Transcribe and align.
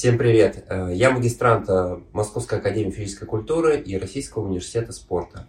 Всем 0.00 0.16
привет! 0.16 0.64
Э, 0.70 0.90
Я 0.94 1.10
магистрант 1.10 1.68
э, 1.68 1.98
Московской 2.14 2.58
академии 2.58 2.90
физической 2.90 3.26
культуры 3.26 3.78
и 3.78 3.98
Российского 3.98 4.46
университета 4.46 4.92
спорта. 4.92 5.46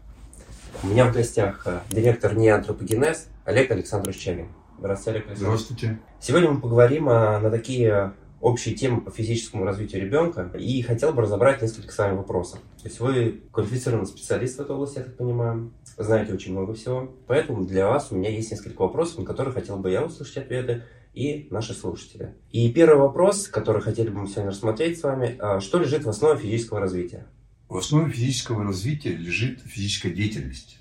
У 0.84 0.88
меня 0.88 1.10
в 1.10 1.14
гостях 1.14 1.66
э, 1.66 1.80
директор 1.90 2.36
НИИ 2.36 2.50
«Антропогенез» 2.50 3.30
Олег 3.46 3.72
Александрович 3.72 4.18
Чагин. 4.18 4.50
Здравствуйте, 4.78 5.20
Олег 5.20 5.28
Александрович. 5.30 5.62
Здравствуйте. 5.62 6.00
Сегодня 6.20 6.50
мы 6.50 6.60
поговорим 6.60 7.06
на 7.06 7.50
такие 7.50 8.12
общие 8.42 8.76
темы 8.76 9.00
по 9.00 9.10
физическому 9.10 9.64
развитию 9.64 10.02
ребенка 10.02 10.52
и 10.58 10.82
хотел 10.82 11.14
бы 11.14 11.22
разобрать 11.22 11.62
несколько 11.62 11.94
с 11.94 11.98
вами 11.98 12.18
вопросов. 12.18 12.60
То 12.82 12.90
есть 12.90 13.00
вы 13.00 13.40
квалифицированный 13.54 14.06
специалист 14.06 14.58
в 14.58 14.62
этой 14.64 14.76
области, 14.76 14.98
я 14.98 15.06
так 15.06 15.16
понимаю, 15.16 15.72
знаете 15.96 16.34
очень 16.34 16.52
много 16.52 16.74
всего. 16.74 17.10
Поэтому 17.26 17.64
для 17.64 17.88
вас 17.88 18.12
у 18.12 18.16
меня 18.16 18.30
есть 18.30 18.52
несколько 18.52 18.82
вопросов, 18.82 19.20
на 19.20 19.24
которые 19.26 19.54
хотел 19.54 19.78
бы 19.78 19.90
я 19.92 20.04
услышать 20.04 20.40
ответы 20.40 20.84
и 21.14 21.48
наши 21.52 21.74
слушатели. 21.74 22.34
И 22.52 22.72
первый 22.72 23.00
вопрос, 23.00 23.48
который 23.48 23.82
хотели 23.82 24.10
бы 24.10 24.22
мы 24.22 24.28
сегодня 24.28 24.52
рассмотреть 24.52 25.00
с 25.00 25.04
вами, 25.04 25.36
а, 25.40 25.60
что 25.60 25.80
лежит 25.80 26.04
в 26.04 26.10
основе 26.10 26.40
физического 26.40 26.80
развития? 26.80 27.28
В 27.68 27.78
основе 27.78 28.12
физического 28.12 28.64
развития 28.64 29.16
лежит 29.16 29.62
физическая 29.62 30.12
деятельность 30.12 30.78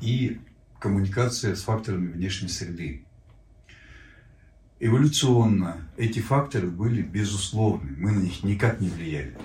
и 0.00 0.38
коммуникация 0.78 1.54
с 1.54 1.62
факторами 1.62 2.12
внешней 2.12 2.48
среды. 2.48 3.04
Эволюционно 4.80 5.88
эти 5.96 6.20
факторы 6.20 6.68
были 6.68 7.02
безусловны, 7.02 7.94
мы 7.96 8.12
на 8.12 8.20
них 8.20 8.44
никак 8.44 8.80
не 8.80 8.88
влияли. 8.88 9.36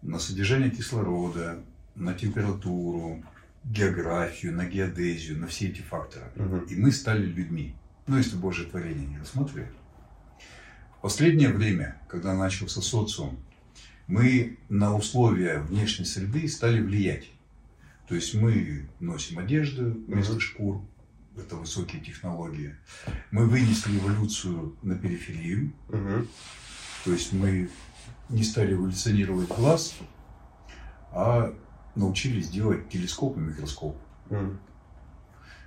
На 0.00 0.18
содержание 0.18 0.70
кислорода, 0.70 1.62
на 1.94 2.14
температуру, 2.14 3.22
географию, 3.64 4.54
на 4.54 4.64
геодезию, 4.66 5.38
на 5.38 5.46
все 5.46 5.68
эти 5.68 5.82
факторы. 5.82 6.26
Мгм. 6.36 6.60
И 6.64 6.76
мы 6.76 6.92
стали 6.92 7.26
людьми. 7.26 7.74
Ну, 8.06 8.16
если 8.18 8.36
Божье 8.36 8.66
творение 8.66 9.06
не 9.06 9.18
рассматривать. 9.18 9.70
В 10.98 11.00
последнее 11.02 11.50
время, 11.50 12.00
когда 12.08 12.34
начался 12.34 12.80
социум, 12.82 13.38
мы 14.06 14.58
на 14.68 14.94
условия 14.94 15.60
внешней 15.60 16.04
среды 16.04 16.46
стали 16.48 16.80
влиять. 16.80 17.30
То 18.08 18.14
есть 18.14 18.34
мы 18.34 18.88
носим 19.00 19.38
одежду 19.38 19.90
вместо 20.06 20.32
Мгм. 20.32 20.40
шкур, 20.40 20.82
это 21.36 21.56
высокие 21.56 22.02
технологии. 22.02 22.76
Мы 23.30 23.46
вынесли 23.46 23.98
эволюцию 23.98 24.76
на 24.82 24.94
периферию, 24.96 25.72
Мгм. 25.88 26.28
то 27.04 27.12
есть 27.12 27.32
мы 27.32 27.70
не 28.28 28.44
стали 28.44 28.74
эволюционировать 28.74 29.48
глаз, 29.48 29.94
а 31.12 31.54
научились 31.94 32.50
делать 32.50 32.88
телескоп 32.90 33.36
и 33.38 33.40
микроскоп. 33.40 33.96
Мгм. 34.28 34.58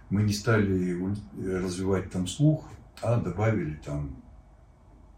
Мы 0.10 0.24
не 0.24 0.34
стали 0.34 0.96
э, 0.96 1.60
развивать 1.60 2.12
там 2.12 2.28
слух, 2.28 2.70
а 3.02 3.20
добавили 3.20 3.76
там, 3.76 4.24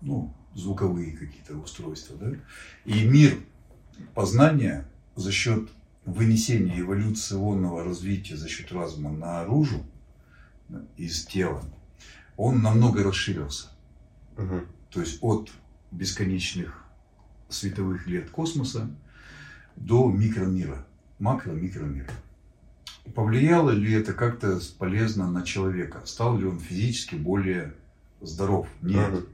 ну, 0.01 0.33
звуковые 0.55 1.15
какие-то 1.15 1.55
устройства, 1.55 2.17
да. 2.17 2.31
И 2.85 3.05
мир 3.05 3.37
познания 4.13 4.89
за 5.15 5.31
счет 5.31 5.69
вынесения 6.05 6.79
эволюционного 6.79 7.83
развития 7.83 8.35
за 8.35 8.47
счет 8.47 8.71
разума 8.71 9.11
наружу 9.11 9.83
да, 10.67 10.83
из 10.97 11.25
тела, 11.25 11.63
он 12.37 12.61
намного 12.61 13.03
расширился. 13.03 13.67
Мгм. 14.37 14.65
То 14.89 15.01
есть 15.01 15.19
от 15.21 15.51
бесконечных 15.91 16.83
световых 17.49 18.07
лет 18.07 18.29
космоса 18.29 18.89
до 19.75 20.09
микромира, 20.09 20.85
макро-микромира. 21.19 22.11
Повлияло 23.15 23.71
ли 23.71 23.93
это 23.93 24.13
как-то 24.13 24.59
полезно 24.77 25.29
на 25.31 25.43
человека? 25.43 26.01
Стал 26.05 26.37
ли 26.37 26.45
он 26.45 26.59
физически 26.59 27.15
более 27.15 27.73
здоров? 28.21 28.67
Нет, 28.81 29.09
Мгм. 29.11 29.25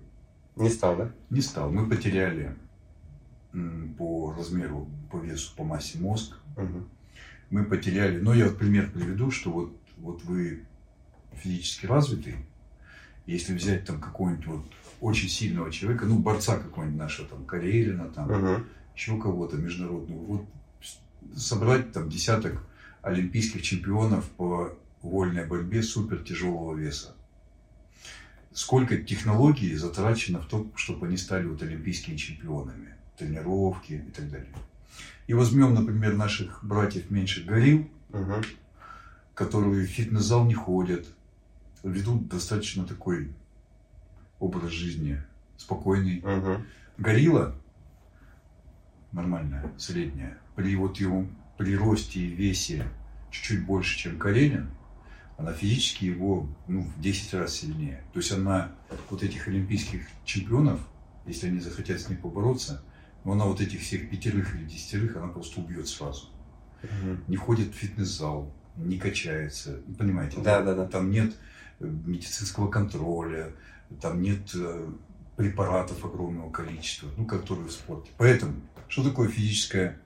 Не 0.56 0.70
стал, 0.70 0.96
да? 0.96 1.12
не 1.30 1.42
стал. 1.42 1.72
Мы 1.72 1.88
потеряли 1.90 2.56
по 3.98 4.34
размеру, 4.38 4.88
по 5.12 5.18
весу, 5.18 5.54
по 5.56 5.64
массе 5.64 5.98
мозг. 6.00 6.38
Мгм. 6.58 6.88
Мы 7.50 7.64
потеряли, 7.66 8.20
ну 8.20 8.34
я 8.34 8.46
вот 8.46 8.58
пример 8.58 8.90
приведу, 8.92 9.32
что 9.32 9.52
вот, 9.52 9.78
вот 9.98 10.24
вы 10.24 10.64
физически 11.34 11.86
развитый, 11.86 12.36
если 13.26 13.54
взять 13.54 13.86
там 13.86 14.00
какого-нибудь 14.00 14.48
вот 14.48 14.66
очень 15.02 15.30
сильного 15.30 15.72
человека, 15.72 16.06
ну 16.06 16.20
борца 16.20 16.58
какого-нибудь 16.58 17.00
нашего, 17.00 17.28
там 17.28 17.46
Карелина, 17.46 18.06
там 18.10 18.32
Мгм. 18.32 18.66
еще 18.96 19.20
кого-то 19.20 19.58
международного, 19.58 20.20
вот 20.20 20.46
собрать 21.36 21.92
там 21.92 22.10
десяток 22.10 22.62
олимпийских 23.06 23.62
чемпионов 23.62 24.26
по 24.32 24.76
вольной 25.04 25.46
борьбе 25.46 25.84
супер 25.84 26.24
тяжелого 26.24 26.76
веса. 26.76 27.14
Сколько 28.52 28.98
технологий 28.98 29.76
затрачено 29.76 30.40
в 30.42 30.48
то, 30.48 30.68
чтобы 30.76 31.06
они 31.08 31.18
стали 31.18 31.46
вот 31.46 31.62
олимпийскими 31.62 32.16
чемпионами, 32.16 32.96
тренировки 33.18 33.94
и 34.08 34.12
так 34.12 34.30
далее. 34.32 34.52
И 35.28 35.34
возьмем, 35.34 35.74
например, 35.76 36.16
наших 36.16 36.64
братьев 36.64 37.12
меньших 37.12 37.46
горил, 37.46 37.88
Мгм. 38.10 38.44
которые 39.36 39.86
в 39.86 39.90
фитнес-зал 39.90 40.46
не 40.46 40.54
ходят, 40.56 41.06
ведут 41.84 42.28
достаточно 42.28 42.86
такой 42.86 43.32
образ 44.40 44.72
жизни 44.72 45.22
спокойный, 45.58 46.22
Мгм. 46.22 46.66
Горилла 46.98 47.54
нормальная, 49.12 49.72
средняя, 49.78 50.38
при 50.56 50.76
вот 50.76 50.98
его 50.98 51.28
при 51.58 51.76
росте 51.76 52.20
и 52.20 52.28
весе 52.28 52.88
чуть-чуть 53.32 53.66
больше, 53.66 53.98
чем 53.98 54.18
Карелин, 54.18 54.70
она 55.38 55.52
физически 55.54 56.06
его 56.06 56.48
ну, 56.68 56.82
в 56.82 57.02
10 57.02 57.34
раз 57.34 57.56
сильнее. 57.56 58.04
То 58.14 58.20
есть 58.20 58.32
она 58.32 58.72
вот 59.10 59.24
этих 59.24 59.48
олимпийских 59.48 60.02
чемпионов, 60.24 60.80
если 61.26 61.48
они 61.48 61.60
захотят 61.60 62.00
с 62.00 62.10
ней 62.10 62.16
побороться, 62.16 62.84
ну, 63.24 63.34
она 63.34 63.46
вот 63.46 63.60
этих 63.60 63.82
всех 63.82 64.10
пятерых 64.10 64.56
или 64.56 64.66
десятерых, 64.66 65.18
она 65.18 65.28
просто 65.28 65.60
убьет 65.60 65.88
сразу. 65.88 66.30
Мгм. 66.84 67.24
Не 67.28 67.36
ходит 67.36 67.74
в 67.74 67.74
фитнес-зал, 67.74 68.52
не 68.78 68.98
качается. 68.98 69.82
Понимаете? 69.98 70.40
Да, 70.42 70.62
да, 70.62 70.76
да. 70.76 70.86
Там 70.86 71.10
нет 71.10 71.36
э, 71.80 71.86
медицинского 71.86 72.70
контроля, 72.70 73.52
там 74.02 74.22
нет 74.22 74.52
э, 74.56 74.90
препаратов 75.36 76.06
огромного 76.06 76.52
количества, 76.52 77.10
ну, 77.18 77.26
которые 77.26 77.68
в 77.68 77.72
спорте. 77.72 78.12
Поэтому, 78.18 78.54
что 78.88 79.04
такое 79.04 79.28
физическое 79.28 80.00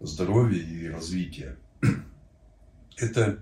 здоровье 0.00 0.62
и 0.62 0.88
развитие? 0.88 1.56
Это 2.96 3.38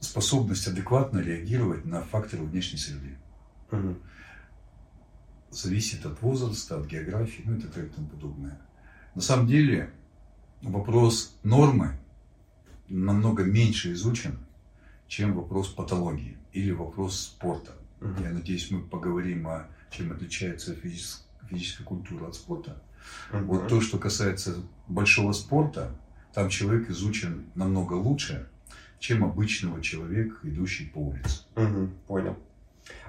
способность 0.00 0.66
адекватно 0.66 1.18
реагировать 1.18 1.84
на 1.84 2.02
факторы 2.02 2.42
внешней 2.44 2.78
среды. 2.78 3.16
Зависит 5.50 6.04
от 6.04 6.20
возраста, 6.22 6.78
от 6.78 6.86
географии, 6.86 7.42
ну 7.44 7.56
и 7.56 7.60
так 7.60 7.72
далее 7.72 7.90
и 7.90 7.94
тому 7.94 8.08
подобное. 8.08 8.60
На 9.14 9.22
самом 9.22 9.46
деле 9.46 9.90
вопрос 10.62 11.38
нормы 11.42 11.98
намного 12.88 13.44
меньше 13.44 13.92
изучен, 13.92 14.38
чем 15.08 15.34
вопрос 15.34 15.68
патологии 15.68 16.36
или 16.52 16.70
вопрос 16.72 17.20
спорта. 17.20 17.72
Я 18.00 18.30
надеюсь, 18.30 18.70
мы 18.70 18.82
поговорим 18.82 19.48
о 19.48 19.68
чем 19.90 20.12
отличается 20.12 20.74
физическая 20.74 21.86
культура 21.86 22.28
от 22.28 22.34
спорта. 22.34 22.82
Мгм. 23.32 23.46
Вот 23.46 23.68
то, 23.68 23.80
что 23.80 23.98
касается 23.98 24.56
большого 24.88 25.32
спорта, 25.32 25.90
там 26.34 26.48
человек 26.48 26.90
изучен 26.90 27.46
намного 27.54 27.94
лучше, 27.94 28.48
чем 28.98 29.24
обычного 29.24 29.80
человека, 29.82 30.36
идущий 30.42 30.86
по 30.86 30.98
улице. 30.98 31.42
Мгм, 31.56 31.92
понял. 32.06 32.36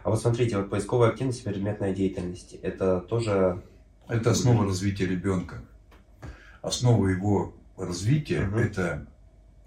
А 0.03 0.09
вот 0.09 0.21
смотрите, 0.21 0.57
вот 0.57 0.69
поисковая 0.69 1.09
активность 1.09 1.41
и 1.41 1.43
предметная 1.43 1.93
деятельность, 1.93 2.53
это 2.61 2.99
тоже... 3.01 3.61
Это 4.07 4.31
основа 4.31 4.65
развития 4.65 5.05
ребенка. 5.05 5.61
Основа 6.61 7.07
его 7.07 7.53
развития 7.77 8.41
Мгм. 8.47 8.57
это 8.57 9.07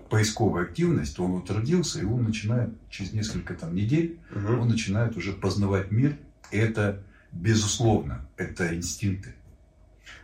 поисковая 0.08 0.64
активность. 0.64 1.18
Он 1.20 1.32
вот 1.32 1.50
родился, 1.50 2.00
и 2.00 2.04
он 2.04 2.24
начинает 2.24 2.70
через 2.90 3.12
несколько 3.12 3.54
там 3.54 3.74
недель, 3.74 4.18
Мгм. 4.30 4.60
он 4.60 4.68
начинает 4.68 5.16
уже 5.16 5.32
познавать 5.32 5.90
мир. 5.92 6.16
Это 6.50 7.02
безусловно, 7.32 8.26
это 8.36 8.74
инстинкты. 8.74 9.34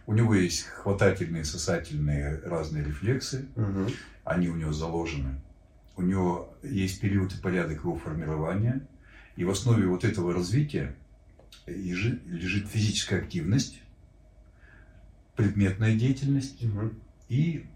У 0.07 0.13
него 0.15 0.35
есть 0.35 0.63
хватательные, 0.65 1.45
сосательные 1.45 2.39
разные 2.45 2.85
рефлексы, 2.85 3.47
Мгм. 3.57 3.89
они 4.25 4.49
у 4.49 4.57
него 4.57 4.73
заложены. 4.73 5.41
У 5.97 6.03
него 6.03 6.55
есть 6.63 7.01
период 7.01 7.35
и 7.35 7.41
порядок 7.41 7.79
его 7.85 7.97
формирования. 7.97 8.87
И 9.37 9.45
в 9.45 9.51
основе 9.51 9.87
вот 9.87 10.05
этого 10.05 10.33
развития 10.33 10.95
ежи- 11.67 12.21
лежит 12.27 12.69
физическая 12.69 13.21
активность, 13.23 13.81
предметная 15.37 15.95
деятельность 15.97 16.63
Мгм. 16.63 16.99
и 17.29 17.67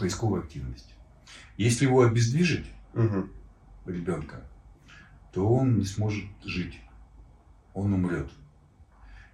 поисковая 0.00 0.40
активность. 0.42 0.94
Если 1.56 1.84
его 1.84 2.02
обездвижить, 2.02 2.66
Мгм. 2.94 3.30
ребенка, 3.86 4.42
то 5.32 5.48
он 5.48 5.78
не 5.78 5.84
сможет 5.84 6.24
жить. 6.44 6.80
Он 7.74 7.92
умрет. 7.92 8.30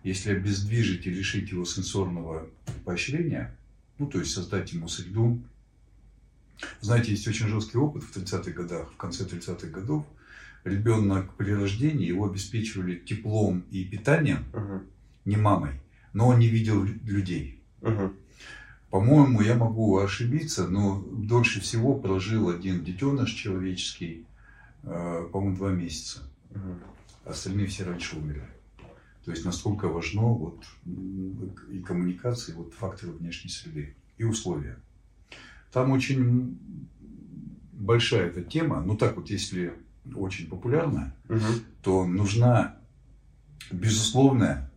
Если 0.08 0.30
обездвижить 0.30 1.06
и 1.06 1.10
лишить 1.10 1.50
его 1.50 1.66
сенсорного 1.66 2.48
поощрения, 2.86 3.54
ну, 3.98 4.06
то 4.06 4.18
есть 4.18 4.32
создать 4.32 4.72
ему 4.72 4.88
среду. 4.88 5.38
Знаете, 6.80 7.10
есть 7.10 7.28
очень 7.28 7.46
жесткий 7.48 7.76
опыт 7.76 8.04
в 8.04 8.16
30-х 8.16 8.52
годах, 8.52 8.90
в 8.90 8.96
конце 8.96 9.24
30-х 9.24 9.66
годов. 9.68 10.06
Ребенок 10.64 11.34
при 11.34 11.52
рождении 11.52 12.06
его 12.06 12.24
обеспечивали 12.24 12.94
теплом 12.96 13.64
и 13.70 13.84
питанием, 13.84 14.46
Мгм. 14.54 14.86
не 15.26 15.36
мамой, 15.36 15.72
но 16.14 16.28
он 16.28 16.38
не 16.38 16.48
видел 16.48 16.84
людей. 16.84 17.60
Угу. 17.82 18.14
По-моему, 18.88 19.42
я 19.42 19.56
могу 19.56 19.98
ошибиться, 19.98 20.66
но 20.68 21.04
дольше 21.12 21.60
всего 21.60 21.94
прожил 21.94 22.48
один 22.48 22.82
детеныш 22.82 23.30
человеческий, 23.32 24.24
э, 24.84 25.28
по-моему, 25.30 25.56
два 25.56 25.70
месяца. 25.70 26.20
Угу. 26.52 26.78
Остальные 27.26 27.66
все 27.66 27.84
раньше 27.84 28.16
умерли. 28.16 28.48
То 29.28 29.32
есть 29.32 29.44
настолько 29.44 29.88
важно 29.88 30.22
вот, 30.22 30.64
и 31.70 31.80
коммуникации, 31.80 32.54
вот 32.54 32.72
факторы 32.72 33.12
внешней 33.12 33.50
среды 33.50 33.94
и 34.16 34.24
условия. 34.24 34.78
Там 35.70 35.90
очень 35.90 36.58
большая 37.74 38.28
эта 38.28 38.42
тема, 38.42 38.80
ну 38.80 38.96
так 38.96 39.18
вот, 39.18 39.28
если 39.28 39.74
очень 40.14 40.48
популярная, 40.48 41.14
Угу. 41.28 41.42
то 41.82 42.06
нужна 42.06 42.78
безусловная 43.70 44.70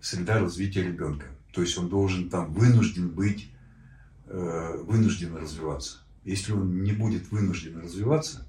среда 0.00 0.38
развития 0.38 0.84
ребенка. 0.84 1.26
То 1.52 1.60
есть 1.62 1.76
он 1.76 1.88
должен 1.88 2.30
там 2.30 2.52
вынужден 2.52 3.08
быть, 3.08 3.50
э, 4.26 4.76
вынужден 4.84 5.34
развиваться. 5.34 5.98
Если 6.24 6.52
он 6.52 6.84
не 6.84 6.92
будет 6.92 7.32
вынужден 7.32 7.80
развиваться, 7.80 8.46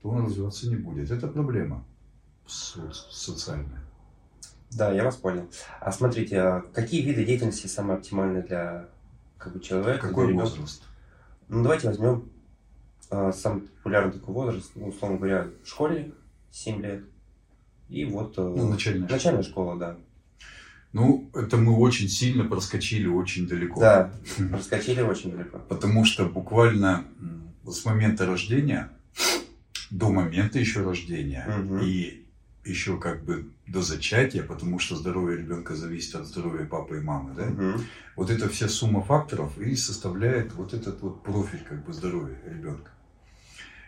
то 0.00 0.10
он 0.10 0.26
развиваться 0.26 0.68
не 0.70 0.76
будет. 0.76 1.10
Это 1.10 1.26
проблема 1.26 1.84
со- 2.46 2.92
социальная. 3.10 3.82
Да, 4.76 4.92
я 4.92 5.04
вас 5.04 5.16
понял. 5.16 5.48
А 5.80 5.92
смотрите, 5.92 6.38
а 6.40 6.60
какие 6.72 7.02
виды 7.02 7.24
деятельности 7.24 7.66
самые 7.66 7.96
оптимальные 7.98 8.42
для 8.42 8.88
как 9.38 9.52
бы, 9.54 9.60
человека, 9.60 10.08
Какой 10.08 10.28
для 10.28 10.36
возраст? 10.40 10.82
Ну, 11.48 11.62
давайте 11.62 11.88
возьмем 11.88 12.30
а, 13.10 13.32
самый 13.32 13.62
популярный 13.62 14.12
такой 14.12 14.34
возраст, 14.34 14.70
ну, 14.74 14.88
условно 14.88 15.18
говоря, 15.18 15.48
школьник, 15.64 16.14
7 16.50 16.80
лет. 16.82 17.04
И 17.88 18.04
вот 18.06 18.38
э, 18.38 18.42
Ну, 18.42 18.68
начальная 18.68 19.02
школа. 19.06 19.16
начальная 19.16 19.42
школа, 19.42 19.78
да. 19.78 19.96
Ну, 20.92 21.30
это 21.34 21.56
мы 21.56 21.76
очень 21.78 22.08
сильно 22.08 22.44
проскочили 22.44 23.06
очень 23.06 23.46
далеко. 23.48 23.80
Да, 23.80 24.12
раскачали 24.50 25.00
очень 25.02 25.32
далеко. 25.32 25.58
Потому 25.68 26.04
что 26.04 26.26
буквально 26.26 27.04
с 27.66 27.84
момента 27.84 28.26
рождения, 28.26 28.90
до 29.90 30.10
момента 30.10 30.58
еще 30.58 30.82
рождения 30.82 31.44
Мгм. 31.46 31.80
и 31.82 32.21
еще 32.64 32.98
как 32.98 33.24
бы 33.24 33.50
до 33.66 33.82
зачатия, 33.82 34.42
потому 34.42 34.78
что 34.78 34.96
здоровье 34.96 35.38
ребенка 35.38 35.74
зависит 35.74 36.14
от 36.14 36.26
здоровья 36.26 36.64
папы 36.64 36.98
и 36.98 37.00
мамы, 37.00 37.34
да? 37.34 37.46
Мгм. 37.46 37.82
Вот 38.16 38.30
эта 38.30 38.48
вся 38.48 38.68
сумма 38.68 39.02
факторов 39.02 39.58
и 39.58 39.74
составляет 39.74 40.52
вот 40.54 40.72
этот 40.74 41.00
вот 41.02 41.22
профиль 41.22 41.64
как 41.68 41.84
бы 41.84 41.92
здоровья 41.92 42.38
ребенка. 42.44 42.90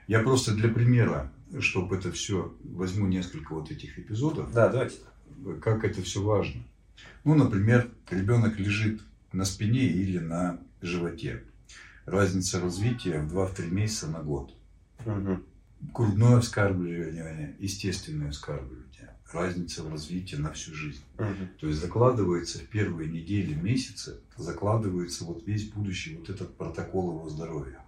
Я 0.09 0.21
просто 0.21 0.55
для 0.55 0.69
примера, 0.69 1.33
чтобы 1.61 1.97
это 1.97 2.11
все, 2.13 2.55
возьму 2.65 3.07
несколько 3.07 3.55
вот 3.55 3.71
этих 3.71 3.99
эпизодов, 3.99 4.53
Да, 4.53 4.69
давайте. 4.69 4.97
как 5.63 5.85
это 5.85 6.03
все 6.03 6.23
важно. 6.23 6.63
Ну, 7.25 7.35
например, 7.35 7.91
ребенок 8.11 8.59
лежит 8.59 9.01
на 9.33 9.45
спине 9.45 9.87
или 9.87 10.19
на 10.19 10.59
животе. 10.83 11.43
Разница 12.07 12.61
развития 12.61 13.21
в 13.21 13.35
2-3 13.35 13.71
месяца 13.71 14.09
на 14.09 14.21
год. 14.21 14.55
Мгм. 15.07 15.43
Грудное 15.93 16.41
вскармливание, 16.41 17.57
естественное 17.59 18.31
вскармливание. 18.31 18.85
Разница 19.33 19.83
в 19.83 19.91
развитии 19.91 20.37
на 20.37 20.53
всю 20.53 20.75
жизнь. 20.75 21.03
Мгм. 21.19 21.49
То 21.59 21.67
есть 21.67 21.81
закладывается 21.81 22.59
в 22.59 22.63
первые 22.67 23.11
недели, 23.11 23.55
месяцы, 23.55 24.21
закладывается 24.37 25.25
вот 25.25 25.47
весь 25.47 25.71
будущий 25.71 26.17
вот 26.17 26.31
этот 26.31 26.57
протокол 26.57 27.11
его 27.17 27.29
здоровья. 27.29 27.81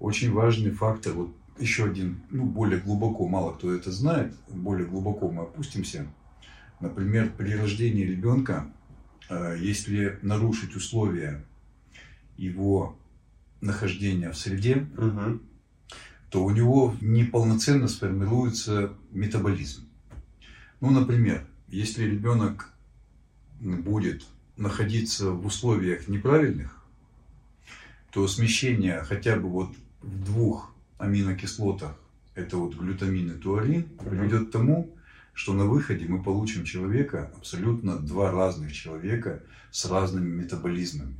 Очень 0.00 0.32
важный 0.32 0.70
фактор, 0.70 1.12
вот 1.12 1.34
еще 1.58 1.86
один, 1.86 2.20
ну, 2.30 2.44
более 2.44 2.80
глубоко, 2.80 3.26
мало 3.28 3.54
кто 3.54 3.72
это 3.72 3.90
знает, 3.90 4.34
более 4.48 4.86
глубоко 4.86 5.30
мы 5.30 5.42
опустимся. 5.42 6.06
Например, 6.80 7.32
при 7.36 7.52
рождении 7.54 8.04
ребенка, 8.04 8.72
э, 9.28 9.56
если 9.60 10.18
нарушить 10.22 10.76
условия 10.76 11.44
его 12.36 12.96
нахождения 13.60 14.30
в 14.30 14.36
среде, 14.36 14.86
Мгм. 14.96 15.42
То 16.30 16.44
у 16.44 16.50
него 16.50 16.94
неполноценно 17.00 17.88
сформируется 17.88 18.92
метаболизм. 19.10 19.88
Ну, 20.80 20.90
например, 20.90 21.46
если 21.68 22.04
ребенок 22.04 22.72
будет 23.60 24.24
находиться 24.56 25.30
в 25.30 25.46
условиях 25.46 26.08
неправильных, 26.08 26.84
то 28.10 28.26
смещение 28.28 29.02
хотя 29.02 29.36
бы 29.36 29.48
вот 29.48 29.74
в 30.00 30.24
двух 30.24 30.72
аминокислотах, 30.98 31.96
это 32.34 32.56
вот 32.56 32.74
глютамин 32.74 33.32
и 33.32 33.38
туарин, 33.38 33.84
приведет 33.84 34.48
к 34.48 34.52
тому, 34.52 34.94
что 35.32 35.52
на 35.54 35.64
выходе 35.64 36.06
мы 36.06 36.22
получим 36.22 36.64
человека, 36.64 37.32
абсолютно 37.36 37.98
два 37.98 38.32
разных 38.32 38.72
человека 38.72 39.42
с 39.70 39.84
разными 39.86 40.28
метаболизмами. 40.28 41.14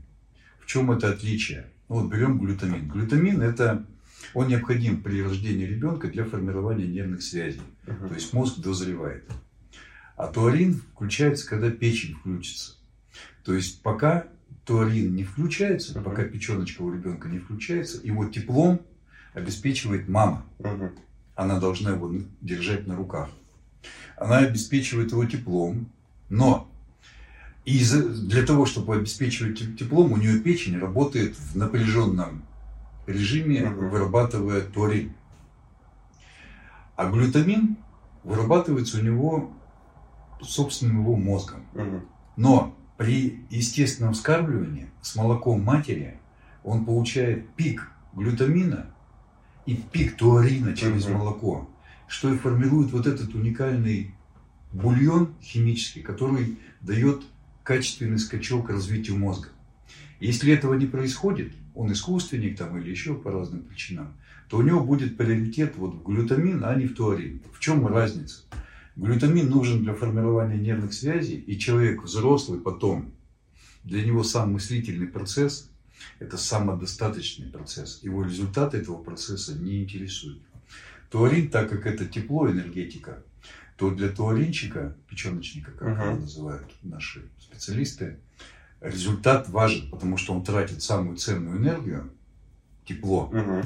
В 0.60 0.66
чем 0.66 0.90
это 0.90 1.10
отличие? 1.10 1.66
Ну, 1.88 2.00
вот 2.00 2.12
берем 2.12 2.38
глютамин. 2.38 2.88
Глютамин 2.88 3.40
это 3.40 3.86
он 4.34 4.48
необходим 4.48 5.02
при 5.02 5.22
рождении 5.22 5.64
ребенка 5.64 6.08
для 6.08 6.24
формирования 6.24 6.86
нервных 6.86 7.22
связей. 7.22 7.60
Мгм. 7.86 8.08
То 8.08 8.14
есть 8.14 8.32
мозг 8.32 8.58
дозревает. 8.58 9.24
А 10.16 10.26
туарин 10.26 10.82
включается, 10.94 11.46
когда 11.48 11.70
печень 11.70 12.14
включится. 12.14 12.72
То 13.44 13.54
есть 13.54 13.82
пока 13.82 14.26
туарин 14.64 15.14
не 15.14 15.24
включается, 15.24 15.92
Мгм. 15.94 16.04
пока 16.04 16.24
печеночка 16.24 16.82
у 16.82 16.92
ребенка 16.92 17.28
не 17.28 17.38
включается, 17.38 18.00
его 18.04 18.26
теплом 18.26 18.80
обеспечивает 19.34 20.08
мама. 20.08 20.44
Мгм. 20.58 20.90
Она 21.34 21.60
должна 21.60 21.90
его 21.92 22.12
держать 22.40 22.86
на 22.86 22.96
руках. 22.96 23.30
Она 24.16 24.38
обеспечивает 24.38 25.12
его 25.12 25.24
теплом, 25.24 25.88
но 26.28 26.68
из 27.64 27.92
для 27.92 28.44
того, 28.44 28.66
чтобы 28.66 28.96
обеспечивать 28.96 29.58
те- 29.58 29.72
теплом, 29.72 30.10
у 30.12 30.16
нее 30.16 30.40
печень 30.40 30.78
работает 30.78 31.36
в 31.36 31.56
напряженном 31.56 32.42
режиме, 33.08 33.64
Мгм. 33.66 33.88
вырабатывая 33.88 34.60
туарин. 34.62 35.12
А 36.96 37.10
глютамин 37.10 37.76
вырабатывается 38.24 38.98
у 38.98 39.02
него 39.02 39.50
собственным 40.42 41.00
его 41.02 41.16
мозгом. 41.16 41.62
Но 42.36 42.74
при 42.96 43.44
естественном 43.50 44.12
вскармливании 44.14 44.90
с 45.02 45.14
молоком 45.16 45.62
матери 45.62 46.18
он 46.64 46.84
получает 46.84 47.48
пик 47.50 47.90
глютамина 48.14 48.86
и 49.66 49.74
пик 49.76 50.16
туарина 50.16 50.76
через 50.76 51.06
Мгм. 51.06 51.18
молоко, 51.18 51.68
что 52.06 52.32
и 52.32 52.36
формирует 52.36 52.92
вот 52.92 53.06
этот 53.06 53.34
уникальный 53.34 54.14
бульон 54.72 55.34
химический, 55.42 56.02
который 56.02 56.58
дает 56.80 57.22
качественный 57.62 58.18
скачок 58.18 58.70
развитию 58.70 59.16
мозга. 59.18 59.48
Если 60.20 60.52
этого 60.52 60.74
не 60.74 60.86
происходит, 60.86 61.52
он 61.74 61.92
искусственник 61.92 62.58
там 62.58 62.78
или 62.78 62.90
еще 62.90 63.14
по 63.14 63.30
разным 63.30 63.62
причинам, 63.62 64.14
то 64.48 64.56
у 64.58 64.62
него 64.62 64.80
будет 64.82 65.16
приоритет 65.16 65.74
вот 65.76 65.94
в 65.94 66.02
глютамин, 66.02 66.64
а 66.64 66.74
не 66.74 66.86
в 66.86 66.94
туарин. 66.94 67.40
В 67.52 67.60
чем 67.60 67.86
разница? 67.86 68.42
Глютамин 68.96 69.48
нужен 69.48 69.82
для 69.84 69.94
формирования 69.94 70.58
нервных 70.58 70.92
связей, 70.92 71.36
и 71.36 71.56
человек 71.58 72.02
взрослый 72.02 72.60
потом, 72.60 73.12
для 73.84 74.04
него 74.04 74.24
сам 74.24 74.52
мыслительный 74.54 75.06
процесс– 75.06 75.70
это 76.18 76.36
самодостаточный 76.36 77.46
процесс. 77.46 78.00
Его 78.02 78.24
результаты 78.24 78.78
этого 78.78 79.02
процесса 79.02 79.54
не 79.54 79.84
интересуют. 79.84 80.42
Туарин, 81.10 81.48
так 81.48 81.70
как 81.70 81.86
это 81.86 82.04
тепло, 82.06 82.50
энергетика, 82.50 83.22
то 83.76 83.90
для 83.90 84.08
туаринчика, 84.08 84.96
печеночника, 85.08 85.70
как 85.70 85.88
Мгм. 85.96 86.02
его 86.08 86.16
называют 86.16 86.66
наши 86.82 87.22
специалисты, 87.40 88.18
результат 88.80 89.48
важен, 89.48 89.90
потому 89.90 90.16
что 90.16 90.34
он 90.34 90.44
тратит 90.44 90.82
самую 90.82 91.16
ценную 91.16 91.58
энергию, 91.58 92.10
тепло, 92.84 93.28
Мгм. 93.32 93.64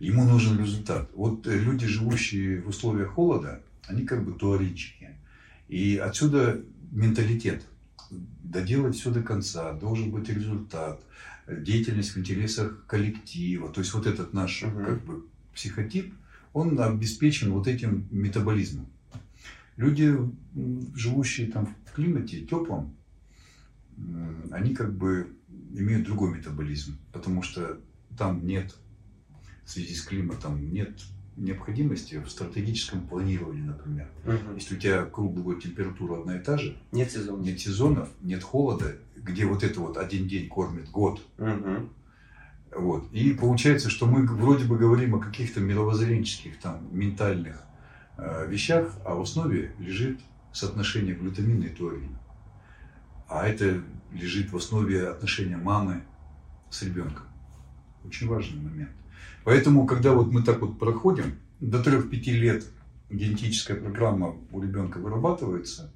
ему 0.00 0.24
нужен 0.24 0.58
результат. 0.58 1.10
Вот 1.14 1.46
э, 1.46 1.58
люди, 1.58 1.86
живущие 1.86 2.62
в 2.62 2.68
условиях 2.68 3.10
холода, 3.10 3.62
они 3.86 4.04
как 4.04 4.24
бы 4.24 4.32
туаринчики. 4.32 5.10
И 5.68 5.96
отсюда 5.96 6.60
менталитет. 6.92 7.64
Доделать 8.10 8.96
все 8.96 9.10
до 9.10 9.22
конца, 9.22 9.72
должен 9.72 10.10
быть 10.10 10.28
результат, 10.30 11.02
э, 11.46 11.60
деятельность 11.60 12.14
в 12.14 12.18
интересах 12.18 12.84
коллектива. 12.86 13.68
То 13.70 13.80
есть 13.80 13.92
вот 13.92 14.06
этот 14.06 14.32
наш 14.32 14.62
Мгм. 14.62 14.84
как 14.84 15.04
бы 15.04 15.24
психотип, 15.54 16.14
он 16.54 16.80
обеспечен 16.80 17.52
вот 17.52 17.66
этим 17.66 18.08
метаболизмом. 18.10 18.86
Люди, 19.76 20.16
живущие 20.94 21.50
там 21.52 21.74
в 21.86 21.92
климате 21.92 22.40
теплом, 22.40 22.94
они 24.50 24.74
как 24.74 24.94
бы 24.94 25.34
имеют 25.72 26.04
другой 26.04 26.36
метаболизм, 26.36 26.98
потому 27.12 27.42
что 27.42 27.78
там 28.16 28.46
нет 28.46 28.74
в 29.64 29.70
связи 29.70 29.94
с 29.94 30.02
климатом 30.02 30.72
нет 30.72 30.98
необходимости 31.36 32.20
в 32.20 32.28
стратегическом 32.30 33.06
планировании, 33.06 33.62
например. 33.62 34.08
Мгм. 34.24 34.56
Если 34.56 34.76
у 34.76 34.78
тебя 34.78 35.04
круглый 35.04 35.44
год 35.44 35.62
температура 35.62 36.20
одна 36.20 36.36
и 36.36 36.42
та 36.42 36.58
же, 36.58 36.76
Нет 36.90 37.10
сезона. 37.12 37.42
нет 37.42 37.60
сезонов, 37.60 38.08
нет 38.22 38.42
холода, 38.42 38.96
где 39.16 39.46
вот 39.46 39.62
это 39.62 39.80
вот 39.80 39.96
один 39.96 40.26
день 40.26 40.48
кормит 40.48 40.90
год. 40.90 41.22
Мгм. 41.38 41.90
Вот. 42.74 43.12
И 43.12 43.32
получается, 43.34 43.88
что 43.88 44.06
мы 44.06 44.26
вроде 44.26 44.64
бы 44.64 44.76
говорим 44.76 45.14
о 45.14 45.20
каких-то 45.20 45.60
мировоззренческих, 45.60 46.58
там, 46.58 46.88
ментальных 46.92 47.62
э, 48.16 48.46
вещах, 48.48 48.96
а 49.04 49.14
в 49.14 49.22
основе 49.22 49.72
лежит 49.78 50.18
соотношение 50.52 51.14
глютамина 51.14 51.64
и 51.64 51.68
туарина. 51.68 52.18
А 53.28 53.46
это 53.46 53.82
лежит 54.12 54.50
в 54.52 54.56
основе 54.56 55.06
отношения 55.06 55.56
мамы 55.56 56.02
с 56.70 56.82
ребенком. 56.82 57.26
Очень 58.04 58.28
важный 58.28 58.60
момент. 58.60 58.90
Поэтому, 59.44 59.86
когда 59.86 60.12
вот 60.12 60.32
мы 60.32 60.42
так 60.42 60.60
вот 60.60 60.78
проходим, 60.78 61.38
до 61.60 61.82
3-5 61.82 62.30
лет 62.32 62.64
генетическая 63.10 63.74
программа 63.74 64.36
у 64.50 64.62
ребенка 64.62 64.98
вырабатывается, 64.98 65.92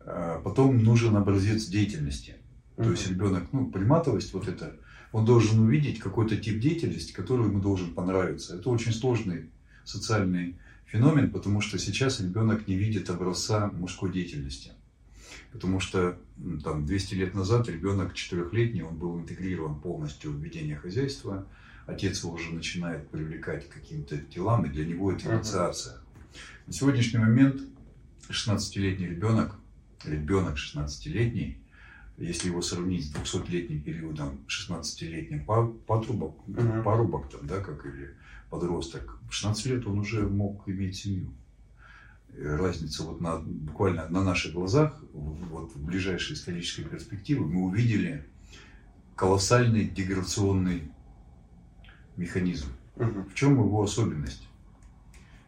а 0.00 0.40
потом 0.40 0.82
нужен 0.82 1.16
образец 1.16 1.66
деятельности. 1.66 2.36
То 2.76 2.90
есть 2.90 3.08
ребенок, 3.08 3.44
ну, 3.52 3.70
приматовость 3.70 4.32
вот 4.32 4.48
это, 4.48 4.76
он 5.12 5.24
должен 5.24 5.60
увидеть 5.60 5.98
какой-то 5.98 6.36
тип 6.36 6.60
деятельности, 6.60 7.12
который 7.12 7.46
ему 7.46 7.60
должен 7.60 7.94
понравиться. 7.94 8.56
Это 8.56 8.70
очень 8.70 8.92
сложный 8.92 9.50
социальный 9.84 10.56
феномен, 10.86 11.30
потому 11.30 11.60
что 11.60 11.78
сейчас 11.78 12.20
ребенок 12.20 12.66
не 12.66 12.74
видит 12.74 13.10
образца 13.10 13.70
мужской 13.72 14.10
деятельности. 14.10 14.72
Потому 15.52 15.80
что 15.80 16.18
там 16.64 16.86
200 16.86 17.14
лет 17.14 17.34
назад 17.34 17.68
ребенок 17.68 18.14
четырехлетний, 18.14 18.82
он 18.82 18.96
был 18.96 19.18
интегрирован 19.18 19.78
полностью 19.80 20.32
в 20.32 20.42
ведение 20.42 20.76
хозяйства. 20.76 21.46
Отец 21.86 22.22
его 22.22 22.32
уже 22.34 22.54
начинает 22.54 23.08
привлекать 23.10 23.68
к 23.68 23.72
каким-то 23.72 24.16
делам, 24.16 24.64
и 24.64 24.70
для 24.70 24.86
него 24.86 25.12
это 25.12 25.34
инициация. 25.34 25.98
На 26.66 26.72
сегодняшний 26.72 27.18
момент 27.18 27.60
16-летний 28.30 29.06
ребенок, 29.06 29.56
ребенок 30.04 30.56
16-летний, 30.56 31.58
если 32.18 32.48
его 32.48 32.62
сравнить 32.62 33.06
с 33.06 33.14
200-летним 33.14 33.82
периодом, 33.82 34.40
16-летним 34.46 35.44
патрубок, 35.44 36.36
uh-huh. 36.46 36.82
парубок, 36.82 37.30
там, 37.30 37.46
да, 37.46 37.60
как 37.60 37.84
или 37.84 38.14
подросток, 38.48 39.18
в 39.28 39.34
16 39.34 39.66
лет 39.66 39.86
он 39.86 39.98
уже 39.98 40.26
мог 40.26 40.68
иметь 40.68 40.96
семью. 40.96 41.32
Разница 42.38 43.02
вот 43.04 43.20
на, 43.20 43.38
буквально 43.38 44.08
на 44.08 44.22
наших 44.22 44.54
глазах, 44.54 44.98
вот 45.12 45.72
в 45.74 45.84
ближайшей 45.84 46.34
исторической 46.34 46.84
перспективе, 46.84 47.40
мы 47.40 47.64
увидели 47.64 48.24
колоссальный 49.16 49.84
деградационный 49.84 50.90
механизм. 52.16 52.68
Uh-huh. 52.96 53.28
В 53.28 53.34
чем 53.34 53.52
его 53.54 53.82
особенность? 53.82 54.48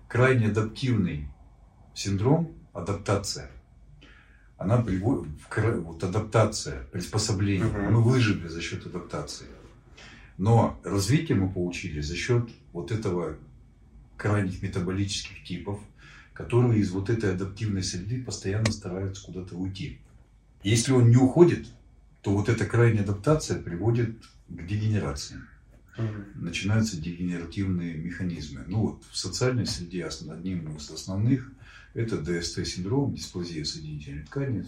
Крайне 0.08 0.48
адаптивный 0.48 1.28
синдром, 1.94 2.54
адаптация– 2.72 3.50
она 4.56 4.78
приводит, 4.78 5.30
вот 5.82 6.02
адаптация, 6.02 6.84
приспособление. 6.84 7.66
Угу. 7.66 7.78
Мы 7.90 8.02
выжили 8.02 8.46
за 8.48 8.60
счет 8.60 8.86
адаптации. 8.86 9.46
Но 10.38 10.80
развитие 10.84 11.36
мы 11.36 11.50
получили 11.50 12.00
за 12.00 12.16
счет 12.16 12.48
вот 12.72 12.90
этого 12.90 13.36
крайних 14.16 14.62
метаболических 14.62 15.44
типов, 15.44 15.80
которые 16.34 16.80
из 16.80 16.90
вот 16.90 17.08
этой 17.08 17.32
адаптивной 17.32 17.82
среды 17.82 18.22
постоянно 18.22 18.70
стараются 18.72 19.24
куда-то 19.24 19.56
уйти. 19.56 20.00
Если 20.62 20.92
он 20.92 21.08
не 21.08 21.16
уходит, 21.16 21.68
то 22.22 22.32
вот 22.32 22.48
эта 22.48 22.66
крайняя 22.66 23.04
адаптация 23.04 23.62
приводит 23.62 24.18
к 24.48 24.66
дегенерации. 24.66 25.36
Начинаются 26.34 27.00
дегенеративные 27.00 27.94
механизмы. 27.94 28.64
Ну 28.66 28.80
вот 28.80 29.04
в 29.10 29.16
социальной 29.16 29.66
среде 29.66 30.04
одним 30.06 30.76
из 30.76 30.90
основных– 30.90 31.52
это 31.94 32.18
ДСТ-синдром, 32.20 33.14
дисплазия 33.14 33.64
соединительной 33.64 34.24
ткани. 34.24 34.66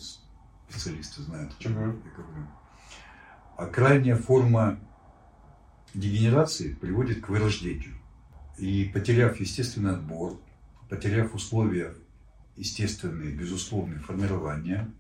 Специалисты 0.71 1.23
знают, 1.23 1.53
о 1.59 1.63
чем 1.63 1.73
uh-huh. 1.73 2.01
я 2.05 2.11
говорю. 2.13 2.47
А 3.57 3.67
крайняя 3.67 4.17
форма 4.17 4.79
дегенерации 5.95 6.75
приводит 6.75 7.23
к 7.23 7.29
вырождению. 7.29 7.95
И 8.59 8.91
потеряв 8.93 9.41
естественный 9.41 9.93
отбор, 9.93 10.41
потеряв 10.89 11.35
условия 11.35 11.95
естественные, 12.57 13.35
безусловные 13.35 13.99
формирования 13.99 14.91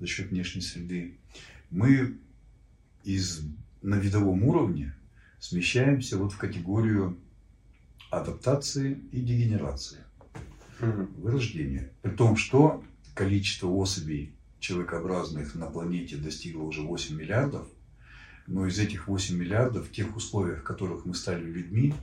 за 0.00 0.06
счет 0.06 0.30
внешней 0.30 0.62
среды, 0.62 1.18
мы 1.70 2.16
из, 3.04 3.42
на 3.82 3.96
видовом 3.96 4.42
уровне 4.44 4.94
смещаемся 5.38 6.18
вот 6.18 6.32
в 6.32 6.38
категорию 6.38 7.18
адаптации 8.10 8.98
и 9.12 9.20
дегенерации 9.20 9.98
вырождение. 10.80 11.92
При 12.02 12.10
том, 12.10 12.36
что 12.36 12.84
количество 13.14 13.68
особей 13.68 14.32
человекообразных 14.58 15.54
на 15.54 15.66
планете 15.66 16.16
достигло 16.16 16.62
уже 16.62 16.82
8 16.82 17.16
миллиардов, 17.16 17.66
но 18.46 18.66
из 18.66 18.78
этих 18.78 19.08
8 19.08 19.36
миллиардов, 19.36 19.88
в 19.88 19.92
тех 19.92 20.16
условиях, 20.16 20.60
в 20.60 20.64
которых 20.64 21.04
мы 21.04 21.14
стали 21.14 21.44
людьми, 21.44 21.94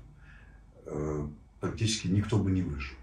э, 0.86 1.28
практически 1.60 2.08
никто 2.08 2.38
бы 2.38 2.52
не 2.52 2.62
выжил. 2.62 2.96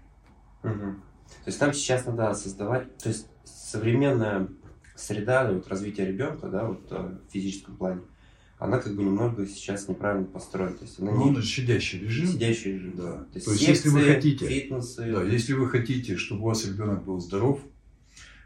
Угу. 0.63 0.71
То 0.71 1.47
есть 1.47 1.61
нам 1.61 1.73
сейчас 1.73 2.05
надо 2.05 2.33
создавать, 2.33 2.97
то 2.97 3.09
есть 3.09 3.27
современная 3.43 4.47
среда 4.95 5.51
вот, 5.51 5.67
развития 5.67 6.05
ребенка, 6.05 6.47
да, 6.47 6.65
вот 6.65 6.87
э, 6.91 7.17
в 7.27 7.31
физическом 7.31 7.75
плане, 7.77 8.01
она 8.57 8.79
как 8.79 8.93
бы 8.95 9.03
немного 9.03 9.47
сейчас 9.47 9.87
неправильно 9.87 10.25
построена. 10.25 10.75
То 10.75 10.83
есть 10.83 10.99
она 10.99 11.11
ну, 11.11 11.31
не... 11.31 11.41
щадящий 11.41 11.99
режим. 11.99 12.27
Щадящий 12.27 12.73
режим, 12.73 12.93
да. 12.97 13.11
То 13.23 13.29
есть, 13.35 13.45
То 13.45 13.51
есть 13.51 13.65
секции, 13.65 13.87
если 13.87 13.89
вы 13.89 14.13
хотите, 14.13 14.47
фитнесы. 14.47 15.11
Да, 15.13 15.23
если 15.23 15.53
вы 15.53 15.69
хотите, 15.69 16.17
чтобы 16.17 16.41
у 16.41 16.45
вас 16.45 16.65
ребенок 16.65 17.05
был 17.05 17.19
здоров, 17.19 17.61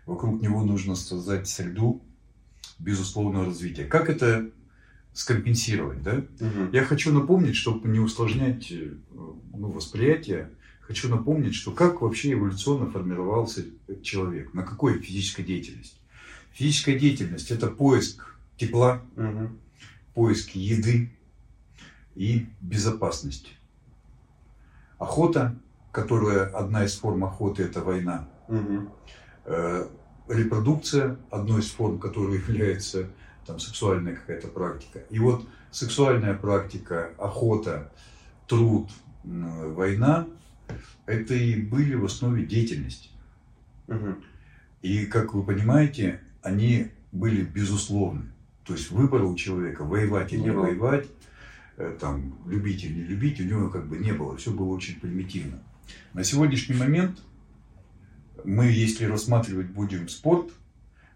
вокруг 0.05 0.41
него 0.41 0.63
нужно 0.63 0.95
создать 0.95 1.47
среду 1.47 2.03
безусловного 2.77 3.45
развития. 3.45 3.85
Как 3.85 4.09
это 4.09 4.51
скомпенсировать, 5.13 6.01
да? 6.03 6.23
Угу. 6.39 6.71
Я 6.73 6.83
хочу 6.83 7.11
напомнить, 7.11 7.55
чтобы 7.55 7.87
не 7.87 7.99
усложнять 7.99 8.71
э, 8.71 8.93
ну, 9.11 9.71
восприятие, 9.71 10.51
хочу 10.87 11.09
напомнить, 11.09 11.55
что 11.55 11.71
как 11.71 12.01
вообще 12.01 12.33
эволюционно 12.33 12.89
формировался 12.89 13.65
человек, 14.01 14.53
на 14.53 14.63
какой 14.63 14.99
физической 14.99 15.43
деятельности. 15.43 15.97
Физическая 16.51 16.99
деятельность– 16.99 17.51
это 17.51 17.67
поиск 17.67 18.35
тепла, 18.57 19.01
угу 19.15 19.49
поиски 20.13 20.57
еды 20.57 21.11
и 22.15 22.47
безопасности. 22.61 23.51
Охота, 24.99 25.55
которая 25.91 26.45
одна 26.45 26.85
из 26.85 26.95
форм 26.95 27.25
охоты, 27.25 27.63
это 27.63 27.81
война. 27.81 28.27
Угу. 28.47 28.91
Э, 29.45 29.87
репродукция, 30.27 31.17
одной 31.29 31.61
из 31.61 31.69
форм, 31.71 31.99
которая 31.99 32.37
является 32.37 33.09
там, 33.45 33.59
сексуальная 33.59 34.15
какая-то 34.15 34.47
практика. 34.47 34.99
И 35.09 35.19
вот 35.19 35.45
сексуальная 35.71 36.35
практика, 36.35 37.11
охота, 37.17 37.91
труд, 38.47 38.89
война, 39.23 40.27
это 41.05 41.33
и 41.33 41.61
были 41.61 41.95
в 41.95 42.05
основе 42.05 42.45
деятельности. 42.45 43.09
Угу. 43.87 44.15
И, 44.81 45.05
как 45.05 45.33
вы 45.33 45.43
понимаете, 45.43 46.21
они 46.41 46.87
были 47.11 47.43
безусловны. 47.43 48.31
То 48.63 48.73
есть 48.73 48.91
выбора 48.91 49.25
у 49.25 49.35
человека 49.35 49.83
воевать 49.83 50.33
или 50.33 50.39
не, 50.39 50.45
не 50.45 50.51
воевать, 50.51 51.07
э, 51.77 51.97
там, 51.99 52.37
любить 52.47 52.83
или 52.83 52.93
не 52.93 53.03
любить, 53.03 53.39
у 53.41 53.43
него 53.43 53.69
как 53.69 53.87
бы 53.87 53.97
не 53.97 54.13
было. 54.13 54.37
Все 54.37 54.51
было 54.51 54.69
очень 54.69 54.99
примитивно. 54.99 55.61
На 56.13 56.23
сегодняшний 56.23 56.75
момент 56.75 57.19
мы, 58.45 58.65
если 58.67 59.05
рассматривать 59.05 59.67
будем 59.67 60.07
спорт, 60.07 60.51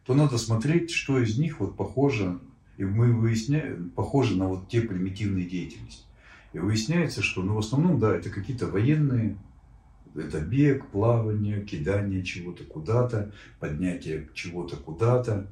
то 0.06 0.14
надо 0.14 0.38
смотреть, 0.38 0.92
что 0.92 1.20
из 1.20 1.38
них 1.38 1.60
вот 1.60 1.76
похоже, 1.76 2.40
и 2.78 2.86
мы 2.86 3.14
выясняем, 3.14 3.90
похоже 3.90 4.38
на 4.38 4.48
вот 4.48 4.70
те 4.70 4.82
примитивные 4.82 5.46
деятельности. 5.46 6.07
И 6.54 6.60
выясняется, 6.60 7.22
что 7.22 7.44
ну, 7.44 7.56
в 7.56 7.60
основном, 7.60 8.00
да, 8.00 8.16
это 8.16 8.30
какие-то 8.30 8.68
военные, 8.68 9.38
это 10.16 10.40
бег, 10.40 10.88
плавание, 10.88 11.62
кидание 11.62 12.24
чего-то 12.24 12.64
куда-то, 12.64 13.32
поднятие 13.60 14.30
чего-то 14.34 14.76
куда-то. 14.78 15.48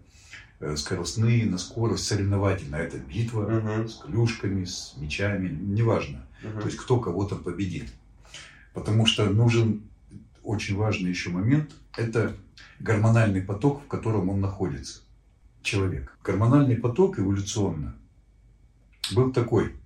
Э, 0.59 0.75
скоростные, 0.77 1.45
на 1.45 1.57
скорость, 1.57 2.05
соревновательно. 2.05 2.77
Это 2.77 2.97
битва 2.97 3.49
uh-huh. 3.49 3.87
с 3.89 3.95
клюшками, 3.97 4.63
с 4.63 4.95
мечами, 4.97 5.49
неважно. 5.49 6.25
Uh-huh. 6.41 6.61
То 6.61 6.65
есть 6.67 6.77
кто 6.77 6.99
кого-то 6.99 7.35
победит. 7.35 7.91
Потому 8.73 9.05
что 9.05 9.29
нужен 9.29 9.83
очень 10.43 10.77
важный 10.77 11.09
еще 11.09 11.29
момент– 11.29 11.71
это 11.97 12.35
гормональный 12.79 13.41
поток, 13.41 13.83
в 13.83 13.87
котором 13.87 14.29
он 14.29 14.39
находится, 14.39 15.01
человек. 15.61 16.17
Гормональный 16.23 16.77
поток 16.77 17.19
эволюционно 17.19 17.95
был 19.13 19.31
такой– 19.31 19.73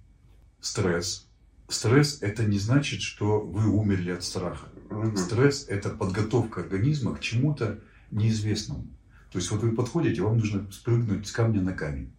стресс. 0.62 1.28
Стресс– 1.68 2.20
это 2.22 2.46
не 2.46 2.58
значит, 2.58 3.02
что 3.02 3.40
вы 3.42 3.70
умерли 3.70 4.12
от 4.12 4.24
страха. 4.24 4.68
Угу. 4.90 5.18
Стресс– 5.18 5.66
это 5.70 5.90
подготовка 5.90 6.62
организма 6.62 7.16
к 7.16 7.20
чему-то 7.20 7.80
неизвестному. 8.12 8.88
То 9.32 9.38
есть 9.38 9.52
вот 9.52 9.62
вы 9.62 9.74
подходите, 9.74 10.22
вам 10.22 10.40
нужно 10.40 10.70
спрыгнуть 10.72 11.28
с 11.28 11.32
камня 11.32 11.62
на 11.62 11.74
камень. 11.74 12.12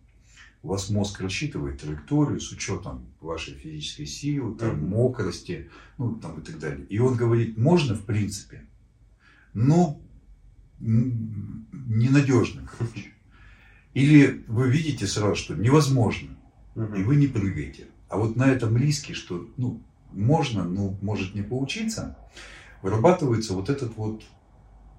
У 0.62 0.68
вас 0.68 0.90
мозг 0.90 1.20
рассчитывает 1.20 1.80
траекторию 1.80 2.38
с 2.38 2.52
учетом 2.52 3.06
вашей 3.20 3.54
физической 3.54 4.04
силы, 4.04 4.54
там, 4.56 4.86
мокрости, 4.86 5.70
ну, 5.96 6.16
там, 6.16 6.38
и 6.40 6.44
так 6.44 6.58
далее. 6.58 6.86
И 6.86 6.98
он 6.98 7.16
говорит, 7.16 7.56
можно 7.56 7.94
в 7.94 8.04
принципе, 8.04 8.66
но 9.54 10.00
ненадежно, 10.78 12.70
короче. 12.78 13.12
Или 13.94 14.44
вы 14.46 14.70
видите 14.70 15.06
сразу, 15.06 15.34
что 15.34 15.54
невозможно, 15.54 16.36
и 16.76 17.02
вы 17.02 17.16
не 17.16 17.26
прыгаете. 17.26 17.88
А 18.10 18.16
вот 18.16 18.36
на 18.36 18.50
этом 18.50 18.76
риске, 18.76 19.14
что 19.14 19.48
ну, 19.56 19.80
можно, 20.12 20.64
но 20.64 20.96
может 21.00 21.34
не 21.34 21.42
получиться, 21.42 22.18
вырабатывается 22.82 23.54
вот 23.54 23.70
этот 23.70 23.96
вот 23.96 24.22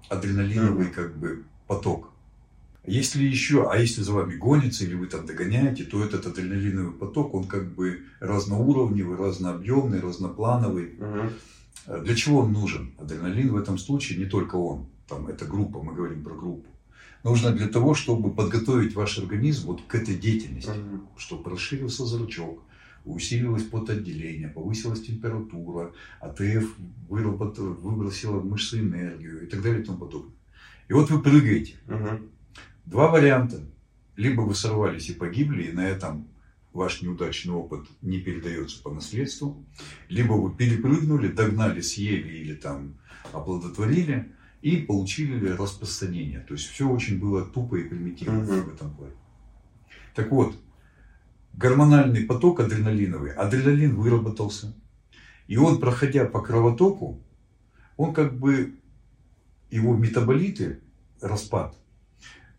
адреналиновый 0.08 0.86
как 0.86 1.16
бы 1.16 1.44
поток. 1.66 2.08
Если 2.84 3.22
еще, 3.22 3.70
а 3.70 3.76
если 3.76 4.02
за 4.02 4.12
вами 4.12 4.34
гонится 4.34 4.84
или 4.84 4.94
вы 4.94 5.06
там 5.06 5.24
догоняете, 5.26 5.84
то 5.84 6.02
этот 6.02 6.26
адреналиновый 6.26 6.92
поток, 6.92 7.34
он 7.34 7.44
как 7.44 7.72
бы 7.74 8.02
разноуровневый, 8.18 9.16
разнообъемный, 9.16 10.00
разноплановый. 10.00 10.94
Угу. 10.98 12.00
Для 12.02 12.14
чего 12.16 12.40
он 12.40 12.52
нужен? 12.52 12.92
Адреналин 12.98 13.52
в 13.52 13.56
этом 13.56 13.76
случае 13.78 14.18
не 14.18 14.24
только 14.24 14.56
он, 14.56 14.86
там 15.06 15.28
это 15.28 15.44
группа, 15.44 15.82
мы 15.82 15.94
говорим 15.94 16.24
про 16.24 16.34
группу. 16.34 16.66
Нужно 17.24 17.52
для 17.52 17.68
того, 17.68 17.94
чтобы 17.94 18.32
подготовить 18.32 18.94
ваш 18.96 19.18
организм 19.18 19.68
вот 19.68 19.82
к 19.86 19.94
этой 19.94 20.16
деятельности, 20.16 20.70
Мгм. 20.70 21.06
чтобы 21.16 21.50
расширился 21.50 22.04
зрачок, 22.04 22.62
усилилось 23.04 23.64
потоотделение, 23.64 24.48
повысилась 24.48 25.02
температура, 25.02 25.92
АТФ 26.20 26.76
выработал, 27.08 27.74
выбросила 27.74 28.38
в 28.38 28.44
мышцы 28.46 28.80
энергию 28.80 29.42
и 29.42 29.46
так 29.46 29.62
далее 29.62 29.82
и 29.82 29.84
тому 29.84 29.98
подобное. 29.98 30.34
И 30.88 30.92
вот 30.92 31.10
вы 31.10 31.20
прыгаете. 31.22 31.74
Мгм. 31.86 32.28
Два 32.86 33.10
варианта. 33.10 33.60
Либо 34.16 34.42
вы 34.42 34.54
сорвались 34.54 35.08
и 35.08 35.14
погибли, 35.14 35.64
и 35.64 35.72
на 35.72 35.86
этом 35.88 36.28
ваш 36.72 37.02
неудачный 37.02 37.54
опыт 37.54 37.86
не 38.02 38.18
передается 38.20 38.82
по 38.82 38.90
наследству. 38.90 39.64
Либо 40.08 40.32
вы 40.34 40.54
перепрыгнули, 40.54 41.28
догнали, 41.28 41.80
съели 41.80 42.38
или 42.38 42.54
там 42.54 42.94
оплодотворили 43.32 44.32
и 44.60 44.76
получили 44.76 45.48
распространение. 45.48 46.40
То 46.40 46.54
есть 46.54 46.66
все 46.66 46.88
очень 46.88 47.18
было 47.18 47.44
тупо 47.44 47.76
и 47.76 47.84
примитивно 47.88 48.40
Мгм. 48.40 48.62
в 48.62 48.74
этом 48.74 48.94
плане. 48.94 49.14
Так 50.14 50.30
вот, 50.30 50.54
гормональный 51.54 52.24
поток 52.24 52.60
адреналиновый, 52.60 53.32
адреналин 53.32 53.94
выработался, 53.94 54.74
и 55.46 55.56
он, 55.56 55.80
проходя 55.80 56.24
по 56.24 56.40
кровотоку, 56.40 57.22
он 57.96 58.14
как 58.14 58.38
бы, 58.38 58.74
его 59.70 59.96
метаболиты, 59.96 60.80
распад, 61.20 61.76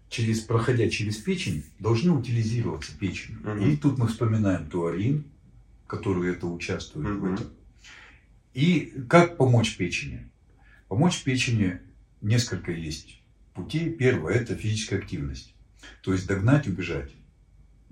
через, 0.09 0.41
проходя 0.41 0.89
через 0.89 1.17
печень, 1.17 1.65
должны 1.79 2.11
утилизироваться 2.11 2.97
печенью. 2.97 3.39
Мгм. 3.43 3.69
И 3.69 3.77
тут 3.77 3.97
мы 3.97 4.07
вспоминаем 4.07 4.69
туарин, 4.69 5.25
который 5.87 6.31
это 6.31 6.47
участвует 6.47 7.07
в 7.07 7.23
Мгм. 7.23 7.33
этом. 7.33 7.47
И 8.53 8.93
как 9.09 9.37
помочь 9.37 9.75
печени? 9.77 10.29
Помочь 10.87 11.23
печени 11.23 11.79
несколько 12.21 12.71
есть 12.71 13.21
путей. 13.53 13.91
Первое– 13.91 14.33
это 14.35 14.55
физическая 14.55 14.99
активность. 14.99 15.53
То 16.01 16.13
есть 16.13 16.27
догнать, 16.27 16.67
убежать. 16.67 17.11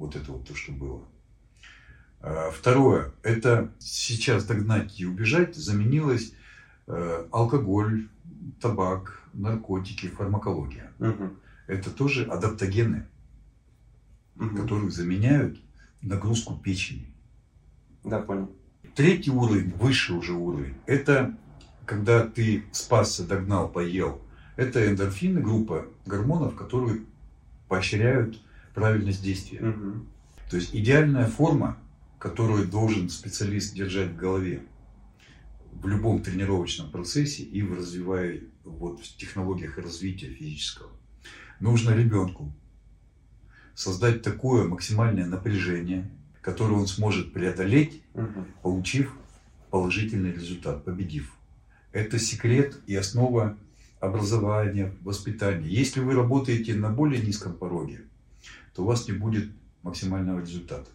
Вот 0.02 0.16
это 0.16 0.32
вот 0.32 0.48
то, 0.48 0.56
что 0.56 0.72
было. 0.72 1.04
А, 2.22 2.50
Второе– 2.50 3.12
это 3.22 3.72
сейчас 3.78 4.46
догнать 4.46 5.00
и 5.00 5.06
убежать 5.06 5.56
заменилось 5.56 6.34
э, 6.88 7.28
алкоголь, 7.32 8.08
табак, 8.60 9.22
наркотики, 9.34 10.08
фармакология. 10.08 10.92
Мгм. 10.98 11.38
Это 11.68 11.92
тоже 11.92 12.26
адаптогены, 12.26 13.06
Мгм. 14.38 14.58
которые 14.58 14.90
заменяют 14.90 15.60
нагрузку 16.02 16.58
печени. 16.58 17.06
Да, 18.04 18.22
понял. 18.22 18.50
Третий 18.96 19.30
уровень, 19.30 19.72
высший 19.76 20.18
уже 20.18 20.34
уровень, 20.34 20.78
это 20.88 21.38
когда 21.86 22.26
ты 22.26 22.64
спасся, 22.72 23.24
догнал, 23.24 23.70
поел. 23.70 24.20
Это 24.56 24.84
эндорфины, 24.90 25.42
группа 25.42 25.86
гормонов, 26.08 26.56
которые 26.56 27.02
поощряют 27.68 28.42
правильность 28.74 29.24
действия. 29.24 29.60
Мгм. 29.62 30.08
То 30.50 30.58
есть 30.58 30.76
идеальная 30.76 31.28
форма, 31.28 31.78
которую 32.20 32.68
должен 32.68 33.10
специалист 33.10 33.74
держать 33.74 34.12
в 34.12 34.16
голове 34.16 34.64
в 35.72 35.88
любом 35.88 36.22
тренировочном 36.22 36.92
процессе 36.92 37.44
и 37.44 37.62
в 37.64 37.74
развивая 37.74 38.42
вот 38.64 39.00
в 39.00 39.18
технологиях 39.18 39.78
развития 39.78 40.28
физического. 40.28 40.90
Нужно 41.60 41.92
ребенку 41.92 42.54
создать 43.74 44.22
такое 44.22 44.68
максимальное 44.68 45.26
напряжение, 45.26 46.12
которое 46.42 46.74
он 46.74 46.88
сможет 46.88 47.34
преодолеть 47.34 48.04
Мгм. 48.14 48.46
получив 48.62 49.16
положительный 49.70 50.34
результат, 50.34 50.84
победив. 50.84 51.34
Это 51.94 52.20
секрет 52.20 52.78
и 52.88 52.96
основа 52.96 53.58
образования, 54.00 54.94
воспитания. 55.02 55.68
Если 55.68 56.00
вы 56.02 56.14
работаете 56.14 56.76
на 56.76 56.90
более 56.90 57.22
низком 57.22 57.54
пороге, 57.54 58.02
то 58.74 58.84
у 58.84 58.86
вас 58.86 59.08
не 59.08 59.14
будет 59.14 59.52
максимального 59.84 60.40
результата. 60.40 60.90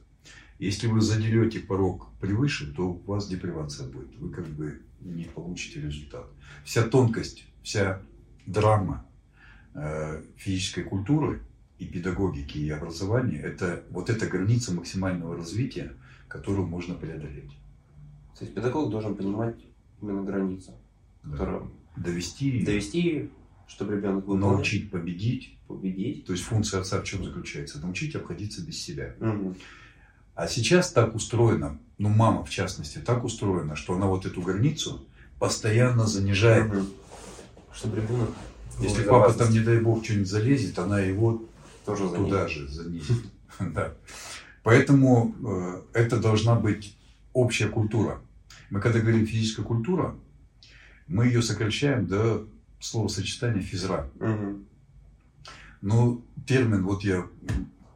Если 0.58 0.86
вы 0.86 1.00
задерете 1.00 1.60
порог 1.60 2.08
превыше, 2.20 2.72
то 2.72 2.90
у 2.90 3.02
вас 3.06 3.28
депривация 3.28 3.88
будет. 3.88 4.16
Вы 4.16 4.30
как 4.30 4.46
бы 4.46 4.80
не 5.00 5.24
получите 5.24 5.80
результат. 5.80 6.26
Вся 6.64 6.82
тонкость, 6.82 7.44
вся 7.62 8.00
драма 8.46 9.04
э, 9.74 10.22
физической 10.36 10.82
культуры 10.82 11.42
и 11.78 11.84
педагогики, 11.84 12.56
и 12.58 12.70
образования– 12.70 13.38
это 13.44 13.84
вот 13.90 14.08
эта 14.08 14.26
граница 14.26 14.72
максимального 14.72 15.36
развития, 15.36 15.92
которую 16.28 16.66
можно 16.66 16.94
преодолеть. 16.94 17.50
То 18.38 18.44
есть 18.44 18.54
педагог 18.54 18.90
должен 18.90 19.14
понимать 19.14 19.56
именно 20.00 20.22
границу, 20.22 20.72
Да. 21.22 21.32
которую 21.32 21.70
довести, 21.96 22.64
довести, 22.64 23.30
чтобы 23.66 23.96
ребенок 23.96 24.24
был 24.24 24.36
научить 24.36 24.90
победить. 24.90 25.58
победить. 25.66 26.26
То 26.26 26.32
есть 26.32 26.44
функция 26.44 26.80
отца 26.80 27.00
в 27.00 27.04
чем 27.04 27.24
заключается? 27.24 27.80
Научить 27.80 28.14
обходиться 28.14 28.62
без 28.62 28.80
себя. 28.80 29.14
Мгм. 29.20 29.56
А 30.34 30.46
сейчас 30.46 30.92
так 30.92 31.14
устроено, 31.14 31.78
ну 31.98 32.08
мама 32.08 32.44
в 32.44 32.50
частности, 32.50 32.98
так 32.98 33.24
устроена, 33.24 33.74
что 33.74 33.94
она 33.94 34.06
вот 34.06 34.26
эту 34.26 34.42
границу 34.42 35.06
постоянно 35.38 36.06
занижает. 36.06 36.72
Мгм. 36.72 36.88
Чтобы 37.74 37.96
ребенок 37.96 38.30
Если 38.80 39.02
папа 39.02 39.32
там, 39.32 39.50
не 39.50 39.60
дай 39.60 39.78
бог, 39.80 40.04
что-нибудь 40.04 40.28
залезет, 40.28 40.78
она 40.78 41.00
его 41.00 41.42
тоже 41.84 42.08
туда 42.08 42.40
ним. 42.40 42.48
же 42.48 42.68
занизит. 42.68 43.24
Да. 43.58 43.94
Поэтому 44.62 45.34
э, 45.42 45.82
это 45.94 46.18
должна 46.18 46.56
быть 46.56 46.94
общая 47.32 47.68
культура. 47.68 48.20
Мы 48.68 48.80
когда 48.80 48.98
говорим 48.98 49.26
физическая 49.26 49.64
культура, 49.64 50.14
мы 51.06 51.26
ее 51.26 51.40
сокращаем 51.40 52.06
до 52.06 52.46
словосочетания 52.86 53.62
физра. 53.62 54.08
Мгм. 54.18 54.66
Но 55.82 56.22
термин, 56.46 56.84
вот 56.84 57.04
я 57.04 57.26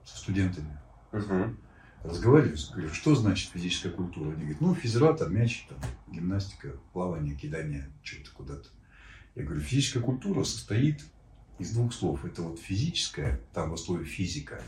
со 0.04 0.18
студентами 0.18 0.78
Мгм. 1.12 1.56
разговариваю, 2.02 2.56
говорю, 2.72 2.92
что 2.92 3.14
значит 3.14 3.50
физическая 3.50 3.92
культура? 3.92 4.30
Они 4.30 4.40
говорят, 4.40 4.60
ну, 4.60 4.74
физра, 4.74 5.12
там, 5.14 5.34
мяч, 5.34 5.66
там, 5.68 5.78
гимнастика, 6.10 6.76
плавание, 6.92 7.34
кидание, 7.34 7.90
что-то 8.02 8.30
куда-то. 8.32 8.68
Я 9.34 9.44
говорю, 9.44 9.60
физическая 9.60 10.02
культура 10.02 10.44
состоит 10.44 11.04
из 11.58 11.72
двух 11.72 11.92
слов. 11.92 12.24
Это 12.24 12.42
вот 12.42 12.58
физическая, 12.58 13.40
там 13.52 13.70
в 13.70 13.74
основе 13.74 14.04
физика, 14.04 14.62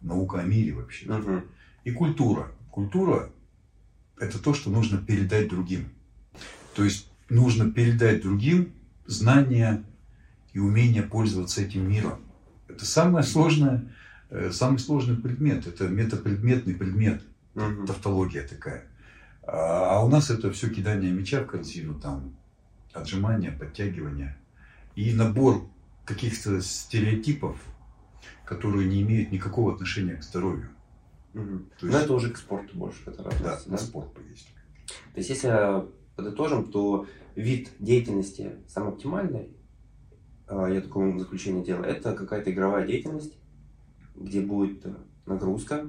наука 0.00 0.40
о 0.40 0.44
мире 0.44 0.72
вообще. 0.72 1.06
Мгм. 1.06 1.44
И 1.84 1.90
культура. 1.92 2.52
Культура– 2.70 3.30
это 4.18 4.38
то, 4.38 4.54
что 4.54 4.70
нужно 4.70 4.98
передать 4.98 5.48
другим. 5.48 5.90
То 6.74 6.84
есть 6.84 7.10
нужно 7.28 7.70
передать 7.70 8.22
другим 8.22 8.72
знания 9.08 9.82
и 10.52 10.58
умение 10.60 11.02
пользоваться 11.02 11.62
этим 11.62 11.88
миром. 11.88 12.20
Это 12.68 12.84
самое 12.84 13.24
сложное, 13.24 13.92
э, 14.30 14.50
самый 14.52 14.78
сложный 14.78 15.16
предмет. 15.16 15.66
Это 15.66 15.88
метапредметный 15.88 16.74
предмет 16.74 17.22
Мгм. 17.54 17.86
тавтология 17.86 18.46
такая. 18.46 18.86
А 19.42 19.96
а 19.98 20.04
у 20.04 20.08
нас 20.08 20.30
это 20.30 20.52
все 20.52 20.68
кидание 20.68 21.10
мяча 21.10 21.42
в 21.42 21.46
корзину, 21.46 21.94
там, 21.98 22.36
отжимания, 22.92 23.50
подтягивания. 23.50 24.36
И 24.94 25.14
набор 25.14 25.66
каких-то 26.04 26.60
стереотипов, 26.60 27.58
которые 28.44 28.86
не 28.88 29.00
имеют 29.02 29.32
никакого 29.32 29.72
отношения 29.74 30.16
к 30.16 30.22
здоровью. 30.22 30.68
Мгм. 31.32 31.66
То 31.78 31.86
Но 31.86 31.92
есть- 31.92 32.04
это 32.04 32.12
уже 32.14 32.30
к 32.30 32.36
спорту 32.36 32.76
больше 32.76 33.00
это 33.06 33.22
Да, 33.22 33.30
относится, 33.30 33.70
на 33.70 33.76
да? 33.78 33.82
спорт 33.82 34.12
повесили. 34.12 34.48
То 35.14 35.18
есть, 35.18 35.30
если 35.30 35.84
подытожим, 36.16 36.70
то 36.70 37.06
вид 37.38 37.70
деятельности 37.78 38.56
самый 38.66 38.90
оптимальный, 38.90 39.48
а, 40.46 40.68
я 40.68 40.80
такое 40.80 41.16
заключение 41.18 41.64
делаю, 41.64 41.84
это 41.84 42.12
какая-то 42.12 42.50
игровая 42.50 42.86
деятельность, 42.86 43.34
где 44.16 44.40
будет 44.40 44.84
э, 44.84 44.94
нагрузка 45.26 45.86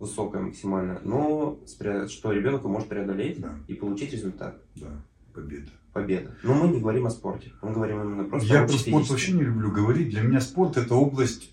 высокая 0.00 0.42
максимально, 0.42 1.00
но 1.04 1.60
что 2.08 2.32
ребенок 2.32 2.64
может 2.64 2.88
преодолеть 2.88 3.40
Да, 3.40 3.54
и 3.68 3.74
получить 3.74 4.12
результат, 4.12 4.60
да, 4.74 4.88
победа. 5.32 5.70
победа. 5.92 6.34
Но 6.42 6.54
мы 6.54 6.74
не 6.74 6.80
говорим 6.80 7.06
о 7.06 7.10
спорте, 7.10 7.52
мы 7.62 7.72
говорим 7.72 8.02
именно 8.02 8.24
просто 8.24 8.52
Я 8.52 8.64
про 8.64 8.72
спорт 8.72 9.08
вообще 9.10 9.32
не 9.32 9.42
люблю 9.42 9.70
говорить. 9.70 10.10
Для 10.10 10.22
меня 10.22 10.40
спорт 10.40 10.76
это 10.76 10.96
область 10.96 11.52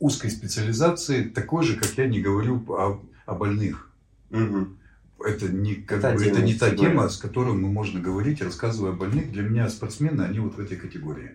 узкой 0.00 0.30
специализации, 0.30 1.24
такой 1.24 1.62
же, 1.62 1.76
как 1.76 1.92
я 1.96 2.08
не 2.08 2.20
говорю 2.20 2.64
о, 2.68 3.00
о 3.26 3.34
больных. 3.34 3.92
Мгм. 4.30 4.78
Это 5.24 5.48
не, 5.48 5.74
как 5.74 6.00
Та 6.02 6.12
бы, 6.12 6.18
тема, 6.18 6.30
это 6.30 6.42
не 6.42 6.54
та 6.54 6.70
тема, 6.70 7.08
с 7.08 7.16
которой 7.16 7.54
мы 7.54 7.68
можно 7.68 8.00
говорить, 8.00 8.42
рассказывая 8.42 8.92
о 8.92 8.94
больных. 8.94 9.32
Для 9.32 9.42
меня 9.42 9.68
спортсмены, 9.68 10.22
они 10.22 10.38
вот 10.38 10.56
в 10.56 10.60
этой 10.60 10.76
категории. 10.76 11.32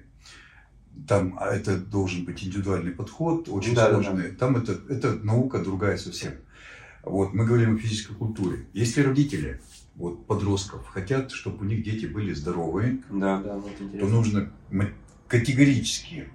Там 1.08 1.38
а 1.40 1.48
это 1.48 1.78
должен 1.78 2.26
быть 2.26 2.44
индивидуальный 2.44 2.92
подход, 2.92 3.48
очень 3.50 3.74
Да, 3.74 3.90
да, 3.90 4.02
сложный. 4.02 4.32
Там 4.32 4.58
это, 4.58 4.78
это 4.90 5.14
наука 5.14 5.60
другая 5.60 5.98
совсем. 5.98 6.34
Вот 7.04 7.34
мы 7.34 7.46
говорим 7.46 7.76
о 7.76 7.78
физической 7.80 8.14
культуре. 8.14 8.68
Если 8.74 9.02
родители 9.02 9.62
вот, 9.96 10.28
подростков 10.28 10.88
хотят, 10.88 11.32
чтобы 11.32 11.66
у 11.66 11.68
них 11.68 11.84
дети 11.84 12.06
были 12.06 12.34
здоровые, 12.34 13.02
Да, 13.10 13.42
да, 13.42 13.56
вот 13.56 13.72
то 13.78 14.08
нужно 14.08 14.52
категорически 15.28 16.30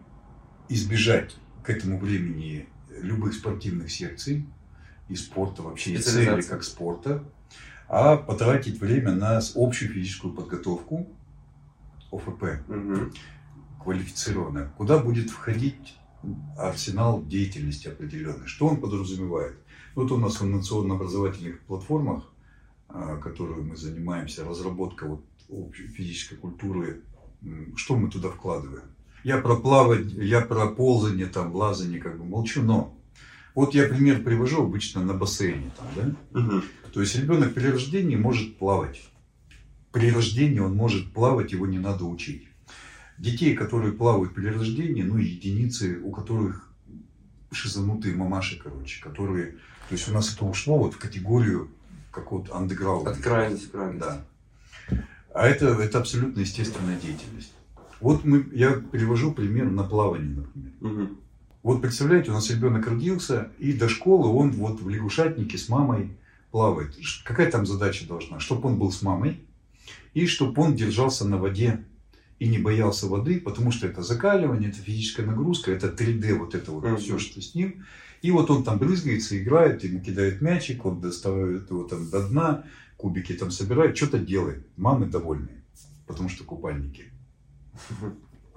избежать 0.69 1.37
к 1.63 1.71
этому 1.71 1.99
времени 1.99 2.69
любых 3.01 3.35
спортивных 3.35 3.91
секций 3.91 4.47
и 5.09 5.17
спорта 5.17 5.63
вообще, 5.63 5.95
и 5.95 5.99
цели 5.99 6.41
как 6.43 6.65
спорта, 6.65 7.23
а 7.97 8.17
потратить 8.17 8.81
время 8.81 9.13
на 9.13 9.41
общую 9.55 9.93
физическую 9.93 10.35
подготовку, 10.35 11.07
ОФП, 12.11 12.43
Мгм. 12.67 13.13
квалифицированная, 13.81 14.69
куда 14.77 14.99
будет 14.99 15.31
входить 15.31 15.97
арсенал 16.59 17.25
деятельности 17.25 17.87
определенный. 17.87 18.49
Что 18.49 18.67
он 18.67 18.81
подразумевает? 18.81 19.57
Вот 19.95 20.11
у 20.11 20.17
нас 20.17 20.41
в 20.41 20.45
инновационно-образовательных 20.45 21.61
платформах, 21.61 22.33
а, 22.89 23.17
которые 23.19 23.63
мы 23.63 23.77
занимаемся, 23.77 24.45
разработка 24.45 25.07
вот 25.07 25.25
общей 25.49 25.87
физической 25.87 26.35
культуры, 26.35 27.03
что 27.77 27.97
мы 27.97 28.11
туда 28.11 28.29
вкладываем? 28.29 28.89
Я 29.23 29.39
про 29.39 29.55
плавание, 29.55 30.27
я 30.29 30.41
про 30.41 30.67
ползание, 30.67 31.27
там, 31.27 31.55
лазание 31.55 32.01
как 32.01 32.19
бы 32.19 32.25
молчу, 32.25 32.63
но 32.63 32.93
вот 33.55 33.75
я 33.75 33.89
пример 33.89 34.23
привожу 34.23 34.63
обычно 34.65 35.03
на 35.03 35.15
бассейне, 35.15 35.71
там, 35.77 35.87
да? 35.97 36.41
Мгм. 36.41 36.65
То 36.93 37.01
есть 37.01 37.15
ребенок 37.17 37.55
при 37.55 37.67
рождении 37.67 38.17
может 38.17 38.57
плавать. 38.59 39.03
При 39.93 40.11
рождении 40.11 40.59
он 40.59 40.75
может 40.75 41.13
плавать, 41.13 41.53
его 41.53 41.67
не 41.67 41.79
надо 41.79 42.05
учить. 42.05 42.49
Детей, 43.17 43.55
которые 43.55 43.93
плавают 43.93 44.35
при 44.35 44.49
рождении, 44.49 45.03
ну 45.03 45.19
единицы, 45.19 46.01
у 46.03 46.11
которых 46.11 46.69
шизанутые 47.53 48.17
мамаши, 48.17 48.59
короче, 48.59 49.01
которые... 49.01 49.53
То 49.89 49.93
есть 49.95 50.09
у 50.09 50.13
нас 50.13 50.35
это 50.35 50.45
ушло 50.45 50.79
вот 50.79 50.95
в 50.95 50.99
категорию 50.99 51.71
какого-то 52.11 52.57
андеграунда. 52.57 53.11
От 53.11 53.19
крайности 53.19 53.69
крайности. 53.69 54.01
Да. 54.01 54.25
А 55.33 55.47
это, 55.47 55.67
это 55.67 55.99
абсолютно 55.99 56.41
естественная 56.41 56.99
деятельность. 56.99 57.53
Вот 58.01 58.25
мы, 58.25 58.49
я 58.53 58.73
привожу 58.73 59.33
пример 59.33 59.71
на 59.71 59.85
плавание, 59.85 60.37
например. 60.37 60.73
Мгм. 60.81 61.19
Вот 61.65 61.81
представляете, 61.81 62.31
у 62.31 62.35
нас 62.35 62.51
ребенок 62.51 62.87
родился, 62.87 63.51
и 63.59 63.73
до 63.73 63.89
школы 63.89 64.29
он 64.29 64.51
вот 64.51 64.83
в 64.83 64.89
лягушатнике 64.91 65.57
с 65.57 65.71
мамой 65.71 66.11
плавает. 66.51 66.95
Какая 67.25 67.51
там 67.51 67.65
задача 67.65 68.07
должна? 68.07 68.39
Чтобы 68.39 68.69
он 68.69 68.79
был 68.79 68.93
с 68.93 69.01
мамой, 69.01 69.41
и 70.13 70.27
чтобы 70.27 70.61
он 70.61 70.77
держался 70.77 71.27
на 71.27 71.39
воде 71.39 71.83
и 72.39 72.49
не 72.49 72.59
боялся 72.59 73.07
воды, 73.07 73.41
потому 73.41 73.73
что 73.73 73.87
это 73.87 74.03
закаливание, 74.03 74.69
это 74.69 74.79
физическая 74.79 75.25
нагрузка, 75.25 75.73
это 75.73 75.87
3D, 75.87 76.35
вот 76.35 76.55
это 76.55 76.71
вот 76.71 76.85
Мгм. 76.85 76.99
все, 76.99 77.19
что 77.19 77.41
с 77.41 77.55
ним. 77.55 77.87
И 78.21 78.31
вот 78.31 78.51
он 78.51 78.63
там 78.63 78.79
брызгается, 78.79 79.43
играет, 79.43 79.85
ему 79.85 80.01
кидает 80.01 80.43
мячик, 80.43 80.85
он 80.85 81.01
доставает 81.01 81.71
его 81.71 81.85
там 81.85 82.11
до 82.11 82.29
дна, 82.29 82.65
кубики 82.99 83.33
там 83.33 83.51
собирает, 83.51 83.97
что-то 83.97 84.19
делает. 84.19 84.67
Мамы 84.77 85.07
довольны, 85.07 85.65
потому 86.07 86.29
что 86.29 86.45
купальники. 86.45 87.07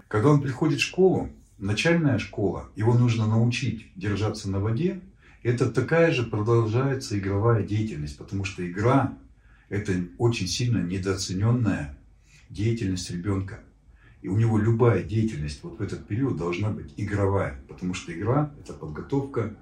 Когда 0.10 0.28
он 0.28 0.42
приходит 0.42 0.80
в 0.80 0.84
школу, 0.84 1.30
начальная 1.58 2.20
школа, 2.20 2.70
его 2.76 2.94
нужно 2.94 3.28
научить 3.28 3.88
держаться 3.96 4.50
на 4.50 4.60
воде, 4.60 5.02
это 5.44 5.72
такая 5.72 6.12
же 6.12 6.24
продолжается 6.24 7.18
игровая 7.18 7.64
деятельность, 7.64 8.18
потому 8.18 8.44
что 8.44 8.70
игра– 8.70 9.18
это 9.70 9.94
очень 10.18 10.48
сильно 10.48 10.80
недооцененная 10.80 11.98
деятельность 12.50 13.10
ребенка. 13.12 13.60
И 14.22 14.28
у 14.28 14.38
него 14.38 14.58
любая 14.58 15.04
деятельность 15.04 15.64
вот 15.64 15.80
в 15.80 15.82
этот 15.82 16.08
период 16.08 16.38
должна 16.38 16.70
быть 16.70 16.94
игровая, 16.98 17.60
потому 17.68 17.94
что 17.94 18.12
игра– 18.12 18.52
это 18.60 18.74
подготовка 18.74 19.56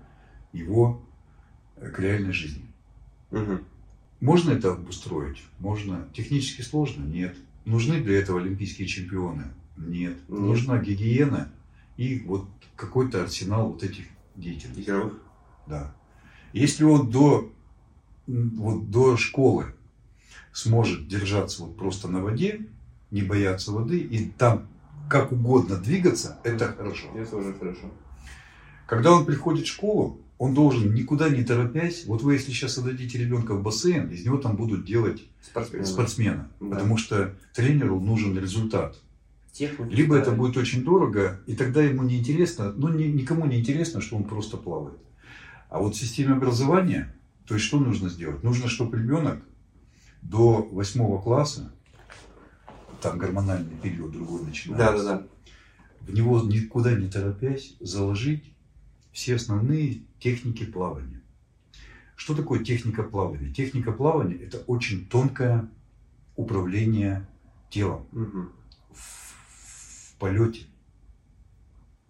его 0.54 1.06
э, 1.76 1.90
к 1.90 2.00
реальной 2.00 2.32
жизни. 2.32 2.66
Мгм. 3.32 3.62
Можно 4.22 4.52
это 4.52 4.72
обустроить? 4.72 5.44
Можно. 5.60 6.08
Технически 6.14 6.62
сложно? 6.62 7.04
Нет. 7.04 7.36
Нужны 7.66 8.02
для 8.02 8.18
этого 8.18 8.40
олимпийские 8.40 8.88
чемпионы? 8.88 9.44
Нет. 9.76 10.16
Нет. 10.28 10.30
Нужна 10.30 10.80
гигиена 10.80 11.52
и 11.98 12.20
вот 12.20 12.48
какой-то 12.76 13.24
арсенал 13.24 13.72
вот 13.72 13.84
этих 13.84 14.06
деятельностей. 14.36 14.84
Игровых. 14.84 15.14
Да. 15.68 15.94
Если 16.54 16.84
он 16.84 17.10
до, 17.10 17.52
вот 18.28 18.90
до 18.92 19.18
школы 19.18 19.66
сможет 20.54 21.08
держаться 21.08 21.64
вот 21.64 21.76
просто 21.78 22.08
на 22.08 22.22
воде, 22.22 22.68
не 23.12 23.22
бояться 23.22 23.72
воды 23.72 24.00
и 24.00 24.30
там 24.30 24.68
как 25.10 25.32
угодно 25.32 25.78
двигаться, 25.78 26.40
это 26.44 26.74
хорошо. 26.74 27.08
Это 27.16 27.32
тоже 27.32 27.54
хорошо. 27.54 27.92
Когда 28.88 29.14
он 29.14 29.26
приходит 29.26 29.66
в 29.66 29.70
школу, 29.70 30.22
он 30.38 30.54
должен 30.54 30.94
никуда 30.94 31.30
не 31.30 31.44
торопясь, 31.44 32.06
вот 32.06 32.22
вы 32.22 32.34
если 32.34 32.52
сейчас 32.52 32.78
отдадите 32.78 33.18
ребенка 33.18 33.54
в 33.54 33.64
бассейн, 33.64 34.10
из 34.10 34.26
него 34.26 34.38
там 34.38 34.56
будут 34.56 34.86
делать 34.86 35.24
Спортсмен. 35.42 35.86
спортсмена, 35.86 36.52
Да. 36.60 36.76
потому 36.76 36.98
что 36.98 37.36
тренеру 37.54 38.00
нужен 38.00 38.38
результат. 38.38 39.00
Техника. 39.56 39.90
Либо 39.90 40.18
это 40.18 40.32
да. 40.32 40.38
будет 40.38 40.58
очень 40.58 40.84
дорого, 40.84 41.40
и 41.48 41.56
тогда 41.56 41.82
ему 41.82 42.04
не 42.04 42.20
интересно, 42.20 42.74
ну 42.74 42.90
ни- 42.90 43.06
никому 43.06 43.46
не 43.46 43.62
интересно, 43.62 44.02
что 44.02 44.18
он 44.18 44.26
просто 44.26 44.58
плавает. 44.58 45.00
А 45.70 45.80
вот 45.80 45.96
в 45.96 45.98
системе 45.98 46.34
образования, 46.34 47.16
то 47.48 47.54
есть 47.54 47.66
что 47.66 47.80
нужно 47.80 48.10
сделать? 48.10 48.44
Нужно, 48.44 48.68
чтобы 48.68 48.98
ребенок 48.98 49.42
до 50.22 50.62
восьмого 50.72 51.22
класса, 51.22 51.72
там 53.02 53.18
гормональный 53.18 53.78
период 53.82 54.12
другой 54.12 54.42
Да, 54.42 54.48
начинается, 54.48 55.06
да, 55.06 55.18
да. 55.20 55.28
в 56.02 56.14
него 56.14 56.42
никуда 56.42 56.94
не 56.94 57.08
торопясь 57.10 57.78
заложить 57.80 58.44
все 59.14 59.36
основные 59.36 60.02
техники 60.20 60.66
плавания. 60.66 61.22
Что 62.18 62.36
такое 62.36 62.62
техника 62.62 63.04
плавания? 63.04 63.54
Техника 63.54 63.94
плавания– 63.94 64.36
это 64.36 64.58
очень 64.68 65.06
тонкое 65.06 65.70
управление 66.36 67.26
телом 67.70 68.06
Мгм. 68.12 68.52
В, 70.16 70.20
полете, 70.20 70.66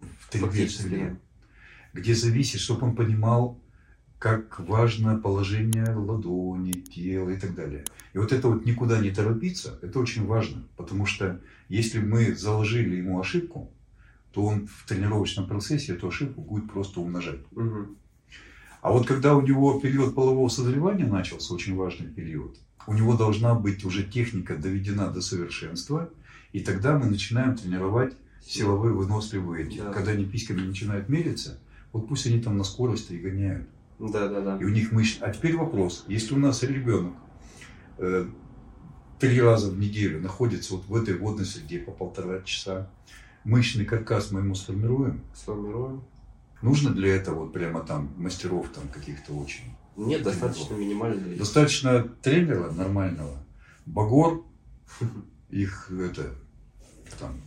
в 0.00 0.32
3D 0.32 0.40
Фактически, 0.40 0.82
среде, 0.82 1.16
где 1.92 2.14
зависит, 2.14 2.60
чтобы 2.60 2.86
он 2.86 2.96
понимал, 2.96 3.58
как 4.18 4.60
важно 4.60 5.18
положение 5.18 5.94
ладони, 5.94 6.72
тела 6.72 7.30
и 7.30 7.38
так 7.38 7.54
далее. 7.54 7.84
И 8.12 8.18
вот 8.18 8.32
это 8.32 8.48
вот 8.48 8.64
никуда 8.64 8.98
не 8.98 9.10
торопиться, 9.10 9.78
это 9.82 9.98
очень 9.98 10.26
важно, 10.26 10.62
потому 10.76 11.04
что 11.06 11.40
если 11.68 11.98
мы 11.98 12.34
заложили 12.34 12.96
ему 12.96 13.20
ошибку, 13.20 13.70
то 14.32 14.44
он 14.44 14.66
в 14.66 14.86
тренировочном 14.86 15.46
процессе 15.46 15.94
эту 15.94 16.08
ошибку 16.08 16.40
будет 16.40 16.70
просто 16.70 17.00
умножать. 17.00 17.40
Мгм. 17.52 17.96
А 18.82 18.92
вот 18.92 19.06
когда 19.06 19.34
у 19.34 19.42
него 19.42 19.80
период 19.80 20.14
полового 20.14 20.48
созревания 20.48 21.06
начался, 21.06 21.54
очень 21.54 21.74
важный 21.74 22.06
период, 22.06 22.56
у 22.86 22.94
него 22.94 23.16
должна 23.16 23.54
быть 23.54 23.84
уже 23.84 24.04
техника 24.04 24.56
доведена 24.56 25.08
до 25.08 25.20
совершенства, 25.20 26.08
и 26.56 26.60
тогда 26.60 26.96
мы 26.96 27.04
начинаем 27.04 27.54
тренировать 27.54 28.14
силовые 28.40 28.94
выносливые 28.94 29.66
эти. 29.66 29.76
Да. 29.76 29.92
Когда 29.92 30.12
они 30.12 30.24
письками 30.24 30.62
начинают 30.62 31.10
мериться, 31.10 31.60
вот 31.92 32.08
пусть 32.08 32.26
они 32.26 32.40
там 32.40 32.56
на 32.56 32.64
скорости 32.64 33.12
и 33.12 33.18
гоняют. 33.18 33.68
Да, 33.98 34.26
да, 34.26 34.40
да. 34.40 34.56
И 34.58 34.64
у 34.64 34.70
них 34.70 34.90
мышцы. 34.90 35.18
А 35.20 35.30
теперь 35.30 35.54
вопрос. 35.54 36.06
Если 36.08 36.32
у 36.32 36.38
нас 36.38 36.62
ребенок 36.62 37.12
э, 37.98 38.26
три 39.18 39.38
раза 39.38 39.70
в 39.70 39.78
неделю 39.78 40.18
находится 40.22 40.72
вот 40.72 40.86
в 40.86 40.96
этой 40.96 41.18
водной 41.18 41.44
среде 41.44 41.78
по 41.78 41.90
полтора 41.90 42.40
часа, 42.40 42.90
мышечный 43.44 43.84
каркас 43.84 44.30
мы 44.30 44.40
ему 44.40 44.54
сформируем, 44.54 45.20
Сформируем. 45.34 46.04
нужно 46.62 46.88
для 46.88 47.16
этого 47.16 47.40
вот 47.40 47.52
прямо 47.52 47.80
там 47.80 48.14
мастеров 48.16 48.70
там 48.70 48.88
каких-то 48.88 49.34
очень 49.34 49.76
Нет, 49.94 50.22
достаточно 50.22 50.72
минимально. 50.72 51.36
Достаточно 51.36 52.02
тренера 52.22 52.70
нормального, 52.70 53.44
Багор, 53.84 54.42
их 55.50 55.90
это 55.90 56.32
там 57.18 57.40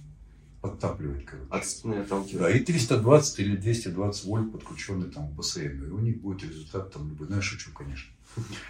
подтапливать, 0.62 1.26
короче. 1.26 1.48
От 1.50 1.66
спины 1.66 1.96
отталкивает. 1.96 2.40
Да, 2.40 2.52
и 2.52 2.60
320 2.60 3.40
или 3.40 3.56
220 3.56 4.26
вольт 4.26 4.52
подключенный 4.52 5.10
там 5.10 5.28
в 5.28 5.34
бассейн. 5.34 5.86
И 5.86 5.90
у 5.90 6.00
них 6.00 6.22
будет 6.22 6.44
результат 6.44 6.92
там 6.94 7.10
любой. 7.10 7.28
Ну, 7.30 7.36
я 7.36 7.42
шучу, 7.42 7.72
конечно. 7.74 8.12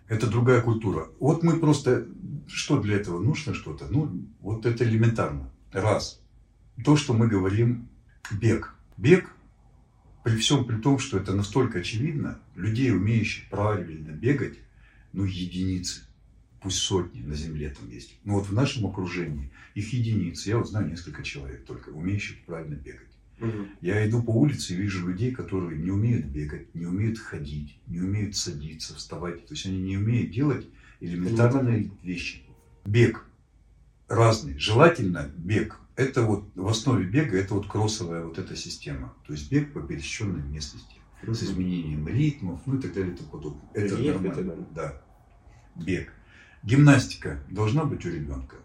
Это 0.07 0.27
другая 0.27 0.61
культура. 0.61 1.09
Вот 1.19 1.43
мы 1.43 1.59
просто... 1.59 2.07
Что 2.47 2.79
для 2.79 2.97
этого 2.97 3.19
нужно 3.19 3.53
что-то? 3.53 3.87
Ну, 3.89 4.27
вот 4.39 4.65
это 4.65 4.83
элементарно. 4.83 5.51
Раз. 5.71 6.21
То, 6.83 6.95
что 6.95 7.13
мы 7.13 7.27
говорим 7.27 7.89
бег. 8.31 8.75
Бег, 8.97 9.31
при 10.23 10.37
всем 10.37 10.65
при 10.65 10.77
том, 10.77 10.99
что 10.99 11.17
это 11.17 11.33
настолько 11.33 11.79
очевидно, 11.79 12.39
людей, 12.55 12.91
умеющих 12.91 13.49
правильно 13.49 14.11
бегать, 14.11 14.59
ну, 15.13 15.23
единицы. 15.23 16.01
Пусть 16.61 16.79
сотни 16.79 17.21
на 17.21 17.35
земле 17.35 17.69
там 17.69 17.89
есть. 17.89 18.17
Но 18.25 18.35
вот 18.35 18.47
в 18.47 18.53
нашем 18.53 18.85
окружении 18.85 19.51
их 19.75 19.93
единицы. 19.93 20.49
Я 20.49 20.57
вот 20.57 20.69
знаю 20.69 20.89
несколько 20.89 21.23
человек 21.23 21.65
только, 21.65 21.89
умеющих 21.89 22.43
правильно 22.45 22.75
бегать. 22.75 23.07
Мгм. 23.39 23.69
Я 23.79 24.07
иду 24.07 24.21
по 24.21 24.31
улице 24.31 24.73
и 24.73 24.77
вижу 24.77 25.07
людей, 25.07 25.31
которые 25.31 25.79
не 25.79 25.91
умеют 25.91 26.25
бегать, 26.25 26.73
не 26.75 26.85
умеют 26.85 27.17
ходить, 27.17 27.79
не 27.87 28.01
умеют 28.01 28.35
садиться, 28.35 28.95
вставать. 28.95 29.45
То 29.47 29.53
есть 29.53 29.65
они 29.65 29.77
не 29.77 29.97
умеют 29.97 30.31
делать 30.31 30.67
элементарные 30.99 31.91
вещи. 32.03 32.43
Бег 32.85 33.25
разный. 34.09 34.57
Желательно 34.57 35.31
бег. 35.37 35.79
Это 35.95 36.23
вот 36.23 36.45
в 36.55 36.67
основе 36.67 37.05
бега 37.05 37.37
это 37.37 37.53
вот 37.53 37.67
кроссовая 37.67 38.23
вот 38.23 38.37
эта 38.37 38.55
система. 38.55 39.13
То 39.25 39.33
есть 39.33 39.51
бег 39.51 39.71
по 39.73 39.81
пересеченной 39.81 40.43
местности 40.43 40.95
с 41.21 41.43
изменением 41.43 42.07
ритмов, 42.07 42.61
ну 42.65 42.77
и 42.77 42.81
так 42.81 42.93
далее 42.93 43.13
и 43.13 43.17
тому 43.17 43.29
подобное. 43.29 43.69
Это 43.73 43.95
Рельеф 43.95 44.21
нормально. 44.21 44.35
так 44.35 44.47
далее. 44.47 44.65
Да. 44.75 45.01
Бег. 45.75 46.13
Гимнастика 46.63 47.39
должна 47.49 47.83
быть 47.85 48.05
у 48.05 48.09
ребенка. 48.09 48.57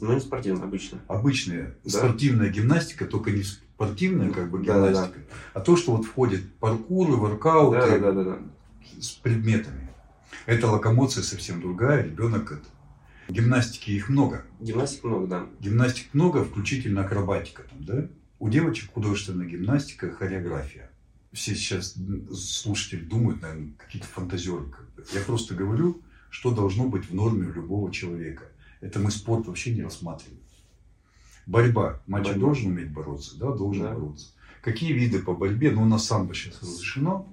Ну, 0.00 0.12
не 0.14 0.20
спортивно, 0.20 0.64
обычно. 0.64 0.98
Обычная 1.08 1.74
Да. 1.84 1.90
спортивная 1.90 2.50
гимнастика, 2.50 3.06
только 3.06 3.30
не, 3.30 3.42
спортивная 3.42 4.30
как 4.30 4.50
бы 4.50 4.58
Да, 4.64 4.74
да, 4.74 4.80
да. 4.80 4.86
гимнастика, 4.88 5.20
а 5.54 5.60
то, 5.60 5.76
что 5.76 5.96
вот 5.96 6.04
входит 6.04 6.52
паркуры, 6.56 7.12
воркауты 7.12 7.80
Да, 7.80 7.98
да, 7.98 8.12
да, 8.12 8.24
да. 8.24 8.38
с 9.00 9.10
предметами. 9.10 9.90
Это 10.44 10.68
локомоция 10.68 11.22
совсем 11.22 11.60
другая, 11.60 12.02
ребенок 12.04 12.52
это. 12.52 12.64
Гимнастики 13.32 13.90
их 13.90 14.08
много. 14.08 14.44
Гимнастик 14.60 15.04
много, 15.04 15.26
да. 15.26 15.46
Гимнастик 15.60 16.12
много, 16.14 16.44
включительно 16.44 17.02
акробатика 17.02 17.62
там, 17.62 17.84
да? 17.84 18.08
У 18.38 18.48
девочек 18.48 18.92
художественная 18.92 19.46
гимнастика, 19.46 20.10
хореография. 20.12 20.90
Все 21.32 21.54
сейчас 21.54 21.94
слушатели 22.34 23.00
думают, 23.00 23.40
наверное, 23.42 23.72
какие-то 23.78 24.06
фантазеры. 24.08 24.64
Я 25.12 25.20
просто 25.22 25.54
говорю, 25.54 26.00
что 26.30 26.50
должно 26.50 26.88
быть 26.88 27.08
в 27.08 27.14
норме 27.14 27.46
у 27.48 27.52
любого 27.52 27.92
человека. 27.92 28.44
Это 28.80 28.98
мы 28.98 29.10
спорт 29.10 29.46
вообще 29.46 29.74
не 29.74 29.82
рассматриваем. 29.82 30.40
Борьба. 31.46 32.00
Мальчик 32.06 32.32
Борьба. 32.34 32.46
должен 32.46 32.72
уметь 32.72 32.92
бороться, 32.92 33.38
да, 33.38 33.52
должен 33.52 33.84
Да. 33.84 33.94
бороться. 33.94 34.28
Какие 34.62 34.92
виды 34.92 35.20
по 35.20 35.32
борьбе? 35.34 35.70
Ну, 35.70 35.82
у 35.82 35.86
нас 35.86 36.06
самбо 36.06 36.34
сейчас 36.34 36.60
разрешено. 36.60 37.26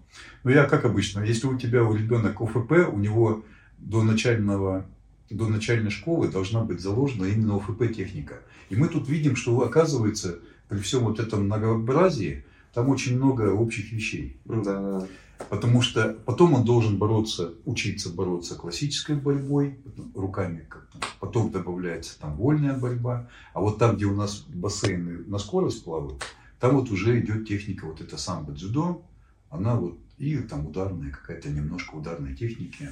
Но 0.43 0.51
я, 0.51 0.65
как 0.65 0.86
обычно, 0.86 1.21
если 1.21 1.47
у 1.47 1.58
тебя 1.58 1.84
у 1.84 1.95
ребенок 1.95 2.39
ОФП, 2.39 2.71
у 2.91 2.97
него 2.99 3.43
до 3.79 4.03
начального 4.03 4.86
до 5.29 5.47
начальной 5.47 5.89
школы 5.89 6.27
должна 6.27 6.63
быть 6.63 6.79
заложена 6.79 7.25
именно 7.25 7.56
ОФП 7.58 7.91
техника. 7.91 8.36
И 8.69 8.75
мы 8.75 8.88
тут 8.88 9.10
видим, 9.10 9.36
что 9.36 9.62
оказывается, 9.62 10.39
при 10.69 10.77
всем 10.77 11.06
вот 11.06 11.19
этом 11.19 11.45
многообразии, 11.45 12.45
там 12.73 12.89
очень 12.89 13.15
много 13.17 13.51
общих 13.51 13.91
вещей. 13.91 14.38
Да. 14.45 15.08
Потому 15.50 15.82
что 15.82 16.13
потом 16.26 16.54
он 16.54 16.63
должен 16.63 16.98
бороться, 16.98 17.54
учиться 17.65 18.10
бороться 18.10 18.56
классической 18.56 19.15
борьбой, 19.15 19.80
руками 20.15 20.65
как-то. 20.69 21.00
Потом 21.19 21.52
добавляется 21.52 22.19
там 22.19 22.36
вольная 22.36 22.78
борьба. 22.78 23.30
А 23.54 23.62
вот 23.62 23.78
там, 23.78 23.96
где 23.96 24.06
у 24.06 24.15
нас 24.15 24.41
бассейны 24.48 25.19
на 25.26 25.38
скорость 25.38 25.84
плавают, 25.84 26.24
там 26.60 26.76
вот 26.76 26.89
уже 26.91 27.19
идет 27.19 27.48
техника, 27.48 27.86
вот 27.86 28.00
это 28.02 28.17
самбо 28.17 28.54
дзюдо, 28.54 29.06
она 29.50 29.76
вот, 29.76 29.98
и 30.17 30.38
там 30.38 30.65
ударная, 30.65 31.12
какая-то 31.12 31.50
немножко 31.50 31.96
ударной 31.96 32.36
техники, 32.36 32.89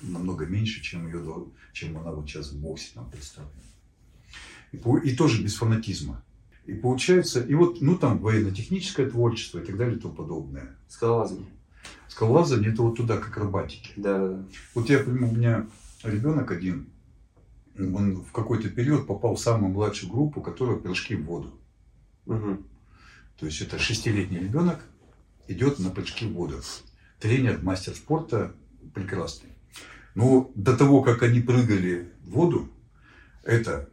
намного 0.00 0.46
меньше, 0.46 0.82
чем, 0.82 1.06
ее, 1.06 1.46
чем 1.72 1.98
она 1.98 2.12
вот 2.12 2.28
сейчас 2.28 2.52
в 2.52 2.60
боксе 2.60 2.90
нам 2.94 3.10
представлена. 3.10 3.52
И, 4.72 4.78
и 5.08 5.16
тоже 5.16 5.42
без 5.42 5.56
фанатизма. 5.56 6.22
И 6.64 6.74
получается, 6.74 7.40
и 7.40 7.54
вот, 7.54 7.80
ну 7.80 7.96
там 7.96 8.18
военно-техническое 8.18 9.10
творчество 9.10 9.58
и 9.58 9.64
так 9.64 9.76
далее 9.76 9.96
и 9.96 10.00
тому 10.00 10.14
подобное. 10.14 10.76
Скалолазание. 10.88 11.46
Скалолазание 12.12 12.74
это 12.74 12.82
вот 12.82 12.98
туда, 12.98 13.16
к 13.16 13.28
акробатике. 13.28 13.90
Да, 13.96 14.18
да, 14.18 14.28
да. 14.34 14.44
Вот 14.74 14.90
я 14.90 14.98
понимаю, 14.98 15.32
у 15.32 15.34
меня 15.34 15.66
ребенок 16.04 16.50
один, 16.50 16.90
он 17.78 18.16
в 18.16 18.32
какой-то 18.32 18.68
период 18.68 19.06
попал 19.06 19.34
в 19.34 19.40
самую 19.40 19.72
младшую 19.72 20.12
группу, 20.12 20.42
которая 20.42 20.76
прыжки 20.76 21.14
в 21.14 21.24
воду. 21.24 21.58
Мгм. 22.26 22.66
То 23.38 23.46
есть 23.46 23.62
это 23.62 23.78
шестилетний 23.78 24.40
ребенок 24.40 24.80
идет 25.48 25.78
на 25.78 25.88
прыжки 25.88 26.26
в 26.26 26.34
воду. 26.34 26.60
Тренер, 27.18 27.60
мастер 27.62 27.94
спорта 27.94 28.52
прекрасный. 28.92 29.48
Но 30.14 30.50
до 30.54 30.76
того, 30.76 31.00
как 31.00 31.22
они 31.22 31.40
прыгали 31.40 32.12
в 32.24 32.32
воду, 32.32 32.68
это 33.42 33.88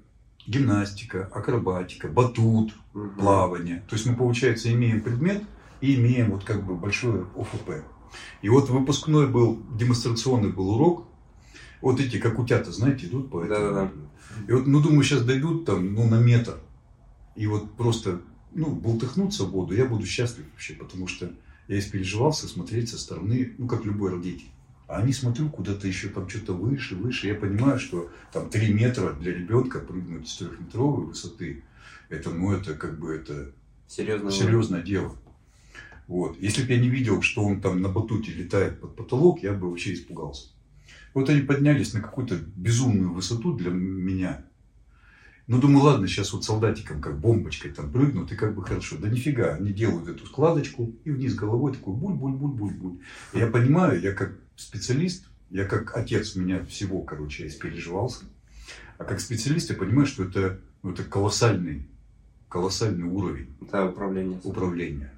гимнастика, 0.46 1.30
акробатика, 1.34 2.10
батут, 2.10 2.76
Мгм. 2.94 3.16
плавание. 3.16 3.82
То 3.88 3.96
есть 3.96 4.06
мы, 4.06 4.18
получается, 4.18 4.70
имеем 4.74 5.00
предмет 5.00 5.42
и 5.80 5.96
имеем 5.96 6.32
вот 6.32 6.44
как 6.44 6.66
бы 6.66 6.76
большое 6.76 7.26
ОФП. 7.38 7.86
И 8.42 8.50
вот 8.50 8.70
выпускной 8.70 9.28
был, 9.28 9.62
демонстрационный 9.78 10.52
был 10.52 10.70
урок. 10.70 11.08
Вот 11.82 12.00
эти, 12.00 12.20
как 12.20 12.40
утята, 12.40 12.72
знаете, 12.72 13.08
идут 13.08 13.30
по 13.30 13.44
этому. 13.44 13.74
Да-да-да. 13.74 13.92
И 14.48 14.52
вот, 14.52 14.68
ну, 14.68 14.82
думаю, 14.82 15.04
сейчас 15.04 15.24
дойдут 15.24 15.66
там, 15.66 15.94
ну, 15.94 16.08
на 16.08 16.20
метр. 16.20 16.58
И 17.36 17.48
вот 17.48 17.72
просто, 17.76 18.22
ну, 18.54 18.68
бултыхнуться 18.70 19.46
в 19.46 19.52
воду, 19.52 19.74
я 19.74 19.86
буду 19.86 20.06
счастлив 20.06 20.46
вообще, 20.52 20.74
потому 20.74 21.08
что 21.08 21.32
я 21.68 21.80
испереживался 21.80 22.48
смотреть 22.48 22.90
со 22.90 22.98
стороны, 22.98 23.54
ну, 23.58 23.68
как 23.68 23.86
любой 23.86 24.12
родитель. 24.12 24.50
А 24.88 24.98
они, 24.98 25.14
смотрю, 25.14 25.50
куда-то 25.50 25.88
еще 25.88 26.10
там 26.10 26.28
что-то 26.28 26.54
выше, 26.54 26.96
выше. 26.96 27.28
Я 27.28 27.36
понимаю, 27.36 27.80
что 27.80 28.10
там 28.34 28.50
3 28.50 28.74
метра 28.74 29.14
для 29.14 29.34
ребенка 29.34 29.80
прыгнуть 29.80 30.28
с 30.28 30.38
трехметровой 30.38 31.06
высоты, 31.06 31.64
это, 32.10 32.32
ну, 32.32 32.52
это 32.52 32.74
как 32.74 33.00
бы, 33.00 33.14
это 33.14 33.52
Серьезно. 33.88 34.32
серьезное 34.32 34.82
дело. 34.82 35.16
Вот. 36.10 36.40
Если 36.40 36.64
бы 36.64 36.74
я 36.74 36.80
не 36.80 36.90
видел, 36.90 37.22
что 37.22 37.44
он 37.46 37.62
там 37.62 37.84
на 37.84 37.88
батуте 37.88 38.32
летает 38.32 38.82
под 38.82 38.96
потолок, 38.96 39.44
я 39.44 39.54
бы 39.54 39.70
вообще 39.70 39.94
испугался. 39.94 40.50
Вот 41.14 41.30
они 41.30 41.42
поднялись 41.42 41.94
на 41.94 42.02
какую-то 42.02 42.36
безумную 42.56 43.14
высоту 43.14 43.54
для 43.54 43.70
меня. 43.70 44.44
Ну, 45.46 45.60
думаю, 45.60 45.84
ладно, 45.84 46.08
сейчас 46.08 46.34
вот 46.34 46.44
солдатиком, 46.44 47.00
как 47.00 47.20
бомбочкой 47.20 47.72
там 47.72 47.92
прыгнут, 47.92 48.32
и 48.32 48.36
как 48.36 48.56
бы 48.56 48.64
хорошо. 48.64 48.98
Да 48.98 49.08
нифига, 49.08 49.54
они 49.54 49.72
делают 49.72 50.10
эту 50.10 50.26
складочку, 50.26 50.96
и 51.06 51.12
вниз 51.12 51.36
головой 51.36 51.74
такой 51.74 51.94
буль-буль-буль-буль-буль. 51.94 52.98
Я 53.34 53.46
понимаю, 53.46 54.02
я 54.02 54.14
как 54.14 54.36
специалист, 54.56 55.26
я 55.52 55.66
как 55.66 55.96
отец 55.96 56.36
меня 56.36 56.66
всего, 56.66 57.04
короче, 57.04 57.44
я 57.44 57.50
испереживался. 57.50 58.26
А 58.98 59.04
как 59.04 59.20
специалист 59.20 59.70
я 59.70 59.76
понимаю, 59.76 60.08
что 60.08 60.24
это, 60.24 60.60
ну, 60.82 60.90
это 60.92 61.04
колоссальный, 61.04 61.88
колоссальный 62.48 63.08
уровень 63.08 63.54
Да, 63.72 63.86
управление. 63.86 64.40
управления. 64.44 65.14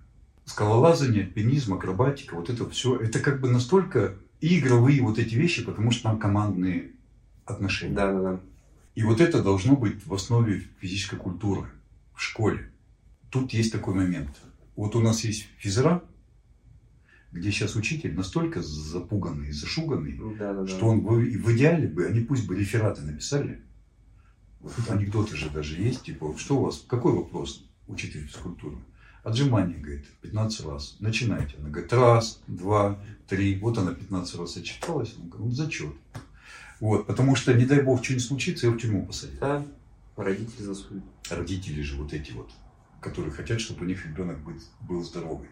Скалолазание, 0.51 1.23
альпинизм, 1.23 1.73
акробатика, 1.75 2.35
вот 2.35 2.49
это 2.49 2.69
все, 2.69 2.97
это 2.97 3.21
как 3.21 3.39
бы 3.39 3.49
настолько 3.49 4.17
игровые 4.41 5.01
вот 5.01 5.17
эти 5.17 5.33
вещи, 5.35 5.63
потому 5.63 5.91
что 5.91 6.03
там 6.03 6.19
командные 6.19 6.91
отношения. 7.45 7.95
Да, 7.95 8.11
да, 8.11 8.21
да. 8.21 8.39
И 8.93 9.03
вот 9.03 9.21
это 9.21 9.41
должно 9.41 9.77
быть 9.77 10.05
в 10.05 10.13
основе 10.13 10.61
физической 10.81 11.15
культуры 11.15 11.69
в 12.13 12.21
школе. 12.21 12.69
Тут 13.29 13.53
есть 13.53 13.71
такой 13.71 13.93
момент. 13.93 14.41
Вот 14.75 14.93
у 14.97 14.99
нас 14.99 15.23
есть 15.23 15.47
физра, 15.57 16.03
где 17.31 17.49
сейчас 17.49 17.77
учитель 17.77 18.13
настолько 18.13 18.61
запуганный 18.61 19.53
зашуганный, 19.53 20.19
Да, 20.37 20.53
да, 20.53 20.63
да. 20.63 20.67
что 20.67 20.87
он 20.87 20.99
в, 20.99 21.13
в 21.13 21.55
идеале 21.55 21.87
бы, 21.87 22.07
они 22.07 22.19
пусть 22.19 22.45
бы 22.45 22.57
рефераты 22.57 23.03
написали. 23.03 23.61
Вот 24.59 24.73
анекдоты 24.89 25.37
же 25.37 25.49
даже 25.49 25.81
есть, 25.81 26.03
типа, 26.03 26.35
что 26.37 26.57
у 26.57 26.65
вас, 26.65 26.83
какой 26.85 27.13
вопрос, 27.13 27.65
учитель 27.87 28.27
физкультуры? 28.27 28.75
Отжимание, 29.23 29.77
говорит, 29.77 30.05
15 30.21 30.65
раз. 30.65 30.95
Начинайте. 30.99 31.55
Она 31.59 31.69
говорит, 31.69 31.93
раз, 31.93 32.41
два, 32.47 32.99
три. 33.27 33.59
Вот 33.59 33.77
она 33.77 33.93
15 33.93 34.35
раз 34.35 34.57
отчиталась. 34.57 35.13
Он 35.15 35.29
говорит, 35.29 35.47
ну, 35.47 35.51
зачет. 35.51 35.93
Вот, 36.79 37.05
потому 37.05 37.35
что, 37.35 37.53
не 37.53 37.65
дай 37.65 37.81
бог, 37.81 38.03
что-нибудь 38.03 38.25
случится, 38.25 38.65
его 38.65 38.75
в 38.75 38.79
тюрьму 38.79 39.05
посадят. 39.05 39.39
Да, 39.39 39.65
родители 40.17 40.63
засудят. 40.63 41.03
Родители 41.29 41.83
же 41.83 41.97
вот 41.97 42.13
эти 42.13 42.31
вот, 42.31 42.49
которые 42.99 43.31
хотят, 43.31 43.61
чтобы 43.61 43.85
у 43.85 43.87
них 43.87 44.03
ребенок 44.05 44.39
был, 44.43 44.55
был 44.81 45.03
здоровый. 45.03 45.47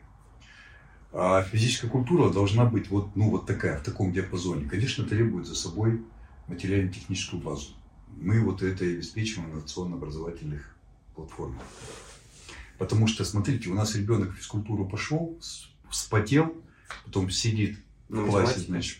А 1.11 1.43
физическая 1.43 1.89
культура 1.89 2.31
должна 2.31 2.65
быть 2.65 2.89
вот, 2.89 3.15
ну, 3.15 3.29
вот 3.29 3.45
такая, 3.45 3.77
в 3.77 3.83
таком 3.83 4.11
диапазоне. 4.11 4.67
Конечно, 4.67 5.05
требует 5.05 5.45
за 5.45 5.55
собой 5.55 6.03
материально-техническую 6.47 7.41
базу. 7.41 7.75
Мы 8.17 8.41
вот 8.41 8.63
это 8.63 8.83
и 8.85 8.95
обеспечиваем 8.95 9.51
в 9.51 9.53
инновационно-образовательных 9.53 10.75
платформах. 11.15 11.61
Потому 12.79 13.07
что, 13.07 13.25
смотрите, 13.25 13.69
у 13.69 13.73
нас 13.73 13.93
ребенок 13.95 14.31
в 14.31 14.37
физкультуру 14.37 14.87
пошел, 14.87 15.37
вспотел, 15.89 16.55
потом 17.05 17.29
сидит 17.29 17.77
Ну, 18.07 18.25
в 18.25 18.29
классе, 18.29 18.61
значит, 18.61 18.99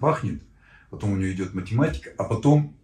пахнет, 0.00 0.42
потом 0.90 1.12
у 1.12 1.16
нее 1.16 1.32
идет 1.32 1.54
математика, 1.54 2.10
а 2.18 2.24
потом 2.24 2.76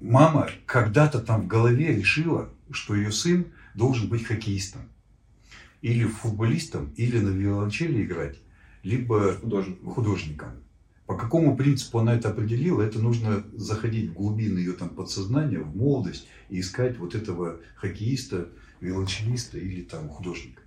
мама 0.00 0.50
когда-то 0.66 1.20
там 1.20 1.42
в 1.42 1.46
голове 1.46 1.94
решила, 1.94 2.50
что 2.72 2.96
ее 2.96 3.12
сын 3.12 3.46
должен 3.74 4.08
быть 4.08 4.24
хоккеистом. 4.24 4.82
Или 5.80 6.04
футболистом, 6.04 6.92
или 6.96 7.20
на 7.20 7.28
виолончели 7.28 8.02
играть, 8.02 8.36
либо 8.82 9.34
Художник. 9.34 9.78
художником. 9.84 10.50
По 11.06 11.16
какому 11.16 11.56
принципу 11.56 12.00
она 12.00 12.16
это 12.16 12.30
определила, 12.30 12.82
это 12.82 12.98
нужно 12.98 13.44
заходить 13.54 14.10
в 14.10 14.14
глубины 14.14 14.58
ее 14.58 14.72
там 14.72 14.88
подсознания, 14.88 15.60
в 15.60 15.76
молодость 15.76 16.26
и 16.50 16.58
искать 16.58 16.98
вот 16.98 17.14
этого 17.14 17.60
хоккеиста, 17.76 18.48
виолончелиста 18.80 19.58
или 19.58 19.82
там 19.82 20.08
художника. 20.08 20.62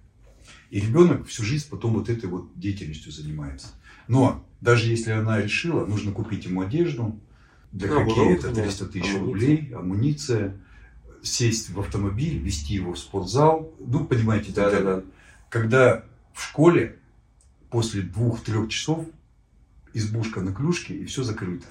И 0.70 0.80
ребенок 0.80 1.28
всю 1.28 1.44
жизнь 1.44 1.68
потом 1.70 1.94
вот 1.94 2.10
этой 2.10 2.30
вот 2.30 2.52
деятельностью 2.56 3.12
занимается. 3.12 3.68
Но 4.08 4.46
даже 4.62 4.90
если 4.90 5.12
она 5.12 5.42
решила, 5.42 5.86
нужно 5.86 6.12
купить 6.12 6.46
ему 6.46 6.62
одежду. 6.62 7.20
Для 7.72 7.88
Ну, 7.88 7.96
хоккея 7.96 8.36
это 8.36 8.50
оборудование, 8.50 8.64
300 8.64 8.86
тысяч 8.88 9.14
рублей, 9.16 9.74
амуниция, 9.74 10.58
сесть 11.22 11.70
в 11.70 11.80
автомобиль, 11.80 12.38
вести 12.38 12.76
его 12.76 12.94
в 12.94 13.00
спортзал. 13.00 13.74
Ну, 13.80 14.06
понимаете, 14.06 14.52
Да, 14.52 14.70
да, 14.70 14.78
так 14.78 14.86
да. 14.86 15.04
когда 15.50 16.04
в 16.34 16.44
школе 16.44 17.00
после 17.70 18.02
двух-трех 18.02 18.70
часов 18.70 19.06
избушка 19.94 20.42
на 20.42 20.54
клюшке 20.54 20.96
и 20.96 21.06
все 21.06 21.24
закрыто. 21.24 21.66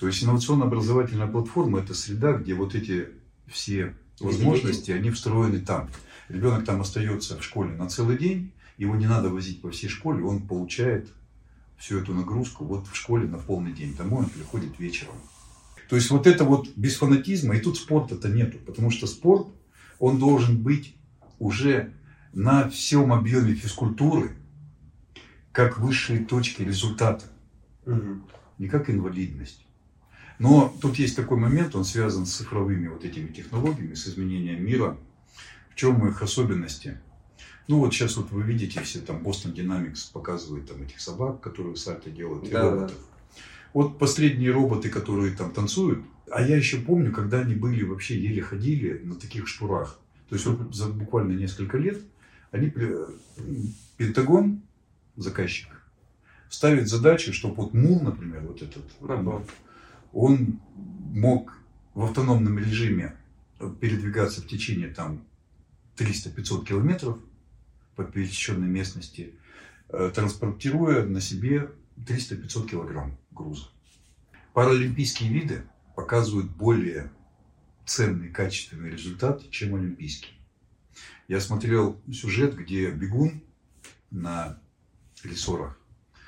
То 0.00 0.06
есть 0.06 0.22
инновационно-образовательная 0.22 1.26
платформа– 1.26 1.78
это 1.80 1.94
среда, 1.94 2.32
где 2.32 2.54
вот 2.54 2.74
эти 2.74 3.08
все 3.46 3.94
возможности, 4.20 4.90
они 4.90 5.10
встроены 5.10 5.60
там. 5.60 5.90
Ребенок 6.28 6.64
там 6.64 6.80
остается 6.80 7.38
в 7.38 7.44
школе 7.44 7.74
на 7.74 7.88
целый 7.88 8.16
день, 8.18 8.52
его 8.78 8.96
не 8.96 9.06
надо 9.06 9.28
возить 9.30 9.60
по 9.60 9.70
всей 9.70 9.88
школе, 9.88 10.24
он 10.24 10.46
получает 10.46 11.08
всю 11.76 11.98
эту 11.98 12.14
нагрузку 12.14 12.64
вот 12.64 12.86
в 12.86 12.96
школе 12.96 13.26
на 13.28 13.38
полный 13.38 13.72
день. 13.72 13.94
Домой 13.96 14.24
он 14.24 14.30
приходит 14.30 14.78
вечером. 14.78 15.14
То 15.88 15.96
есть 15.96 16.10
вот 16.10 16.26
это 16.26 16.44
вот 16.44 16.68
без 16.76 16.96
фанатизма, 16.96 17.56
и 17.56 17.60
тут 17.60 17.76
спорта-то 17.76 18.28
нету, 18.28 18.58
потому 18.58 18.90
что 18.90 19.06
спорт, 19.06 19.48
он 19.98 20.18
должен 20.18 20.62
быть 20.62 20.96
уже 21.38 21.92
на 22.32 22.68
всем 22.70 23.12
объеме 23.12 23.54
физкультуры 23.54 24.36
как 25.52 25.78
высшие 25.78 26.24
точки 26.24 26.62
результата, 26.62 27.26
Мгм. 27.86 28.24
не 28.58 28.68
как 28.68 28.90
инвалидность. 28.90 29.63
Но 30.38 30.76
тут 30.80 30.96
есть 30.96 31.16
такой 31.16 31.38
момент, 31.38 31.74
он 31.74 31.84
связан 31.84 32.26
с 32.26 32.34
цифровыми 32.34 32.88
вот 32.88 33.04
этими 33.04 33.28
технологиями, 33.28 33.94
с 33.94 34.08
изменением 34.08 34.64
мира. 34.64 34.96
В 35.70 35.76
чем 35.76 36.06
их 36.08 36.22
особенности? 36.22 36.98
Ну 37.66 37.78
вот 37.78 37.94
сейчас 37.94 38.16
вот 38.16 38.30
вы 38.30 38.42
видите, 38.42 38.80
все 38.82 39.00
там 39.00 39.22
Boston 39.22 39.54
Dynamics 39.54 40.12
показывает 40.12 40.68
там 40.68 40.82
этих 40.82 41.00
собак, 41.00 41.40
которые 41.40 41.76
сальто 41.76 42.10
делают, 42.10 42.46
и 42.46 42.50
Да, 42.50 42.62
да. 42.62 42.70
роботов. 42.70 42.98
Вот 43.72 43.98
последние 43.98 44.52
роботы, 44.52 44.88
которые 44.88 45.34
там 45.34 45.50
танцуют, 45.50 46.04
а 46.30 46.42
я 46.42 46.56
еще 46.56 46.78
помню, 46.78 47.12
когда 47.12 47.40
они 47.40 47.54
были 47.54 47.82
вообще 47.82 48.18
еле 48.18 48.42
ходили 48.42 49.00
на 49.04 49.14
таких 49.14 49.48
штурах. 49.48 49.98
То 50.28 50.36
есть 50.36 50.46
вот 50.46 50.74
за 50.74 50.88
буквально 50.88 51.32
несколько 51.32 51.78
лет 51.78 52.00
они, 52.50 52.72
Пентагон, 53.96 54.62
заказчик, 55.16 55.68
ставит 56.48 56.88
задачу, 56.88 57.32
чтобы 57.32 57.56
вот 57.56 57.74
МУЛ, 57.74 58.02
например, 58.02 58.42
вот 58.42 58.62
этот, 58.62 58.84
да. 59.00 59.42
Он 60.14 60.60
мог 61.12 61.58
в 61.94 62.04
автономном 62.04 62.58
режиме 62.58 63.16
передвигаться 63.80 64.40
в 64.40 64.46
течение 64.46 64.88
там 64.88 65.24
300-500 65.96 66.64
километров 66.64 67.18
по 67.96 68.04
пересеченной 68.04 68.68
местности, 68.68 69.34
э, 69.88 70.10
транспортируя 70.14 71.04
на 71.04 71.20
себе 71.20 71.70
300-500 71.96 72.68
килограмм 72.68 73.16
груза. 73.32 73.66
Паралимпийские 74.52 75.30
виды 75.32 75.62
показывают 75.96 76.50
более 76.50 77.10
ценный, 77.86 78.28
качественный 78.30 78.90
результат, 78.90 79.48
чем 79.50 79.74
олимпийский. 79.74 80.32
Я 81.28 81.40
смотрел 81.40 82.00
сюжет, 82.12 82.56
где 82.56 82.90
бегун 82.90 83.42
на 84.10 84.58
рессорах 85.22 85.78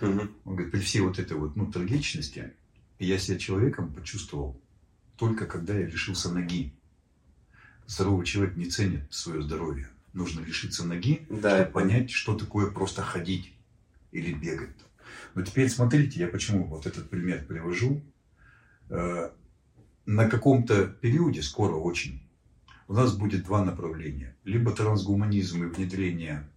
Мгм. 0.01 0.31
он 0.45 0.55
говорит, 0.57 0.73
при 0.73 0.81
всей 0.81 1.01
вот 1.01 1.19
этой 1.19 1.37
вот, 1.37 1.57
ну, 1.57 1.71
трагичности, 1.71 2.53
я 3.05 3.19
себя 3.19 3.39
человеком 3.39 3.93
почувствовал 3.93 4.61
только 5.17 5.47
когда 5.47 5.75
я 5.75 5.87
лишился 5.87 6.33
ноги. 6.33 6.73
Здоровый 7.87 8.27
человек 8.27 8.57
не 8.57 8.67
ценит 8.67 9.13
свое 9.13 9.43
здоровье. 9.43 9.89
Нужно 10.13 10.41
лишиться 10.41 10.85
ноги, 10.85 11.27
Да, 11.29 11.57
чтобы 11.57 11.73
понять, 11.73 12.11
что 12.11 12.35
такое 12.35 12.71
просто 12.71 13.03
ходить 13.03 13.53
или 14.13 14.33
бегать. 14.33 14.71
Но 15.35 15.43
теперь 15.43 15.69
смотрите, 15.69 16.21
я 16.21 16.29
почему 16.29 16.65
вот 16.65 16.87
этот 16.87 17.11
пример 17.11 17.45
привожу. 17.45 18.03
Э, 18.89 19.31
На 20.07 20.29
каком-то 20.29 20.87
периоде, 20.87 21.43
скоро 21.43 21.75
очень, 21.75 22.23
у 22.89 22.95
нас 22.95 23.17
будет 23.17 23.45
два 23.45 23.65
направления. 23.65 24.37
Либо 24.45 24.73
трансгуманизм 24.73 25.65
и 25.65 25.67
внедрение 25.67 26.49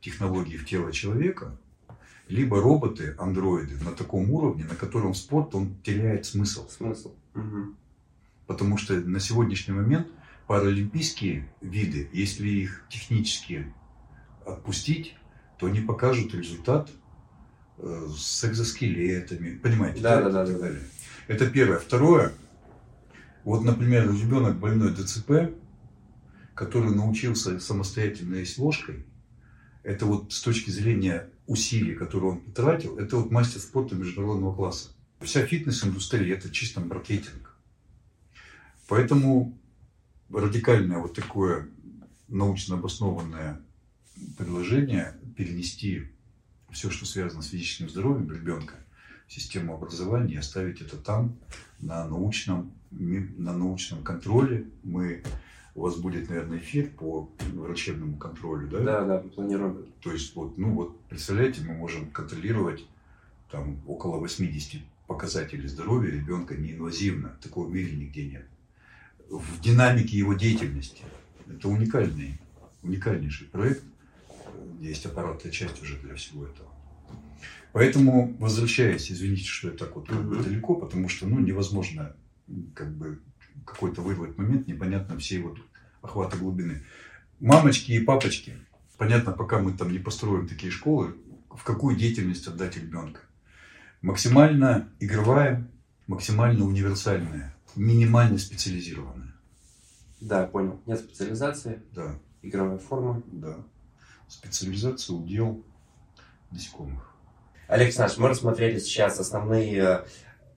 технологий 0.00 0.56
в 0.56 0.66
тело 0.66 0.92
человека, 0.92 1.58
либо 2.28 2.60
роботы, 2.60 3.14
андроиды 3.18 3.82
на 3.82 3.92
таком 3.92 4.30
уровне, 4.30 4.64
на 4.64 4.74
котором 4.74 5.14
спорт, 5.14 5.54
он 5.54 5.74
теряет 5.82 6.26
смысл. 6.26 6.68
Смысл. 6.68 7.12
Мгм. 7.34 7.76
Потому 8.46 8.76
что 8.76 8.94
на 8.94 9.20
сегодняшний 9.20 9.74
момент 9.74 10.08
паралимпийские 10.46 11.50
виды, 11.60 12.08
если 12.12 12.48
их 12.48 12.84
технически 12.88 13.72
отпустить, 14.46 15.16
то 15.58 15.66
они 15.66 15.80
покажут 15.80 16.34
результат 16.34 16.90
э, 17.78 18.08
с 18.16 18.44
экзоскелетами, 18.44 19.56
понимаете? 19.58 20.00
Да, 20.00 20.22
да, 20.22 20.30
да, 20.30 20.46
так 20.46 20.54
да. 20.54 20.60
далее. 20.60 20.82
Это 21.26 21.46
первое. 21.50 21.78
Второе, 21.78 22.32
вот, 23.44 23.64
например, 23.64 24.10
ребенок 24.10 24.58
больной 24.58 24.94
ДЦП, 24.94 25.54
который 26.54 26.94
научился 26.94 27.60
самостоятельно 27.60 28.36
есть 28.36 28.58
ложкой, 28.58 29.06
это 29.82 30.06
вот 30.06 30.32
с 30.32 30.40
точки 30.42 30.70
зрения 30.70 31.30
усилий, 31.48 31.94
которые 31.94 32.32
он 32.32 32.40
потратил, 32.40 32.98
это 32.98 33.16
вот 33.16 33.32
мастер 33.32 33.60
спорта 33.60 33.96
международного 33.96 34.54
класса. 34.54 34.90
Вся 35.20 35.44
фитнес-индустрия– 35.44 36.36
это 36.36 36.50
чисто 36.50 36.80
маркетинг. 36.80 37.56
Поэтому 38.86 39.58
радикальное 40.30 40.98
вот 40.98 41.14
такое 41.14 41.68
научно 42.28 42.76
обоснованное 42.76 43.60
предложение 44.36 45.14
перенести 45.36 46.08
все, 46.70 46.90
что 46.90 47.06
связано 47.06 47.42
с 47.42 47.48
физическим 47.48 47.88
здоровьем 47.88 48.30
ребенка, 48.30 48.74
систему 49.26 49.74
образования 49.74 50.34
и 50.34 50.38
оставить 50.38 50.80
это 50.80 50.96
там, 50.96 51.36
на 51.80 52.06
научном, 52.06 52.72
на 52.90 53.52
научном 53.52 54.02
контроле. 54.02 54.68
Мы, 54.82 55.22
у 55.78 55.82
вас 55.82 55.94
будет, 55.96 56.28
наверное, 56.28 56.58
эфир 56.58 56.90
по 56.90 57.30
врачебному 57.54 58.16
контролю, 58.16 58.68
да? 58.68 58.80
Да, 58.80 59.04
да, 59.04 59.18
планируем. 59.18 59.86
То 60.00 60.12
есть, 60.12 60.34
вот, 60.34 60.58
ну 60.58 60.72
вот, 60.72 61.00
представляете, 61.08 61.60
мы 61.62 61.74
можем 61.74 62.10
контролировать 62.10 62.84
там 63.48 63.80
около 63.86 64.18
80 64.18 64.82
показателей 65.06 65.68
здоровья 65.68 66.10
ребенка 66.10 66.56
неинвазивно. 66.56 67.38
Такого 67.40 67.68
в 67.68 67.72
мире 67.72 67.94
нигде 67.96 68.26
нет. 68.26 68.46
В 69.30 69.60
динамике 69.60 70.18
его 70.18 70.34
деятельности. 70.34 71.04
Это 71.48 71.68
уникальный, 71.68 72.40
уникальнейший 72.82 73.46
проект. 73.46 73.84
Есть 74.80 75.06
аппаратная 75.06 75.52
часть 75.52 75.80
уже 75.80 75.96
для 75.98 76.16
всего 76.16 76.44
этого. 76.44 76.68
Поэтому, 77.72 78.34
возвращаясь, 78.40 79.12
извините, 79.12 79.44
что 79.44 79.68
я 79.68 79.74
так 79.76 79.94
вот 79.94 80.08
как 80.08 80.24
бы 80.24 80.34
Мгм. 80.34 80.44
далеко, 80.44 80.74
потому 80.74 81.08
что 81.08 81.28
ну, 81.28 81.38
невозможно 81.38 82.16
как 82.74 82.92
бы 82.96 83.20
какой-то 83.64 84.02
вырвать 84.02 84.36
момент, 84.38 84.66
непонятно 84.66 85.18
всей 85.18 85.40
вот 85.42 85.58
охвата 86.02 86.36
глубины. 86.36 86.84
Мамочки 87.40 87.92
и 87.92 88.00
папочки, 88.00 88.58
понятно, 88.96 89.32
пока 89.32 89.58
мы 89.58 89.72
там 89.72 89.92
не 89.92 89.98
построим 89.98 90.48
такие 90.48 90.72
школы, 90.72 91.16
в 91.50 91.62
какую 91.64 91.96
деятельность 91.96 92.46
отдать 92.46 92.76
ребенка. 92.76 93.20
Максимально 94.02 94.88
игровая, 95.00 95.68
максимально 96.06 96.64
универсальная, 96.64 97.56
минимально 97.74 98.38
специализированная. 98.38 99.34
Да, 100.20 100.46
понял. 100.46 100.80
Нет 100.86 101.00
специализации, 101.00 101.82
Да, 101.92 102.18
игровая 102.42 102.78
форма. 102.78 103.22
да. 103.26 103.56
Специализация 104.28 105.14
удел 105.16 105.64
насекомых. 106.50 107.14
Александрович, 107.68 108.18
мы 108.18 108.28
рассмотрели 108.28 108.78
сейчас 108.78 109.20
основные 109.20 109.76
э, 109.76 110.04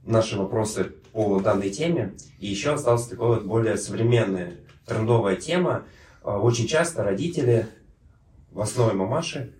наши 0.03 0.37
вопросы 0.37 0.91
по 1.11 1.39
данной 1.39 1.69
теме. 1.69 2.13
И 2.39 2.47
еще 2.47 2.73
осталась 2.73 3.07
такая 3.07 3.27
вот 3.27 3.43
более 3.43 3.77
современная 3.77 4.53
трендовая 4.85 5.35
тема. 5.35 5.83
Э, 6.23 6.31
Очень 6.31 6.67
часто 6.67 7.03
родители, 7.03 7.67
в 8.51 8.61
основе 8.61 8.93
мамаши, 8.93 9.53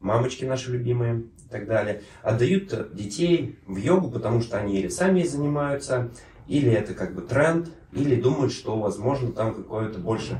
мамочки 0.00 0.44
наши 0.44 0.70
любимые 0.70 1.20
и 1.44 1.48
так 1.50 1.66
далее, 1.66 2.02
отдают 2.22 2.94
детей 2.94 3.58
в 3.66 3.76
йогу, 3.76 4.10
потому 4.10 4.40
что 4.40 4.58
они 4.58 4.78
или 4.78 4.88
сами 4.88 5.22
занимаются, 5.22 6.10
или 6.46 6.70
это 6.70 6.94
как 6.94 7.14
бы 7.14 7.22
тренд, 7.22 7.70
или 7.92 8.20
думают, 8.20 8.52
что, 8.52 8.78
возможно, 8.78 9.32
там 9.32 9.54
какое-то 9.54 9.98
больше 9.98 10.38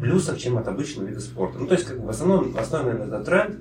плюсов, 0.00 0.38
чем 0.38 0.58
от 0.58 0.68
обычного 0.68 1.06
вида 1.06 1.20
спорта. 1.20 1.58
Ну, 1.58 1.66
то 1.66 1.74
есть, 1.74 1.86
как 1.86 1.98
бы 2.00 2.06
в 2.06 2.10
основном, 2.10 2.52
в 2.52 2.58
основе, 2.58 2.92
наверное, 2.92 3.06
это 3.06 3.24
тренд, 3.24 3.58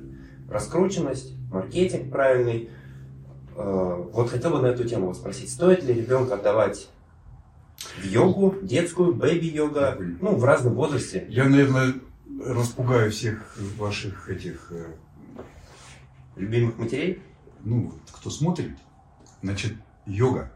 раскрученность, 0.50 1.34
маркетинг 1.52 2.12
правильный. 2.12 2.70
Э, 3.58 4.04
Вот 4.14 4.30
хотел 4.30 4.52
бы 4.52 4.62
на 4.62 4.68
эту 4.68 4.84
тему 4.88 5.08
вас 5.08 5.18
спросить, 5.18 5.52
стоит 5.52 5.84
ли 5.84 5.94
ребенка 5.96 6.36
отдавать 6.36 6.88
в 8.00 8.06
йогу, 8.06 8.56
детскую, 8.62 9.14
бэби-йога, 9.16 9.98
ну, 10.22 10.36
в 10.36 10.44
разном 10.44 10.76
возрасте? 10.76 11.26
Я, 11.28 11.46
наверное, 11.46 11.96
распугаю 12.46 13.12
всех 13.12 13.58
ваших 13.78 14.30
этих, 14.30 14.72
э, 14.72 14.94
Любимых 16.36 16.78
матерей? 16.78 17.20
ну, 17.64 17.94
кто 18.12 18.30
смотрит. 18.30 18.78
Значит, 19.42 19.74
йога. 20.06 20.52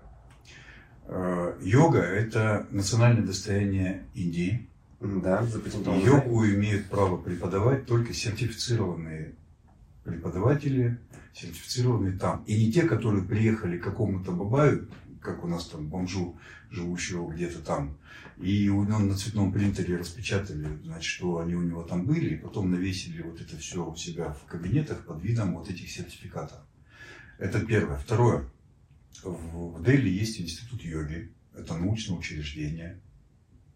Э, 1.08 1.58
Йога– 1.62 2.00
это 2.00 2.68
национальное 2.70 3.24
достояние 3.24 4.06
Индии. 4.14 4.70
Да. 5.02 5.44
Йогу 5.44 6.46
имеют 6.46 6.88
право 6.88 7.18
преподавать 7.18 7.86
только 7.88 8.14
сертифицированные 8.14 9.34
преподаватели, 10.04 11.00
сертифицированные 11.34 12.18
там. 12.18 12.44
И 12.46 12.66
не 12.66 12.72
те, 12.72 12.84
которые 12.84 13.24
приехали 13.24 13.78
к 13.78 13.84
какому-то 13.84 14.32
бабаю, 14.32 14.88
как 15.22 15.44
у 15.44 15.48
нас 15.48 15.68
там 15.68 15.88
бомжу, 15.88 16.38
живущего 16.72 17.30
где-то 17.30 17.60
там, 17.60 17.98
и 18.38 18.70
у 18.70 18.84
него 18.84 19.00
на 19.00 19.16
цветном 19.16 19.52
принтере 19.52 19.98
распечатали, 19.98 20.68
значит, 20.84 21.04
что 21.04 21.40
они 21.40 21.54
у 21.56 21.62
него 21.62 21.84
там 21.84 22.06
были, 22.06 22.36
и 22.36 22.38
потом 22.38 22.72
навесили 22.72 23.22
вот 23.22 23.40
это 23.40 23.58
все 23.58 23.86
у 23.86 23.96
себя 23.96 24.34
в 24.34 24.46
кабинетах 24.46 25.06
под 25.06 25.22
видом 25.22 25.56
вот 25.56 25.70
этих 25.70 25.90
сертификатов. 25.92 26.60
Это 27.38 27.60
первое. 27.64 27.98
Второе. 27.98 28.46
В 29.24 29.84
Дели 29.84 30.10
есть 30.10 30.40
институт 30.40 30.82
йоги. 30.82 31.32
Это 31.54 31.76
научное 31.76 32.18
учреждение 32.18 33.00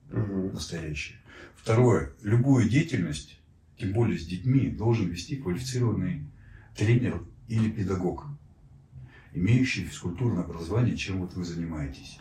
Мгм. 0.09 0.53
настоящее. 0.53 1.17
Второе. 1.55 2.11
Любую 2.21 2.69
деятельность, 2.69 3.39
тем 3.77 3.93
более 3.93 4.17
с 4.17 4.25
детьми, 4.25 4.69
должен 4.69 5.07
вести 5.07 5.37
квалифицированный 5.37 6.27
тренер 6.75 7.21
или 7.47 7.69
педагог, 7.69 8.25
имеющий 9.33 9.85
физкультурное 9.85 10.43
образование, 10.43 10.95
чем 10.95 11.19
вот 11.19 11.33
вы 11.33 11.43
занимаетесь. 11.43 12.19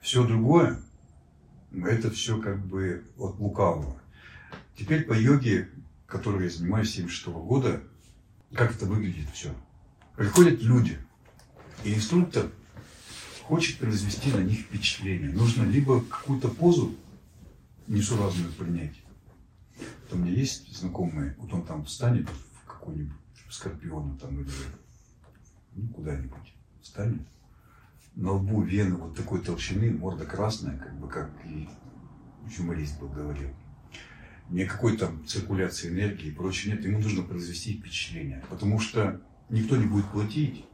Все 0.00 0.26
другое, 0.26 0.80
это 1.72 2.10
все 2.10 2.40
как 2.40 2.64
бы 2.66 3.04
от 3.16 3.38
лукавого. 3.38 4.00
Теперь 4.76 5.04
по 5.04 5.12
йоге 5.12 5.68
которой 6.06 6.44
я 6.44 6.50
занимаюсь 6.50 6.90
с 6.90 6.94
76 6.94 7.26
года, 7.26 7.82
как 8.52 8.76
это 8.76 8.86
выглядит 8.86 9.28
все. 9.32 9.52
Приходят 10.16 10.62
люди, 10.62 10.96
и 11.82 11.94
инструктор 11.94 12.50
хочет 13.42 13.78
произвести 13.78 14.30
на 14.30 14.38
них 14.38 14.60
впечатление. 14.60 15.30
Нужно 15.30 15.64
либо 15.64 16.02
какую-то 16.02 16.48
позу 16.48 16.94
несуразную 17.88 18.52
принять. 18.52 18.94
Вот 20.14 20.20
у 20.20 20.22
меня 20.22 20.32
есть 20.32 20.72
знакомые, 20.76 21.34
вот 21.38 21.52
он 21.52 21.64
там 21.64 21.84
встанет 21.84 22.28
в 22.28 22.66
какую-нибудь 22.66 23.16
скорпиона 23.50 24.16
там 24.16 24.40
или 24.40 24.50
ну, 25.74 25.88
куда-нибудь 25.88 26.54
встанет. 26.80 27.22
На 28.14 28.30
лбу 28.30 28.62
вены 28.62 28.94
вот 28.94 29.16
такой 29.16 29.40
толщины, 29.40 29.90
морда 29.90 30.24
красная, 30.24 30.78
как 30.78 30.96
бы 31.00 31.08
как 31.08 31.32
и 31.44 31.68
юморист 32.56 33.00
был 33.00 33.08
говорил. 33.08 33.48
Никакой 34.50 34.96
там 34.96 35.26
циркуляции 35.26 35.88
энергии 35.88 36.28
и 36.28 36.34
прочее 36.34 36.74
нет. 36.74 36.84
Ему 36.84 37.00
нужно 37.00 37.24
произвести 37.24 37.76
впечатление. 37.76 38.44
Потому 38.48 38.78
что 38.78 39.20
никто 39.48 39.76
не 39.76 39.86
будет 39.86 40.06
платить 40.06 40.64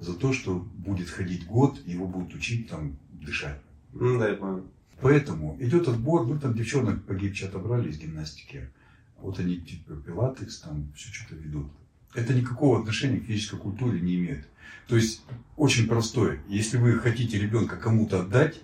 за 0.00 0.14
то, 0.14 0.32
что 0.32 0.58
будет 0.58 1.08
ходить 1.08 1.46
год, 1.46 1.78
его 1.86 2.08
будут 2.08 2.34
учить 2.34 2.68
там 2.68 2.98
дышать. 3.12 3.60
Ну 3.92 4.18
да, 4.18 4.28
я 4.28 4.34
понял. 4.34 4.66
Поэтому 5.00 5.56
идет 5.60 5.88
отбор, 5.88 6.26
ну 6.26 6.38
там 6.38 6.54
девчонок 6.54 7.04
погибче 7.04 7.46
отобрали 7.46 7.90
из 7.90 7.98
гимнастики. 7.98 8.70
Вот 9.18 9.38
они 9.38 9.58
типа 9.58 9.96
пилатекс, 9.96 10.60
там 10.60 10.92
все 10.94 11.12
что-то 11.12 11.36
ведут. 11.36 11.70
Это 12.14 12.34
никакого 12.34 12.80
отношения 12.80 13.20
к 13.20 13.24
физической 13.24 13.58
культуре 13.58 14.00
не 14.00 14.16
имеет. 14.16 14.48
То 14.88 14.96
есть 14.96 15.22
очень 15.56 15.86
простое. 15.86 16.42
Если 16.48 16.76
вы 16.76 16.98
хотите 16.98 17.38
ребенка 17.38 17.76
кому-то 17.76 18.20
отдать, 18.20 18.60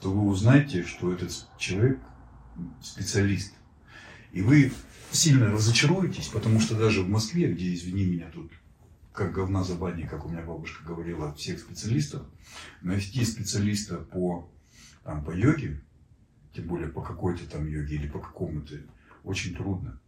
то 0.00 0.12
вы 0.12 0.28
узнаете, 0.28 0.84
что 0.84 1.12
этот 1.12 1.32
человек 1.58 1.98
специалист. 2.82 3.54
И 4.32 4.42
вы 4.42 4.72
сильно 5.10 5.50
разочаруетесь, 5.50 6.28
потому 6.28 6.60
что 6.60 6.76
даже 6.76 7.02
в 7.02 7.08
Москве, 7.08 7.52
где, 7.52 7.72
извини 7.74 8.04
меня, 8.04 8.30
тут 8.32 8.52
как 9.12 9.32
говна 9.32 9.64
за 9.64 9.74
бани, 9.74 10.02
как 10.02 10.26
у 10.26 10.28
меня 10.28 10.42
бабушка 10.42 10.84
говорила, 10.84 11.34
всех 11.34 11.58
специалистов, 11.58 12.22
найти 12.82 13.24
специалиста 13.24 13.96
по, 13.96 14.48
там, 15.08 15.24
по 15.24 15.30
йоге, 15.30 15.80
тем 16.52 16.66
более 16.66 16.88
по 16.88 17.00
какой-то 17.00 17.48
там 17.48 17.66
йоге 17.66 17.94
или 17.94 18.08
по 18.08 18.18
какому-то, 18.18 18.74
очень 19.24 19.54
трудно. 19.54 19.98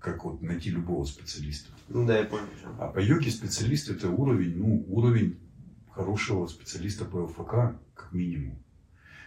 Как 0.00 0.24
вот 0.24 0.42
найти 0.42 0.70
любого 0.70 1.04
специалиста. 1.04 1.70
Ну 1.88 2.04
да, 2.04 2.18
я 2.18 2.24
понял. 2.24 2.48
А 2.80 2.88
по 2.88 2.98
йоге 2.98 3.30
специалист 3.30 3.88
это 3.88 4.10
уровень, 4.10 4.56
ну, 4.56 4.84
уровень 4.88 5.38
хорошего 5.92 6.48
специалиста 6.48 7.04
по 7.04 7.18
ЛФК, 7.18 7.78
как 7.94 8.08
минимум. 8.10 8.58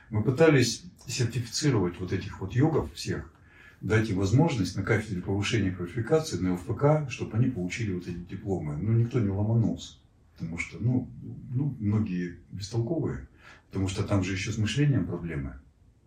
Мы 0.09 0.23
пытались 0.23 0.83
сертифицировать 1.07 1.97
вот 2.01 2.11
этих 2.11 2.41
вот 2.41 2.51
йогов 2.51 2.91
всех, 2.91 3.33
дать 3.79 4.09
им 4.09 4.17
возможность 4.17 4.75
на 4.75 4.83
кафедре 4.83 5.21
повышения 5.21 5.71
квалификации, 5.71 6.37
на 6.37 6.55
ЛФК, 6.55 7.09
чтобы 7.09 7.37
они 7.37 7.49
получили 7.49 7.93
вот 7.93 8.09
эти 8.09 8.17
дипломы. 8.17 8.75
Но 8.75 8.91
никто 8.91 9.21
не 9.21 9.29
ломанулся, 9.29 9.99
потому 10.33 10.57
что, 10.57 10.79
ну, 10.81 11.07
ну 11.49 11.77
многие 11.79 12.39
бестолковые, 12.51 13.29
потому 13.73 13.87
что 13.87 14.03
там 14.03 14.23
же 14.23 14.33
еще 14.33 14.51
с 14.51 14.59
мышлением 14.59 15.07
проблемы. 15.07 15.55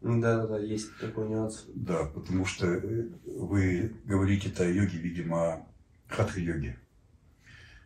Да, 0.01 0.37
да, 0.37 0.47
да, 0.47 0.59
есть 0.61 0.97
такой 1.01 1.29
нюанс. 1.29 1.65
Да, 1.75 2.05
потому 2.05 2.47
что 2.47 2.69
э, 2.69 3.09
вы 3.25 3.93
говорите-то 4.05 4.63
о 4.63 4.69
йоге, 4.69 4.99
видимо, 4.99 5.67
хатха-йоге. 6.07 6.79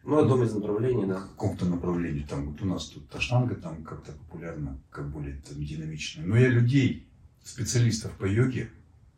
Ну, 0.04 0.18
одном 0.18 0.42
из 0.42 0.52
направлений, 0.52 1.06
да. 1.06 1.16
В 1.20 1.30
каком-то 1.30 1.64
направлении. 1.64 2.26
Там 2.28 2.50
вот 2.50 2.60
у 2.60 2.66
нас 2.66 2.88
тут 2.88 3.08
таштанга 3.08 3.54
там 3.54 3.82
как-то 3.82 4.12
популярна, 4.12 4.78
как 4.90 5.08
более 5.08 5.36
там, 5.48 5.64
динамичная. 5.64 6.26
Но 6.26 6.36
я 6.36 6.48
людей, 6.48 7.08
специалистов 7.42 8.12
по 8.18 8.26
йоге, 8.26 8.68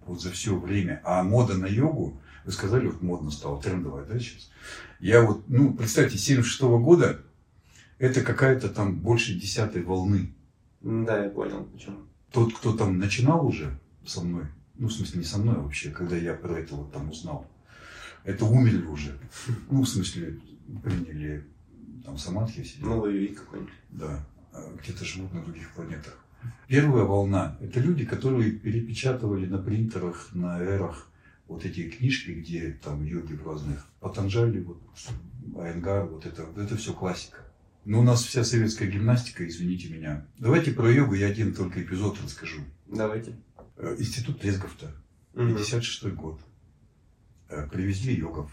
вот 0.06 0.22
за 0.22 0.30
все 0.30 0.56
время, 0.56 1.00
а 1.02 1.24
мода 1.24 1.54
на 1.54 1.66
йогу, 1.66 2.20
вы 2.44 2.52
сказали, 2.52 2.86
вот 2.86 3.02
модно 3.02 3.32
стало, 3.32 3.60
трендовая, 3.60 4.04
да, 4.04 4.16
сейчас? 4.20 4.48
Я 5.00 5.22
вот, 5.22 5.42
ну, 5.48 5.74
представьте, 5.74 6.18
76 6.18 6.62
-го 6.62 6.78
года, 6.78 7.20
это 7.98 8.20
какая-то 8.20 8.68
там 8.68 9.00
больше 9.00 9.34
десятой 9.34 9.82
волны. 9.82 10.32
Да, 10.82 11.24
я 11.24 11.30
понял, 11.30 11.64
почему. 11.64 11.98
Тот, 12.30 12.54
кто 12.54 12.74
там 12.74 12.98
начинал 12.98 13.46
уже 13.46 13.78
со 14.04 14.22
мной, 14.22 14.46
ну, 14.74 14.88
в 14.88 14.92
смысле, 14.92 15.20
не 15.20 15.24
со 15.24 15.38
мной 15.38 15.56
вообще, 15.56 15.90
когда 15.90 16.16
я 16.16 16.34
про 16.34 16.58
это 16.58 16.74
вот 16.74 16.92
там 16.92 17.10
узнал, 17.10 17.46
это 18.24 18.44
умерли 18.44 18.86
уже. 18.86 19.18
Ну, 19.70 19.82
в 19.82 19.88
смысле, 19.88 20.40
приняли 20.82 21.46
там 22.04 22.18
самадхи 22.18 22.62
все. 22.62 22.84
Новый 22.84 23.16
вид 23.16 23.38
какой-нибудь. 23.38 23.72
Да, 23.90 24.24
а 24.52 24.74
где-то 24.82 25.04
живут 25.04 25.32
на 25.32 25.42
других 25.42 25.70
планетах. 25.74 26.18
Первая 26.66 27.04
волна– 27.04 27.56
это 27.60 27.78
люди, 27.80 28.04
которые 28.04 28.52
перепечатывали 28.52 29.46
на 29.46 29.58
принтерах, 29.58 30.30
на 30.34 30.60
эрах 30.60 31.08
вот 31.46 31.64
эти 31.64 31.88
книжки, 31.88 32.30
где 32.30 32.72
там 32.82 33.04
йоги 33.04 33.34
в 33.34 33.46
разных, 33.46 33.86
Патанджали, 34.00 34.60
вот, 34.60 34.80
Айнгар, 35.56 36.06
вот 36.06 36.26
это, 36.26 36.46
это 36.56 36.76
все 36.76 36.92
классика. 36.92 37.38
Но 37.84 38.00
у 38.00 38.02
нас 38.02 38.22
вся 38.22 38.44
советская 38.44 38.88
гимнастика, 38.88 39.46
извините 39.46 39.88
меня. 39.88 40.26
Давайте 40.38 40.70
про 40.72 40.90
йогу 40.90 41.14
я 41.14 41.26
один 41.26 41.52
только 41.52 41.82
эпизод 41.82 42.16
расскажу. 42.22 42.62
Давайте. 42.86 43.36
Э, 43.76 43.96
Институт 43.98 44.40
Трезговта, 44.40 44.94
56 45.34 46.04
угу. 46.04 46.16
год. 46.16 46.40
Э, 47.48 47.66
привезли 47.68 48.14
йогов 48.14 48.52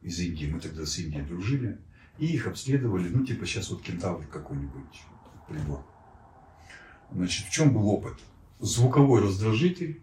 из 0.00 0.20
Индии, 0.20 0.46
мы 0.46 0.60
тогда 0.60 0.86
с 0.86 0.96
Индией 0.98 1.24
дружили, 1.24 1.78
и 2.18 2.26
их 2.26 2.46
обследовали, 2.46 3.08
ну 3.08 3.24
типа 3.24 3.46
сейчас 3.46 3.68
вот 3.70 3.82
кентавр 3.82 4.24
какой-нибудь 4.26 5.02
прибор. 5.48 5.84
Значит, 7.10 7.46
в 7.46 7.50
чем 7.50 7.72
был 7.72 7.88
опыт? 7.88 8.18
Звуковой 8.60 9.22
раздражитель, 9.22 10.02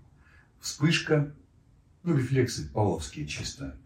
вспышка, 0.59 1.33
ну, 2.03 2.15
рефлексы 2.15 2.69
павловские 2.69 3.25
чисто, 3.25 3.79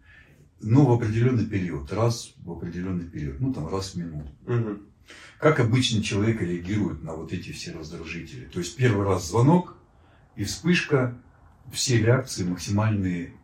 но 0.60 0.84
в 0.84 0.92
определенный 0.92 1.46
период, 1.46 1.92
раз 1.92 2.34
в 2.38 2.50
определенный 2.50 3.04
период, 3.04 3.40
ну, 3.40 3.52
там, 3.52 3.68
раз 3.68 3.94
в 3.94 3.96
минуту. 3.96 4.30
Угу. 4.46 4.78
Как 5.38 5.60
обычно 5.60 6.02
человек 6.02 6.42
реагирует 6.42 7.02
на 7.02 7.14
вот 7.14 7.32
эти 7.32 7.52
все 7.52 7.72
раздражители? 7.72 8.46
То 8.46 8.58
есть, 8.58 8.76
первый 8.76 9.06
раз 9.06 9.28
звонок 9.28 9.76
и 10.36 10.44
вспышка, 10.44 11.16
все 11.72 11.98
реакции 11.98 12.44
максимальные, 12.44 13.34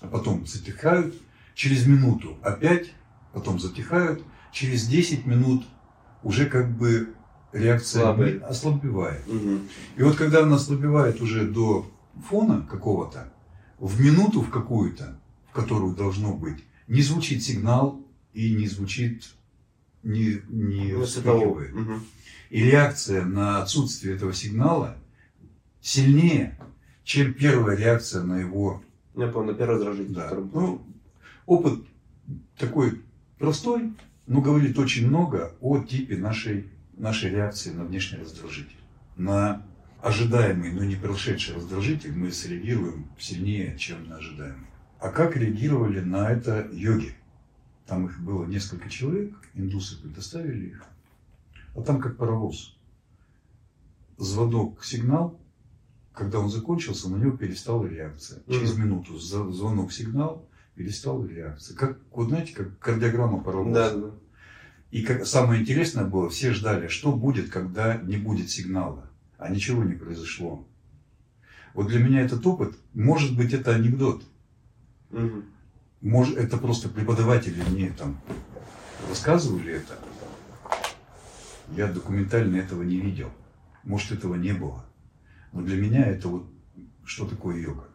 а 0.00 0.06
потом 0.06 0.46
затихают, 0.46 1.14
через 1.54 1.86
минуту 1.86 2.38
опять, 2.42 2.92
потом 3.32 3.58
затихают, 3.58 4.22
через 4.52 4.86
10 4.86 5.26
минут 5.26 5.66
уже 6.22 6.46
как 6.46 6.70
бы 6.76 7.14
реакция 7.52 8.02
Слабая. 8.02 8.40
ослабевает. 8.40 9.26
Угу. 9.26 9.58
И 9.96 10.02
вот 10.02 10.16
когда 10.16 10.42
она 10.42 10.56
ослабевает 10.56 11.20
уже 11.20 11.46
до 11.46 11.90
фона 12.28 12.66
какого-то, 12.68 13.32
в 13.78 14.00
минуту 14.00 14.42
в 14.42 14.50
какую-то, 14.50 15.19
которую 15.52 15.94
должно 15.94 16.34
быть, 16.34 16.58
не 16.86 17.02
звучит 17.02 17.42
сигнал 17.42 18.00
и 18.32 18.54
не 18.54 18.66
звучит, 18.66 19.30
не, 20.02 20.40
не 20.48 20.94
вспыхивает. 21.04 21.74
Мгм. 21.74 22.04
И 22.50 22.64
реакция 22.64 23.24
на 23.24 23.62
отсутствие 23.62 24.16
этого 24.16 24.32
сигнала 24.32 24.96
сильнее, 25.80 26.58
чем 27.04 27.32
первая 27.34 27.76
реакция 27.76 28.22
на 28.22 28.38
его 28.38 28.82
Я 29.16 29.28
понял, 29.28 29.52
на 29.52 29.54
первый 29.54 29.76
раздражитель. 29.76 30.14
да. 30.14 30.30
Ну, 30.52 30.82
опыт 31.46 31.80
такой 32.56 33.00
простой, 33.38 33.92
но 34.26 34.40
говорит 34.40 34.78
очень 34.78 35.08
много 35.08 35.54
о 35.60 35.78
типе 35.80 36.16
нашей, 36.16 36.68
нашей 36.96 37.30
реакции 37.30 37.70
на 37.70 37.84
внешний 37.84 38.18
раздражитель. 38.18 38.76
На 39.16 39.62
ожидаемый, 40.02 40.72
но 40.72 40.84
не 40.84 40.96
прошедший 40.96 41.54
раздражитель 41.54 42.12
мы 42.12 42.32
среагируем 42.32 43.06
сильнее, 43.18 43.76
чем 43.78 44.08
на 44.08 44.16
ожидаемый. 44.16 44.69
А 45.00 45.08
как 45.08 45.36
реагировали 45.36 46.00
на 46.00 46.30
это 46.30 46.68
йоги? 46.72 47.14
Там 47.86 48.06
их 48.06 48.20
было 48.20 48.44
несколько 48.44 48.90
человек, 48.90 49.34
индусы 49.54 50.00
предоставили 50.00 50.66
их. 50.66 50.84
А 51.74 51.80
там 51.80 52.00
как 52.00 52.16
паровоз. 52.16 52.76
Звонок, 54.18 54.84
сигнал, 54.84 55.40
когда 56.12 56.38
он 56.38 56.50
закончился, 56.50 57.08
на 57.08 57.16
него 57.16 57.36
перестала 57.36 57.86
реакция. 57.86 58.42
Через 58.46 58.76
минуту 58.76 59.18
звонок, 59.18 59.92
сигнал, 59.92 60.46
перестала 60.74 61.26
реакция. 61.26 61.74
Как, 61.76 61.98
вот 62.12 62.28
знаете, 62.28 62.54
как 62.54 62.78
кардиограмма 62.78 63.42
паровоза. 63.42 63.96
Да. 63.96 64.10
И 64.90 65.02
как, 65.02 65.24
самое 65.24 65.62
интересное 65.62 66.04
было, 66.04 66.28
все 66.28 66.52
ждали, 66.52 66.88
что 66.88 67.12
будет, 67.12 67.48
когда 67.48 67.96
не 67.96 68.18
будет 68.18 68.50
сигнала. 68.50 69.08
А 69.38 69.48
ничего 69.48 69.82
не 69.82 69.94
произошло. 69.94 70.66
Вот 71.72 71.86
для 71.86 72.00
меня 72.00 72.20
этот 72.20 72.46
опыт, 72.46 72.76
может 72.92 73.34
быть, 73.34 73.54
это 73.54 73.74
анекдот. 73.74 74.24
Мгм. 75.10 75.44
Может, 76.00 76.38
это 76.38 76.56
просто 76.56 76.88
преподаватели 76.88 77.62
мне 77.70 77.90
там 77.90 78.18
рассказывали 79.08 79.74
это. 79.74 79.98
Я 81.76 81.92
документально 81.92 82.56
этого 82.56 82.82
не 82.82 82.96
видел. 82.96 83.30
Может, 83.84 84.12
этого 84.12 84.34
не 84.34 84.52
было. 84.52 84.84
Но 85.52 85.62
для 85.62 85.76
меня 85.76 86.06
это 86.06 86.28
вот 86.28 86.46
что 87.04 87.26
такое 87.26 87.58
йога. 87.60 87.88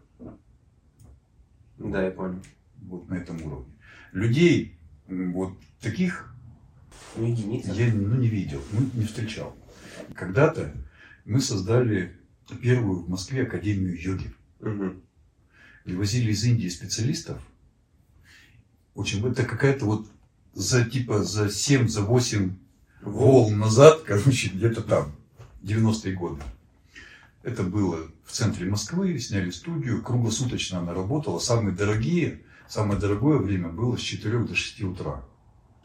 Да, 1.78 2.04
я 2.04 2.12
понял. 2.12 2.42
Вот 2.82 3.10
на 3.10 3.16
этом 3.16 3.42
уровне. 3.42 3.74
Людей 4.12 4.78
вот 5.08 5.54
таких 5.82 6.34
Ну, 7.16 7.28
я 7.28 7.94
ну, 7.94 8.16
не 8.16 8.28
видел, 8.28 8.62
ну, 8.72 8.90
не 8.94 9.06
встречал. 9.06 9.56
Когда-то 10.14 10.74
мы 11.26 11.40
создали 11.40 12.18
первую 12.62 13.04
в 13.04 13.10
Москве 13.10 13.44
академию 13.44 14.00
йоги. 14.02 14.34
Мгм. 14.60 15.02
Привозили 15.86 16.32
из 16.32 16.44
Индии 16.44 16.68
специалистов. 16.68 17.38
Очень, 18.96 19.26
это 19.30 19.46
какая-то 19.46 19.86
вот 19.86 20.08
за 20.54 20.84
типа 20.84 21.24
за 21.24 21.50
7, 21.50 21.88
за 21.88 22.02
8 22.02 22.56
волн 23.02 23.60
назад, 23.60 24.02
короче, 24.06 24.50
где-то 24.50 24.82
там, 24.82 25.16
90-е 25.64 26.14
годы. 26.14 26.42
Это 27.44 27.62
было 27.64 28.00
в 28.26 28.32
центре 28.32 28.68
Москвы, 28.68 29.18
сняли 29.20 29.52
студию, 29.52 30.02
круглосуточно 30.02 30.80
она 30.80 30.94
работала. 30.94 31.38
Самые 31.38 31.76
дорогие, 31.76 32.42
самое 32.68 33.00
дорогое 33.00 33.38
время 33.38 33.70
было 33.70 33.96
с 33.96 34.02
4 34.02 34.40
до 34.40 34.56
6 34.56 34.82
утра. 34.84 35.24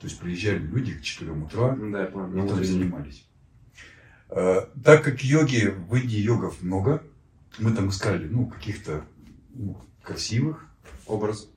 То 0.01 0.07
есть 0.07 0.19
приезжали 0.19 0.59
люди 0.59 0.95
к 0.95 1.03
4 1.03 1.31
утра 1.33 1.77
Да, 1.77 2.01
я 2.01 2.07
и 2.07 2.11
там 2.49 2.65
занимались. 2.65 3.27
Э, 4.31 4.63
Так 4.83 5.05
как 5.05 5.23
йоги, 5.23 5.75
в 5.91 5.95
Индии 5.97 6.21
йогов 6.21 6.63
много, 6.63 7.03
мы 7.59 7.73
там 7.73 7.91
искали, 7.91 8.27
ну, 8.27 8.47
каких-то 8.47 9.05
ну, 9.53 9.77
красивых, 10.03 10.67
Образ. 11.07 11.49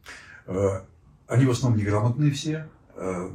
Э, 0.48 0.82
Они 1.28 1.46
в 1.46 1.52
основном 1.52 1.80
неграмотные 1.80 2.32
все. 2.32 2.68
Э, 2.96 3.30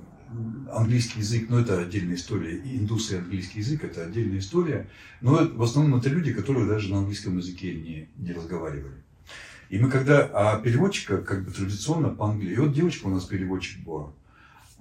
Английский 0.71 1.21
язык, 1.21 1.47
ну 1.49 1.59
это 1.59 1.81
отдельная 1.81 2.17
история. 2.17 2.59
Индусы 2.59 3.15
и 3.15 3.19
английский 3.19 3.61
язык 3.61 3.85
это 3.85 4.05
отдельная 4.05 4.41
история. 4.41 4.89
Но 5.23 5.49
в 5.49 5.63
основном 5.63 5.99
это 5.99 6.11
люди, 6.11 6.35
которые 6.35 6.67
даже 6.67 6.93
на 6.93 6.99
английском 6.99 7.39
языке 7.39 7.75
не, 7.75 8.09
не 8.17 8.33
разговаривали. 8.33 9.03
И 9.71 9.79
мы 9.79 9.91
когда, 9.91 10.29
а 10.35 10.61
переводчика 10.61 11.19
как 11.23 11.45
бы 11.45 11.51
традиционно 11.51 12.11
по 12.11 12.29
английски, 12.29 12.55
и 12.55 12.61
вот 12.61 12.73
девочка 12.73 13.07
у 13.07 13.11
нас 13.11 13.25
переводчик 13.25 13.85
была, 13.85 14.13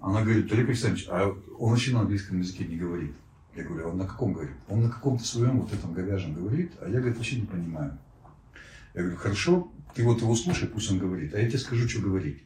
она 0.02 0.22
говорит, 0.22 0.52
Олег 0.52 0.68
Александрович, 0.68 1.08
а 1.10 1.34
он 1.58 1.72
вообще 1.72 1.94
на 1.94 2.02
английском 2.02 2.40
языке 2.40 2.66
не 2.66 2.76
говорит. 2.76 3.14
Я 3.56 3.64
говорю, 3.64 3.88
а 3.88 3.92
он 3.92 3.98
на 3.98 4.06
каком 4.06 4.34
говорит? 4.34 4.56
Он 4.68 4.84
на 4.84 4.90
каком-то 4.90 5.24
своем 5.24 5.62
вот 5.62 5.74
этом 5.74 5.94
говяжьем 5.94 6.34
говорит, 6.34 6.74
а 6.82 6.90
я, 6.90 7.00
говорит, 7.00 7.18
вообще 7.18 7.38
не 7.38 7.48
понимаю. 7.48 7.98
Я 8.94 9.02
говорю, 9.02 9.18
хорошо, 9.18 9.72
ты 9.98 10.04
вот 10.04 10.22
его 10.22 10.36
слушай, 10.36 10.68
пусть 10.68 10.92
он 10.92 11.00
говорит, 11.00 11.34
а 11.34 11.40
я 11.40 11.48
тебе 11.50 11.58
скажу, 11.58 11.90
что 11.90 12.02
говорить. 12.02 12.44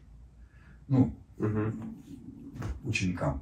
Ну, 0.87 1.13
Мгм. 1.37 1.95
ученикам. 2.85 3.41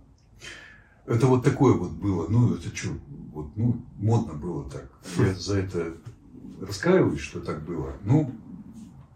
Это 1.06 1.28
вот 1.28 1.44
такое 1.44 1.74
вот 1.74 1.92
было, 1.92 2.28
ну 2.28 2.56
это 2.56 2.76
что, 2.76 2.90
вот, 3.32 3.56
ну 3.56 3.86
модно 3.98 4.34
было 4.34 4.68
так. 4.70 4.90
Я 5.18 5.34
за 5.36 5.60
это 5.60 5.94
раскаиваюсь, 6.60 7.20
что 7.22 7.40
так 7.40 7.64
было. 7.64 7.94
Ну, 8.04 8.34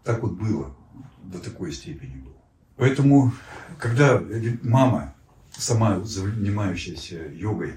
так 0.04 0.22
вот 0.22 0.32
было, 0.34 0.76
до 1.24 1.40
такой 1.40 1.72
степени 1.72 2.16
было. 2.16 2.34
Поэтому, 2.76 3.32
когда 3.78 4.22
мама, 4.62 5.14
сама 5.50 6.00
занимающаяся 6.04 7.26
йогой, 7.32 7.74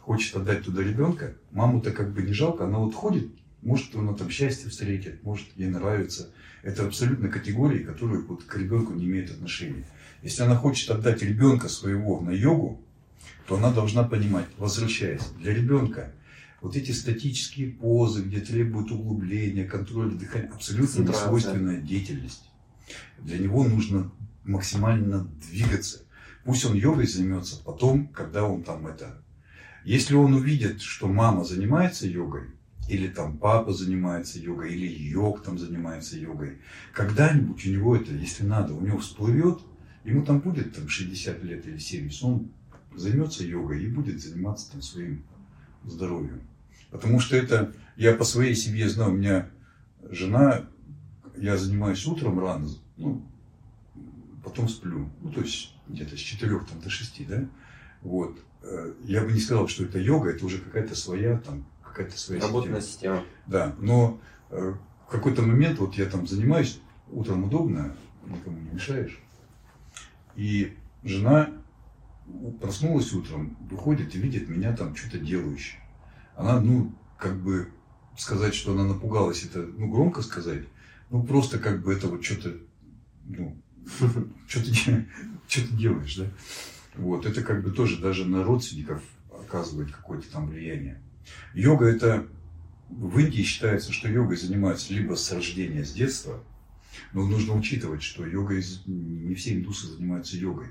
хочет 0.00 0.36
отдать 0.36 0.64
туда 0.64 0.82
ребенка, 0.82 1.34
маму-то 1.50 1.90
как 1.90 2.12
бы 2.12 2.22
не 2.22 2.32
жалко, 2.32 2.66
она 2.66 2.78
вот 2.78 2.94
ходит, 2.94 3.32
может, 3.62 3.94
она 3.94 4.12
там 4.12 4.28
счастье 4.28 4.68
встретит, 4.68 5.22
может, 5.22 5.46
ей 5.56 5.68
нравится. 5.68 6.30
Это 6.62 6.84
абсолютно 6.86 7.28
категории, 7.28 7.84
которые 7.84 8.20
вот 8.22 8.44
к 8.44 8.56
ребенку 8.56 8.92
не 8.92 9.06
имеют 9.06 9.30
отношения. 9.30 9.86
Если 10.22 10.42
она 10.42 10.56
хочет 10.56 10.90
отдать 10.90 11.22
ребенка 11.22 11.68
своего 11.68 12.20
на 12.20 12.30
йогу, 12.30 12.80
то 13.46 13.56
она 13.56 13.72
должна 13.72 14.02
понимать, 14.04 14.46
возвращаясь, 14.58 15.24
для 15.38 15.54
ребенка 15.54 16.12
вот 16.60 16.76
эти 16.76 16.92
статические 16.92 17.70
позы, 17.70 18.22
где 18.22 18.40
требуют 18.40 18.90
углубления, 18.90 19.64
контроля 19.64 20.10
дыхания, 20.10 20.50
абсолютно 20.50 21.02
не 21.02 21.12
свойственная 21.12 21.80
деятельность. 21.80 22.48
Для 23.18 23.38
него 23.38 23.64
нужно 23.64 24.12
максимально 24.44 25.28
двигаться. 25.48 26.02
Пусть 26.44 26.64
он 26.64 26.74
йогой 26.74 27.06
займется 27.06 27.62
потом, 27.64 28.08
когда 28.08 28.44
он 28.44 28.62
там 28.62 28.86
это. 28.86 29.22
Если 29.84 30.14
он 30.14 30.34
увидит, 30.34 30.80
что 30.80 31.08
мама 31.08 31.44
занимается 31.44 32.06
йогой, 32.06 32.48
или 32.88 33.08
там 33.08 33.38
папа 33.38 33.72
занимается 33.72 34.38
йогой, 34.38 34.74
или 34.74 34.86
йог 34.86 35.42
там 35.42 35.58
занимается 35.58 36.18
йогой, 36.18 36.58
когда-нибудь 36.92 37.64
у 37.66 37.70
него 37.70 37.96
это, 37.96 38.12
если 38.12 38.44
надо, 38.44 38.74
у 38.74 38.80
него 38.80 38.98
всплывет, 38.98 39.60
ему 40.04 40.24
там 40.24 40.40
будет 40.40 40.74
там 40.74 40.88
60 40.88 41.42
лет 41.44 41.66
или 41.66 41.78
70, 41.78 42.22
он 42.24 42.50
займется 42.94 43.44
йогой 43.44 43.84
и 43.84 43.88
будет 43.88 44.20
заниматься 44.20 44.70
там 44.72 44.82
своим 44.82 45.24
здоровьем. 45.84 46.42
Потому 46.90 47.20
что 47.20 47.36
это, 47.36 47.74
я 47.96 48.14
по 48.14 48.24
своей 48.24 48.54
семье 48.54 48.88
знаю, 48.88 49.12
у 49.12 49.16
меня 49.16 49.48
жена, 50.10 50.66
я 51.36 51.56
занимаюсь 51.56 52.04
утром 52.06 52.38
рано, 52.38 52.68
ну, 52.96 53.24
потом 54.44 54.68
сплю. 54.68 55.08
Ну, 55.20 55.32
то 55.32 55.40
есть 55.40 55.74
где-то 55.88 56.16
с 56.16 56.20
4 56.20 56.58
там, 56.68 56.80
до 56.82 56.90
6, 56.90 57.26
да? 57.26 57.48
Вот. 58.02 58.38
Э, 58.62 58.92
Я 59.04 59.24
бы 59.24 59.32
не 59.32 59.40
сказал, 59.40 59.68
что 59.68 59.84
это 59.84 59.98
йога, 59.98 60.30
это 60.30 60.44
уже 60.44 60.58
какая-то 60.58 60.94
своя, 60.94 61.38
там, 61.38 61.64
какая-то 61.92 62.18
своя 62.18 62.40
Работная 62.40 62.80
система. 62.80 63.16
система. 63.16 63.24
Да, 63.46 63.76
но 63.78 64.20
э, 64.50 64.74
в 65.06 65.10
какой-то 65.10 65.42
момент 65.42 65.78
вот 65.78 65.94
я 65.94 66.06
там 66.06 66.26
занимаюсь, 66.26 66.80
утром 67.10 67.44
удобно, 67.44 67.94
никому 68.26 68.58
не 68.58 68.70
мешаешь. 68.70 69.18
И 70.34 70.76
жена 71.04 71.50
проснулась 72.60 73.12
утром, 73.12 73.56
выходит 73.70 74.14
и 74.14 74.18
видит 74.18 74.48
меня 74.48 74.74
там 74.74 74.96
что-то 74.96 75.18
делающее. 75.18 75.80
Она, 76.34 76.60
ну, 76.60 76.92
как 77.18 77.36
бы 77.40 77.68
сказать, 78.16 78.54
что 78.54 78.72
она 78.72 78.84
напугалась, 78.84 79.44
это, 79.44 79.60
ну, 79.60 79.88
громко 79.88 80.22
сказать, 80.22 80.64
ну, 81.10 81.22
просто 81.22 81.58
как 81.58 81.82
бы 81.82 81.92
это 81.92 82.08
вот 82.08 82.24
что-то, 82.24 82.56
ну, 83.26 83.56
что 84.48 84.64
ты, 84.64 84.72
что 85.48 85.68
ты 85.68 85.74
делаешь, 85.74 86.16
да? 86.16 86.26
Вот, 86.94 87.26
это 87.26 87.42
как 87.42 87.62
бы 87.62 87.70
тоже 87.70 88.00
даже 88.00 88.24
на 88.26 88.44
родственников 88.44 89.02
оказывает 89.30 89.92
какое-то 89.92 90.30
там 90.30 90.48
влияние. 90.48 91.00
Йога 91.54 91.86
это 91.86 92.26
в 92.88 93.18
Индии 93.18 93.42
считается, 93.42 93.92
что 93.92 94.08
йогой 94.08 94.36
занимаются 94.36 94.92
либо 94.92 95.14
с 95.14 95.32
рождения, 95.32 95.84
с 95.84 95.92
детства, 95.92 96.42
но 97.12 97.26
нужно 97.26 97.54
учитывать, 97.54 98.02
что 98.02 98.26
йогой 98.26 98.64
не 98.86 99.34
все 99.34 99.54
индусы 99.54 99.86
занимаются 99.86 100.36
йогой. 100.36 100.68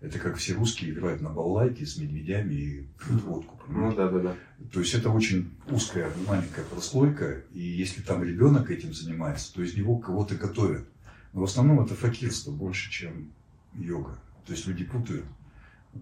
Это 0.00 0.18
как 0.18 0.36
все 0.36 0.52
русские 0.52 0.90
играют 0.90 1.22
на 1.22 1.30
балалайке 1.30 1.86
с 1.86 1.96
медведями 1.96 2.52
и 2.52 2.86
пьют 2.98 3.22
водку. 3.22 3.58
Ну 3.68 3.94
да, 3.94 4.10
да, 4.10 4.18
да. 4.18 4.36
То 4.70 4.80
есть 4.80 4.92
это 4.92 5.08
очень 5.08 5.50
узкая, 5.70 6.10
маленькая 6.26 6.64
прослойка, 6.64 7.42
и 7.54 7.60
если 7.60 8.02
там 8.02 8.22
ребенок 8.22 8.70
этим 8.70 8.92
занимается, 8.92 9.54
то 9.54 9.62
из 9.62 9.74
него 9.74 9.96
кого-то 9.96 10.34
готовят. 10.34 10.86
Но 11.32 11.40
в 11.40 11.44
основном 11.44 11.80
это 11.80 11.94
факирство 11.94 12.50
больше, 12.50 12.90
чем 12.90 13.32
йога. 13.72 14.18
То 14.44 14.52
есть 14.52 14.66
люди 14.66 14.84
путают. 14.84 15.24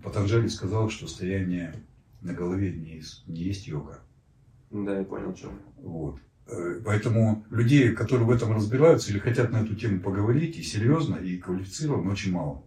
Патанджали 0.03 0.49
сказал, 0.49 0.91
что 0.91 1.07
стояние 1.07 1.75
на 2.23 2.33
голове 2.33 2.73
не, 2.73 3.03
не 3.27 3.43
есть 3.43 3.67
йога. 3.67 4.01
Да, 4.71 4.99
я 4.99 5.05
понял, 5.05 5.37
что. 5.37 5.53
Вот. 5.77 6.19
Э, 6.47 6.81
Поэтому 6.85 7.45
людей, 7.51 7.93
которые 7.93 8.27
в 8.27 8.31
этом 8.31 8.53
разбираются 8.53 9.11
или 9.11 9.19
хотят 9.19 9.51
на 9.53 9.63
эту 9.63 9.75
тему 9.75 10.01
поговорить, 10.01 10.57
и 10.57 10.63
серьезно, 10.63 11.17
и 11.17 11.39
квалифицированно, 11.39 12.11
очень 12.11 12.33
мало. 12.33 12.65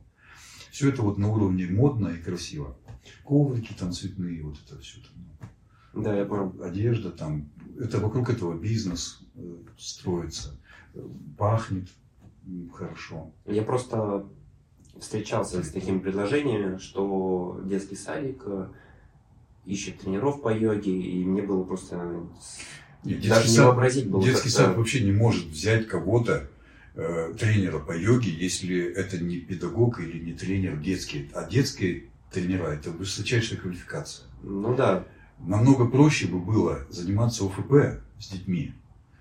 Все 0.71 0.89
это 0.89 1.01
вот 1.01 1.17
на 1.17 1.29
уровне 1.29 1.67
модно 1.67 2.09
и 2.09 2.21
красиво. 2.21 2.77
Коврики 3.23 3.73
там 3.73 3.91
цветные, 3.91 4.43
вот 4.43 4.57
это 4.65 4.79
все. 4.79 4.99
Да, 5.93 6.15
я 6.15 6.25
понял. 6.25 6.53
Одежда 6.61 7.11
там, 7.11 7.49
это 7.79 7.99
вокруг 7.99 8.29
этого 8.29 8.57
бизнес 8.57 9.21
э, 9.35 9.55
строится. 9.77 10.59
Пахнет 11.37 11.89
хорошо. 12.73 13.33
Я 13.45 13.63
просто 13.63 14.25
встречался 14.99 15.63
с 15.63 15.69
такими 15.71 15.99
предложениями, 15.99 16.77
что 16.77 17.61
детский 17.65 17.95
садик 17.95 18.43
э, 18.45 18.67
ищет 19.65 19.99
тренеров 19.99 20.41
по 20.41 20.53
йоге, 20.53 20.91
и 20.91 21.23
мне 21.25 21.41
было 21.41 21.63
просто 21.63 21.95
Нет, 23.03 23.21
даже 23.21 23.21
детский 23.21 23.49
не 23.49 23.55
сад- 23.55 23.65
вообразить 23.67 24.09
было. 24.09 24.23
Детский 24.23 24.49
сад 24.49 24.77
вообще 24.77 25.03
не 25.03 25.11
может 25.11 25.45
взять 25.45 25.87
кого-то, 25.87 26.49
э, 26.95 27.33
тренера 27.39 27.79
по 27.79 27.97
йоге, 27.97 28.31
если 28.31 28.81
это 28.93 29.17
не 29.23 29.37
педагог 29.37 29.99
или 29.99 30.23
не 30.23 30.33
тренер 30.33 30.77
детский. 30.77 31.29
А 31.33 31.43
детские 31.49 32.05
тренера– 32.31 32.67
это 32.73 32.91
высочайшая 32.91 33.59
квалификация. 33.59 34.27
Ну 34.43 34.75
да, 34.75 35.05
Намного 35.39 35.85
проще 35.85 36.27
бы 36.27 36.39
было 36.39 36.85
заниматься 36.89 37.45
ОФП 37.45 38.01
с 38.19 38.29
детьми, 38.29 38.73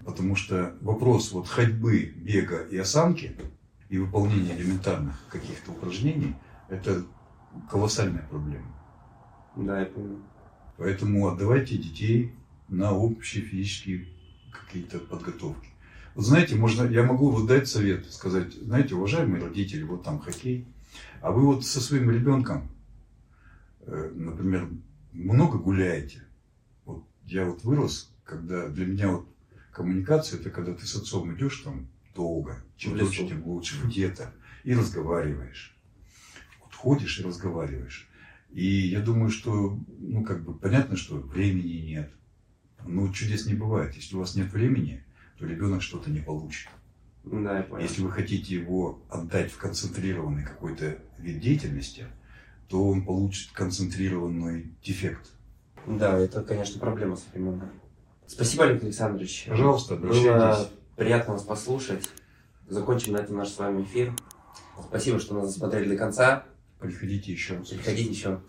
потому 0.05 0.37
что 0.37 0.75
вопрос 0.81 1.33
вот 1.33 1.49
ходьбы, 1.49 2.13
бега 2.17 2.59
и 2.71 2.77
осанки 2.77 3.37
и 3.89 3.99
выполнения 3.99 4.57
элементарных 4.57 5.17
каких-то 5.29 5.73
упражнений– 5.73 6.35
это 6.69 7.05
колоссальная 7.69 8.27
проблема. 8.31 8.67
да, 9.57 9.81
я 9.81 9.87
понял. 9.87 10.19
Поэтому 10.77 11.29
отдавайте 11.29 11.77
детей 11.77 12.33
на 12.69 12.93
общие 12.93 13.45
физические 13.45 14.09
какие-то 14.51 14.99
подготовки. 14.99 15.69
Вот 16.15 16.25
знаете, 16.25 16.57
можно, 16.57 16.85
я 16.85 17.03
могу 17.03 17.31
вот 17.31 17.47
дать 17.47 17.69
совет, 17.69 18.11
сказать, 18.13 18.53
знаете, 18.55 18.95
уважаемые 18.95 19.43
родители, 19.43 19.83
вот 19.83 20.05
там 20.05 20.21
хоккей, 20.21 20.67
а 21.21 21.31
вы 21.33 21.43
вот 21.43 21.65
со 21.65 21.81
своим 21.81 22.11
ребенком, 22.11 22.69
э, 23.81 24.13
например, 24.15 24.69
много 25.13 25.59
гуляете. 25.59 26.25
Вот 26.85 27.05
я 27.25 27.45
вот 27.45 27.65
вырос, 27.65 28.13
когда 28.25 28.69
для 28.69 28.87
меня 28.87 29.09
вот 29.09 29.29
коммуникация, 29.73 30.41
это 30.41 30.51
когда 30.51 30.73
ты 30.73 30.87
с 30.87 30.95
отцом 30.95 31.35
идешь 31.35 31.63
там 31.65 31.89
долго, 32.15 32.63
чем 32.77 32.97
дольше, 32.97 33.27
тем 33.27 33.45
лучше, 33.45 33.77
где-то, 33.85 34.33
и 34.63 34.75
разговариваешь. 34.75 35.77
Вот 36.63 36.75
ходишь 36.75 37.19
и 37.19 37.25
разговариваешь. 37.25 38.09
И 38.55 38.87
я 38.89 39.01
думаю, 39.01 39.31
что, 39.31 39.77
ну, 39.99 40.23
как 40.23 40.45
бы, 40.45 40.55
понятно, 40.55 40.97
что 40.97 41.17
времени 41.17 41.87
нет. 41.89 42.11
Но 42.87 43.13
чудес 43.13 43.47
не 43.47 43.55
бывает. 43.55 43.95
Если 43.97 44.15
у 44.15 44.21
вас 44.21 44.37
нет 44.37 44.53
времени, 44.53 45.05
то 45.39 45.45
ребенок 45.45 45.83
что-то 45.83 46.09
не 46.11 46.21
получит. 46.21 46.69
Да, 47.25 47.57
я 47.57 47.63
понял. 47.65 47.83
Если 47.83 48.01
вы 48.01 48.13
хотите 48.13 48.55
его 48.55 49.03
отдать 49.09 49.51
в 49.51 49.59
концентрированный 49.59 50.45
какой-то 50.45 50.99
вид 51.19 51.41
деятельности, 51.41 52.07
то 52.69 52.89
он 52.89 53.05
получит 53.05 53.51
концентрированный 53.51 54.73
дефект. 54.85 55.33
Да, 55.89 56.17
это, 56.17 56.43
конечно, 56.43 56.79
проблема 56.79 57.17
современная. 57.17 57.73
Спасибо, 58.29 58.65
Олег 58.65 58.85
Александрович. 58.85 59.47
Пожалуйста, 59.49 59.97
Было 59.97 60.11
обращайтесь. 60.11 60.73
приятно 60.95 61.33
вас 61.35 61.43
послушать. 61.43 62.09
Закончим 62.69 63.15
на 63.15 63.19
этом 63.19 63.37
наш 63.37 63.49
с 63.49 63.59
вами 63.59 63.83
эфир. 63.83 64.15
Спасибо, 64.81 65.19
что 65.19 65.35
нас 65.35 65.49
досмотрели 65.49 65.89
до 65.89 65.97
конца. 65.97 66.47
Приходите 66.85 67.33
еще 67.33 67.57
раз. 67.57 67.69
Приходите 67.69 68.11
еще. 68.11 68.41